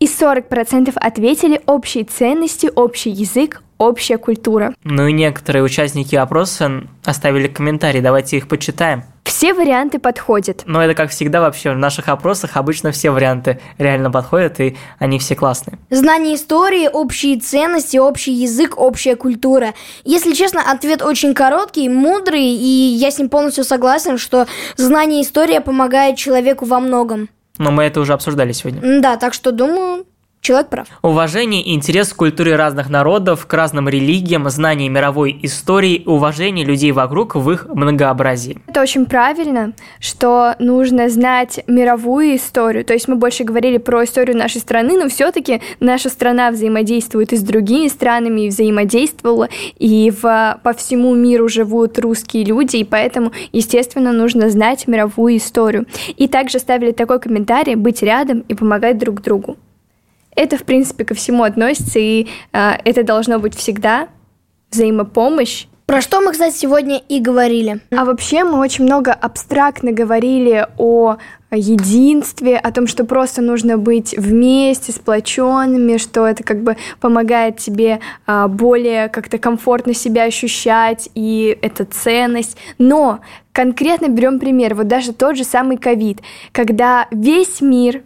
И 0.00 0.06
40% 0.06 0.92
ответили 0.96 1.60
общие 1.66 2.04
ценности, 2.04 2.70
общий 2.74 3.10
язык, 3.10 3.62
общая 3.78 4.18
культура. 4.18 4.74
Ну 4.84 5.06
и 5.06 5.12
некоторые 5.12 5.62
участники 5.62 6.14
опроса 6.14 6.84
оставили 7.04 7.48
комментарии, 7.48 8.00
давайте 8.00 8.36
их 8.36 8.48
почитаем. 8.48 9.04
Все 9.24 9.54
варианты 9.54 9.98
подходят. 9.98 10.64
Но 10.66 10.82
это 10.82 10.94
как 10.94 11.10
всегда 11.10 11.40
вообще 11.40 11.72
в 11.72 11.78
наших 11.78 12.08
опросах 12.08 12.56
обычно 12.56 12.92
все 12.92 13.10
варианты 13.10 13.58
реально 13.78 14.10
подходят, 14.10 14.60
и 14.60 14.76
они 14.98 15.18
все 15.18 15.34
классные. 15.34 15.78
Знание 15.90 16.34
истории, 16.34 16.88
общие 16.92 17.40
ценности, 17.40 17.96
общий 17.96 18.32
язык, 18.32 18.74
общая 18.76 19.16
культура. 19.16 19.74
Если 20.04 20.34
честно, 20.34 20.60
ответ 20.70 21.02
очень 21.02 21.34
короткий, 21.34 21.88
мудрый, 21.88 22.44
и 22.44 22.96
я 22.96 23.10
с 23.10 23.18
ним 23.18 23.30
полностью 23.30 23.64
согласен, 23.64 24.18
что 24.18 24.46
знание 24.76 25.22
истории 25.22 25.58
помогает 25.58 26.16
человеку 26.16 26.66
во 26.66 26.78
многом. 26.78 27.28
Но 27.58 27.70
мы 27.70 27.84
это 27.84 28.00
уже 28.00 28.12
обсуждали 28.12 28.52
сегодня. 28.52 29.00
Да, 29.00 29.16
так 29.16 29.34
что 29.34 29.52
думаю, 29.52 30.06
Человек 30.44 30.68
прав. 30.68 30.86
Уважение 31.00 31.62
и 31.62 31.72
интерес 31.72 32.12
к 32.12 32.16
культуре 32.16 32.54
разных 32.54 32.90
народов, 32.90 33.46
к 33.46 33.54
разным 33.54 33.88
религиям, 33.88 34.50
знание 34.50 34.90
мировой 34.90 35.40
истории, 35.40 36.02
уважение 36.04 36.66
людей 36.66 36.92
вокруг 36.92 37.34
в 37.34 37.50
их 37.50 37.66
многообразии. 37.66 38.58
Это 38.66 38.82
очень 38.82 39.06
правильно, 39.06 39.72
что 40.00 40.54
нужно 40.58 41.08
знать 41.08 41.60
мировую 41.66 42.36
историю. 42.36 42.84
То 42.84 42.92
есть 42.92 43.08
мы 43.08 43.14
больше 43.14 43.44
говорили 43.44 43.78
про 43.78 44.04
историю 44.04 44.36
нашей 44.36 44.60
страны, 44.60 45.02
но 45.02 45.08
все-таки 45.08 45.62
наша 45.80 46.10
страна 46.10 46.50
взаимодействует 46.50 47.32
и 47.32 47.36
с 47.38 47.42
другими 47.42 47.88
странами, 47.88 48.42
и 48.42 48.48
взаимодействовала, 48.48 49.48
и 49.78 50.10
в, 50.10 50.60
по 50.62 50.74
всему 50.74 51.14
миру 51.14 51.48
живут 51.48 51.98
русские 51.98 52.44
люди, 52.44 52.76
и 52.76 52.84
поэтому, 52.84 53.32
естественно, 53.52 54.12
нужно 54.12 54.50
знать 54.50 54.86
мировую 54.88 55.38
историю. 55.38 55.86
И 56.18 56.28
также 56.28 56.58
ставили 56.58 56.92
такой 56.92 57.18
комментарий 57.18 57.76
«быть 57.76 58.02
рядом 58.02 58.40
и 58.40 58.52
помогать 58.52 58.98
друг 58.98 59.22
другу». 59.22 59.56
Это, 60.36 60.56
в 60.56 60.64
принципе, 60.64 61.04
ко 61.04 61.14
всему 61.14 61.44
относится, 61.44 61.98
и 61.98 62.26
э, 62.52 62.70
это 62.84 63.04
должно 63.04 63.38
быть 63.38 63.54
всегда 63.54 64.08
взаимопомощь. 64.70 65.66
Про 65.86 66.00
что 66.00 66.22
мы, 66.22 66.32
кстати, 66.32 66.56
сегодня 66.56 66.96
и 66.96 67.20
говорили. 67.20 67.80
А 67.94 68.06
вообще 68.06 68.42
мы 68.42 68.58
очень 68.58 68.84
много 68.84 69.12
абстрактно 69.12 69.92
говорили 69.92 70.66
о 70.78 71.18
единстве, 71.50 72.56
о 72.56 72.72
том, 72.72 72.86
что 72.86 73.04
просто 73.04 73.42
нужно 73.42 73.76
быть 73.76 74.14
вместе, 74.16 74.92
сплоченными, 74.92 75.98
что 75.98 76.26
это 76.26 76.42
как 76.42 76.62
бы 76.62 76.78
помогает 77.00 77.58
тебе 77.58 78.00
а, 78.26 78.48
более 78.48 79.08
как-то 79.08 79.36
комфортно 79.36 79.92
себя 79.92 80.24
ощущать, 80.24 81.10
и 81.14 81.56
это 81.60 81.84
ценность. 81.84 82.56
Но 82.78 83.20
конкретно 83.52 84.08
берем 84.08 84.40
пример, 84.40 84.74
вот 84.74 84.88
даже 84.88 85.12
тот 85.12 85.36
же 85.36 85.44
самый 85.44 85.76
ковид, 85.76 86.20
когда 86.52 87.08
весь 87.10 87.60
мир 87.60 88.02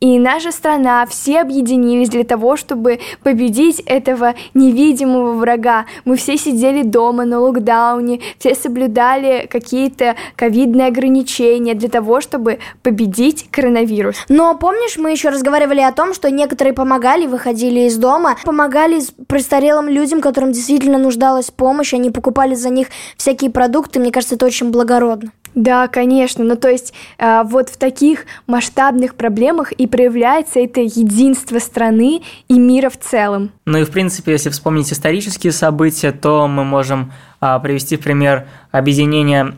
и 0.00 0.18
наша 0.18 0.52
страна, 0.52 1.06
все 1.06 1.40
объединились 1.40 2.08
для 2.08 2.24
того, 2.24 2.56
чтобы 2.56 3.00
победить 3.22 3.80
этого 3.80 4.34
невидимого 4.54 5.32
врага. 5.32 5.86
Мы 6.04 6.16
все 6.16 6.36
сидели 6.36 6.82
дома 6.82 7.24
на 7.24 7.40
локдауне, 7.40 8.20
все 8.38 8.54
соблюдали 8.54 9.48
какие-то 9.50 10.14
ковидные 10.36 10.88
ограничения 10.88 11.74
для 11.74 11.88
того, 11.88 12.20
чтобы 12.20 12.60
победить 12.82 13.50
коронавирус. 13.50 14.16
Но 14.28 14.56
помнишь, 14.56 14.96
мы 14.98 15.10
еще 15.10 15.30
разговаривали 15.30 15.80
о 15.80 15.92
том, 15.92 16.14
что 16.14 16.30
некоторые 16.30 16.74
помогали, 16.74 17.26
выходили 17.26 17.80
из 17.80 17.96
дома, 17.96 18.36
помогали 18.44 19.00
престарелым 19.26 19.88
людям, 19.88 20.20
которым 20.20 20.52
действительно 20.52 20.98
нуждалась 20.98 21.50
помощь, 21.50 21.92
они 21.92 22.10
покупали 22.10 22.54
за 22.54 22.70
них 22.70 22.88
всякие 23.16 23.50
продукты. 23.50 23.98
Мне 23.98 24.12
кажется, 24.12 24.36
это 24.36 24.46
очень 24.46 24.70
благородно. 24.70 25.32
Да, 25.54 25.88
конечно. 25.88 26.44
Ну, 26.44 26.56
то 26.56 26.68
есть 26.68 26.94
э, 27.18 27.42
вот 27.44 27.68
в 27.68 27.76
таких 27.76 28.26
масштабных 28.46 29.14
проблемах 29.14 29.72
и 29.72 29.86
проявляется 29.86 30.60
это 30.60 30.80
единство 30.80 31.58
страны 31.58 32.22
и 32.48 32.58
мира 32.58 32.90
в 32.90 32.98
целом. 32.98 33.50
Ну 33.64 33.78
и, 33.78 33.84
в 33.84 33.90
принципе, 33.90 34.32
если 34.32 34.50
вспомнить 34.50 34.92
исторические 34.92 35.52
события, 35.52 36.12
то 36.12 36.46
мы 36.48 36.64
можем 36.64 37.12
э, 37.40 37.58
привести 37.62 37.96
пример 37.96 38.46
объединения 38.70 39.54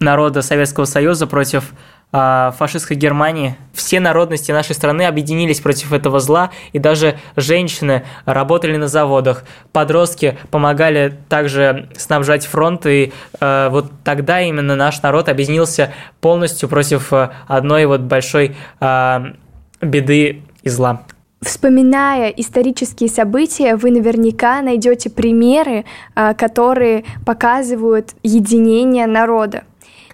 народа 0.00 0.42
Советского 0.42 0.84
Союза 0.84 1.26
против 1.26 1.72
фашистской 2.10 2.96
Германии. 2.96 3.56
Все 3.74 4.00
народности 4.00 4.50
нашей 4.50 4.74
страны 4.74 5.02
объединились 5.02 5.60
против 5.60 5.92
этого 5.92 6.20
зла, 6.20 6.50
и 6.72 6.78
даже 6.78 7.18
женщины 7.36 8.04
работали 8.24 8.76
на 8.76 8.88
заводах, 8.88 9.44
подростки 9.72 10.38
помогали 10.50 11.18
также 11.28 11.90
снабжать 11.96 12.46
фронт, 12.46 12.86
и 12.86 13.12
э, 13.40 13.68
вот 13.70 13.92
тогда 14.04 14.40
именно 14.40 14.74
наш 14.74 15.02
народ 15.02 15.28
объединился 15.28 15.92
полностью 16.20 16.68
против 16.68 17.12
э, 17.12 17.30
одной 17.46 17.84
вот 17.84 18.00
большой 18.00 18.56
э, 18.80 19.20
беды 19.82 20.42
и 20.62 20.68
зла. 20.68 21.02
Вспоминая 21.40 22.30
исторические 22.30 23.08
события, 23.08 23.76
вы 23.76 23.92
наверняка 23.92 24.60
найдете 24.60 25.08
примеры, 25.08 25.84
а, 26.16 26.34
которые 26.34 27.04
показывают 27.24 28.16
единение 28.24 29.06
народа. 29.06 29.62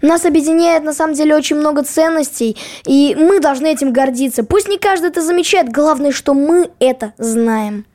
Нас 0.03 0.25
объединяет 0.25 0.85
на 0.85 0.93
самом 0.93 1.15
деле 1.15 1.35
очень 1.37 1.57
много 1.57 1.83
ценностей, 1.83 2.57
и 2.87 3.15
мы 3.19 3.41
должны 3.41 3.67
этим 3.73 3.93
гордиться. 3.93 4.45
Пусть 4.45 4.69
не 4.69 4.79
каждый 4.79 5.11
это 5.11 5.23
замечает, 5.23 5.71
главное, 5.71 6.13
что 6.13 6.35
мы 6.35 6.71
это 6.79 7.13
знаем. 7.19 7.87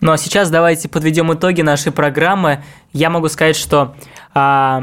Ну 0.00 0.12
а 0.12 0.18
сейчас 0.18 0.50
давайте 0.50 0.88
подведем 0.88 1.32
итоги 1.32 1.62
нашей 1.62 1.92
программы. 1.92 2.62
Я 2.92 3.10
могу 3.10 3.28
сказать, 3.28 3.56
что 3.56 3.94
а, 4.34 4.82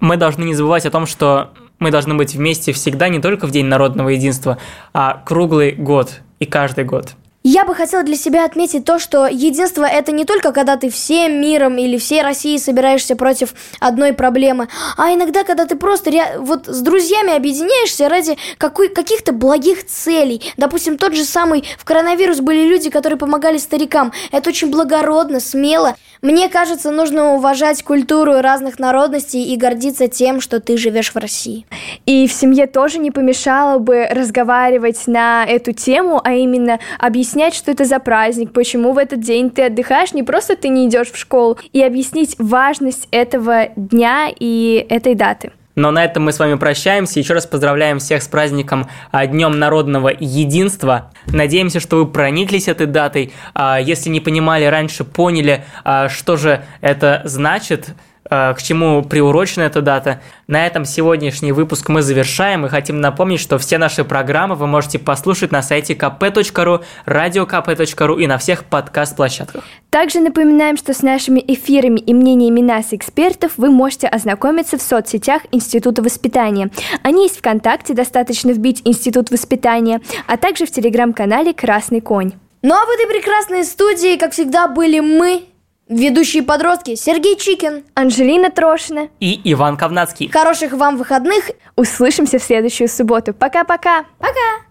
мы 0.00 0.16
должны 0.16 0.44
не 0.44 0.54
забывать 0.54 0.86
о 0.86 0.90
том, 0.90 1.06
что 1.06 1.52
мы 1.78 1.90
должны 1.90 2.14
быть 2.14 2.34
вместе 2.34 2.72
всегда, 2.72 3.08
не 3.08 3.20
только 3.20 3.46
в 3.46 3.50
День 3.50 3.66
народного 3.66 4.10
единства, 4.10 4.58
а 4.92 5.22
круглый 5.24 5.72
год 5.72 6.20
и 6.38 6.46
каждый 6.46 6.84
год. 6.84 7.14
Я 7.42 7.64
бы 7.64 7.74
хотела 7.74 8.02
для 8.02 8.16
себя 8.16 8.44
отметить 8.44 8.84
то, 8.84 8.98
что 8.98 9.26
единство 9.26 9.84
это 9.86 10.12
не 10.12 10.26
только 10.26 10.52
когда 10.52 10.76
ты 10.76 10.90
всем 10.90 11.40
миром 11.40 11.78
или 11.78 11.96
всей 11.96 12.20
Россией 12.20 12.58
собираешься 12.58 13.16
против 13.16 13.54
одной 13.78 14.12
проблемы, 14.12 14.68
а 14.98 15.14
иногда, 15.14 15.42
когда 15.42 15.64
ты 15.64 15.74
просто 15.74 16.10
вот 16.36 16.66
с 16.66 16.82
друзьями 16.82 17.34
объединяешься 17.34 18.10
ради 18.10 18.36
какой- 18.58 18.90
каких-то 18.90 19.32
благих 19.32 19.86
целей. 19.86 20.52
Допустим, 20.58 20.98
тот 20.98 21.14
же 21.14 21.24
самый 21.24 21.64
в 21.78 21.84
коронавирус 21.86 22.40
были 22.40 22.66
люди, 22.68 22.90
которые 22.90 23.18
помогали 23.18 23.56
старикам. 23.56 24.12
Это 24.32 24.50
очень 24.50 24.70
благородно, 24.70 25.40
смело. 25.40 25.96
Мне 26.22 26.50
кажется, 26.50 26.90
нужно 26.90 27.34
уважать 27.34 27.82
культуру 27.82 28.40
разных 28.42 28.78
народностей 28.78 29.54
и 29.54 29.56
гордиться 29.56 30.06
тем, 30.06 30.42
что 30.42 30.60
ты 30.60 30.76
живешь 30.76 31.14
в 31.14 31.16
России. 31.16 31.66
И 32.04 32.26
в 32.26 32.32
семье 32.32 32.66
тоже 32.66 32.98
не 32.98 33.10
помешало 33.10 33.78
бы 33.78 34.06
разговаривать 34.10 35.06
на 35.06 35.46
эту 35.46 35.72
тему, 35.72 36.20
а 36.22 36.34
именно 36.34 36.78
объяснять, 36.98 37.54
что 37.54 37.70
это 37.70 37.86
за 37.86 37.98
праздник, 38.00 38.52
почему 38.52 38.92
в 38.92 38.98
этот 38.98 39.20
день 39.20 39.48
ты 39.48 39.62
отдыхаешь, 39.62 40.12
не 40.12 40.22
просто 40.22 40.56
ты 40.56 40.68
не 40.68 40.86
идешь 40.86 41.10
в 41.10 41.16
школу, 41.16 41.56
и 41.72 41.82
объяснить 41.82 42.36
важность 42.38 43.08
этого 43.10 43.68
дня 43.76 44.28
и 44.38 44.84
этой 44.90 45.14
даты. 45.14 45.52
Но 45.80 45.90
на 45.90 46.04
этом 46.04 46.24
мы 46.24 46.32
с 46.32 46.38
вами 46.38 46.56
прощаемся. 46.56 47.20
Еще 47.20 47.32
раз 47.32 47.46
поздравляем 47.46 48.00
всех 48.00 48.22
с 48.22 48.28
праздником 48.28 48.86
а, 49.12 49.26
Днем 49.26 49.58
народного 49.58 50.12
единства. 50.20 51.10
Надеемся, 51.26 51.80
что 51.80 51.96
вы 51.96 52.06
прониклись 52.06 52.68
этой 52.68 52.86
датой. 52.86 53.32
А, 53.54 53.80
если 53.80 54.10
не 54.10 54.20
понимали 54.20 54.66
раньше, 54.66 55.04
поняли, 55.04 55.64
а, 55.82 56.10
что 56.10 56.36
же 56.36 56.62
это 56.82 57.22
значит– 57.24 57.94
к 58.30 58.56
чему 58.62 59.02
приурочена 59.02 59.64
эта 59.64 59.82
дата. 59.82 60.22
На 60.46 60.66
этом 60.66 60.84
сегодняшний 60.84 61.52
выпуск 61.52 61.88
мы 61.88 62.00
завершаем 62.00 62.64
и 62.64 62.68
хотим 62.68 63.00
напомнить, 63.00 63.40
что 63.40 63.58
все 63.58 63.76
наши 63.76 64.04
программы 64.04 64.54
вы 64.54 64.66
можете 64.66 64.98
послушать 64.98 65.50
на 65.50 65.62
сайте 65.62 65.94
kp.ru, 65.94 66.82
radiokp.ru 67.06 68.20
и 68.20 68.26
на 68.26 68.38
всех 68.38 68.64
подкаст-площадках. 68.64 69.64
Также 69.90 70.20
напоминаем, 70.20 70.76
что 70.76 70.94
с 70.94 71.02
нашими 71.02 71.44
эфирами 71.44 71.98
и 71.98 72.14
мнениями 72.14 72.60
нас, 72.60 72.92
экспертов, 72.92 73.52
вы 73.56 73.70
можете 73.70 74.06
ознакомиться 74.06 74.78
в 74.78 74.82
соцсетях 74.82 75.42
Института 75.50 76.00
воспитания. 76.00 76.70
Они 77.02 77.24
есть 77.24 77.38
ВКонтакте, 77.38 77.94
достаточно 77.94 78.50
вбить 78.50 78.82
Институт 78.84 79.30
воспитания, 79.30 80.00
а 80.28 80.36
также 80.36 80.66
в 80.66 80.70
телеграм-канале 80.70 81.52
«Красный 81.52 82.00
конь». 82.00 82.32
Ну 82.62 82.74
а 82.74 82.84
в 82.84 82.90
этой 82.90 83.06
прекрасной 83.06 83.64
студии, 83.64 84.18
как 84.18 84.32
всегда, 84.32 84.68
были 84.68 85.00
мы, 85.00 85.44
Ведущие 85.90 86.44
подростки 86.44 86.94
Сергей 86.94 87.36
Чикин, 87.36 87.82
Анжелина 87.94 88.48
Трошина 88.48 89.08
и 89.18 89.40
Иван 89.52 89.76
Ковнацкий. 89.76 90.30
Хороших 90.30 90.70
вам 90.72 90.96
выходных. 90.96 91.50
Услышимся 91.74 92.38
в 92.38 92.44
следующую 92.44 92.86
субботу. 92.86 93.34
Пока-пока. 93.34 94.04
Пока. 94.20 94.62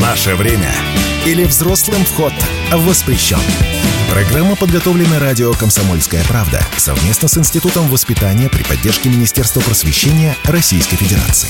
Наше 0.00 0.36
время 0.36 0.70
или 1.26 1.42
взрослым 1.42 2.04
вход 2.04 2.32
воспрещен. 2.72 3.40
Программа 4.12 4.54
подготовлена 4.54 5.18
радио 5.18 5.52
«Комсомольская 5.52 6.22
правда» 6.28 6.60
совместно 6.76 7.26
с 7.26 7.36
Институтом 7.36 7.88
воспитания 7.88 8.48
при 8.48 8.62
поддержке 8.62 9.08
Министерства 9.08 9.58
просвещения 9.62 10.36
Российской 10.44 10.94
Федерации. 10.94 11.48